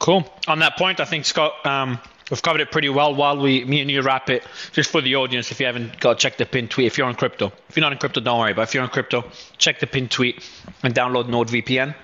Cool. 0.00 0.28
On 0.48 0.58
that 0.60 0.76
point, 0.76 0.98
I 0.98 1.04
think 1.04 1.26
Scott, 1.26 1.64
um, 1.64 2.00
we've 2.30 2.42
covered 2.42 2.60
it 2.60 2.70
pretty 2.70 2.88
well. 2.88 3.14
While 3.14 3.38
we, 3.38 3.64
me 3.64 3.80
and 3.80 3.90
you 3.90 4.02
wrap 4.02 4.30
it, 4.30 4.44
just 4.72 4.90
for 4.90 5.00
the 5.00 5.16
audience, 5.16 5.50
if 5.50 5.60
you 5.60 5.66
haven't 5.66 6.00
got 6.00 6.18
check 6.18 6.36
the 6.36 6.46
pin 6.46 6.68
tweet. 6.68 6.86
If 6.86 6.96
you're 6.96 7.06
on 7.06 7.14
crypto, 7.14 7.52
if 7.68 7.76
you're 7.76 7.82
not 7.82 7.92
in 7.92 7.98
crypto, 7.98 8.20
don't 8.20 8.38
worry. 8.38 8.54
But 8.54 8.62
if 8.62 8.74
you're 8.74 8.82
on 8.82 8.88
crypto, 8.88 9.24
check 9.58 9.80
the 9.80 9.86
pin 9.86 10.08
tweet 10.08 10.48
and 10.82 10.94
download 10.94 11.28
NordVPN. 11.28 11.94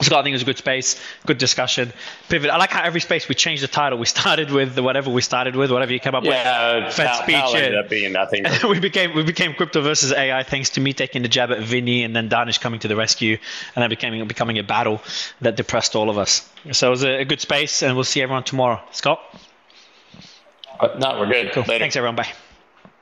Scott, 0.00 0.20
I 0.20 0.22
think 0.22 0.32
it 0.32 0.36
was 0.36 0.42
a 0.42 0.46
good 0.46 0.58
space, 0.58 1.00
good 1.26 1.38
discussion. 1.38 1.92
Pivot. 2.28 2.50
I 2.50 2.56
like 2.56 2.70
how 2.70 2.82
every 2.82 3.00
space 3.00 3.28
we 3.28 3.34
changed 3.34 3.62
the 3.62 3.68
title. 3.68 3.98
We 3.98 4.06
started 4.06 4.50
with 4.50 4.78
whatever 4.78 5.10
we 5.10 5.22
started 5.22 5.56
with, 5.56 5.70
whatever 5.70 5.92
you 5.92 6.00
came 6.00 6.14
up 6.14 6.24
yeah, 6.24 6.86
with. 6.86 6.94
Fed 6.94 7.06
Powell, 7.06 7.22
speech. 7.22 7.36
Powell 7.36 7.56
ended 7.56 7.76
up 7.76 7.88
being 7.88 8.12
nothing. 8.12 8.44
we 8.68 8.80
became 8.80 9.14
we 9.14 9.22
became 9.22 9.54
crypto 9.54 9.82
versus 9.82 10.12
AI 10.12 10.42
thanks 10.42 10.70
to 10.70 10.80
me 10.80 10.92
taking 10.92 11.22
the 11.22 11.28
jab 11.28 11.50
at 11.50 11.60
Vinny 11.60 12.02
and 12.02 12.14
then 12.14 12.28
Danish 12.28 12.58
coming 12.58 12.80
to 12.80 12.88
the 12.88 12.96
rescue, 12.96 13.38
and 13.76 13.82
then 13.82 13.90
becoming 13.90 14.26
becoming 14.26 14.58
a 14.58 14.62
battle 14.62 15.00
that 15.40 15.56
depressed 15.56 15.94
all 15.94 16.10
of 16.10 16.18
us. 16.18 16.48
So 16.72 16.88
it 16.88 16.90
was 16.90 17.04
a, 17.04 17.20
a 17.20 17.24
good 17.24 17.40
space, 17.40 17.82
and 17.82 17.94
we'll 17.94 18.04
see 18.04 18.22
everyone 18.22 18.44
tomorrow. 18.44 18.80
Scott. 18.90 19.20
Uh, 20.80 20.88
no, 20.98 21.20
we're 21.20 21.26
good. 21.26 21.52
Cool. 21.52 21.62
Later. 21.62 21.78
Thanks, 21.78 21.96
everyone. 21.96 22.16
Bye. 22.16 22.32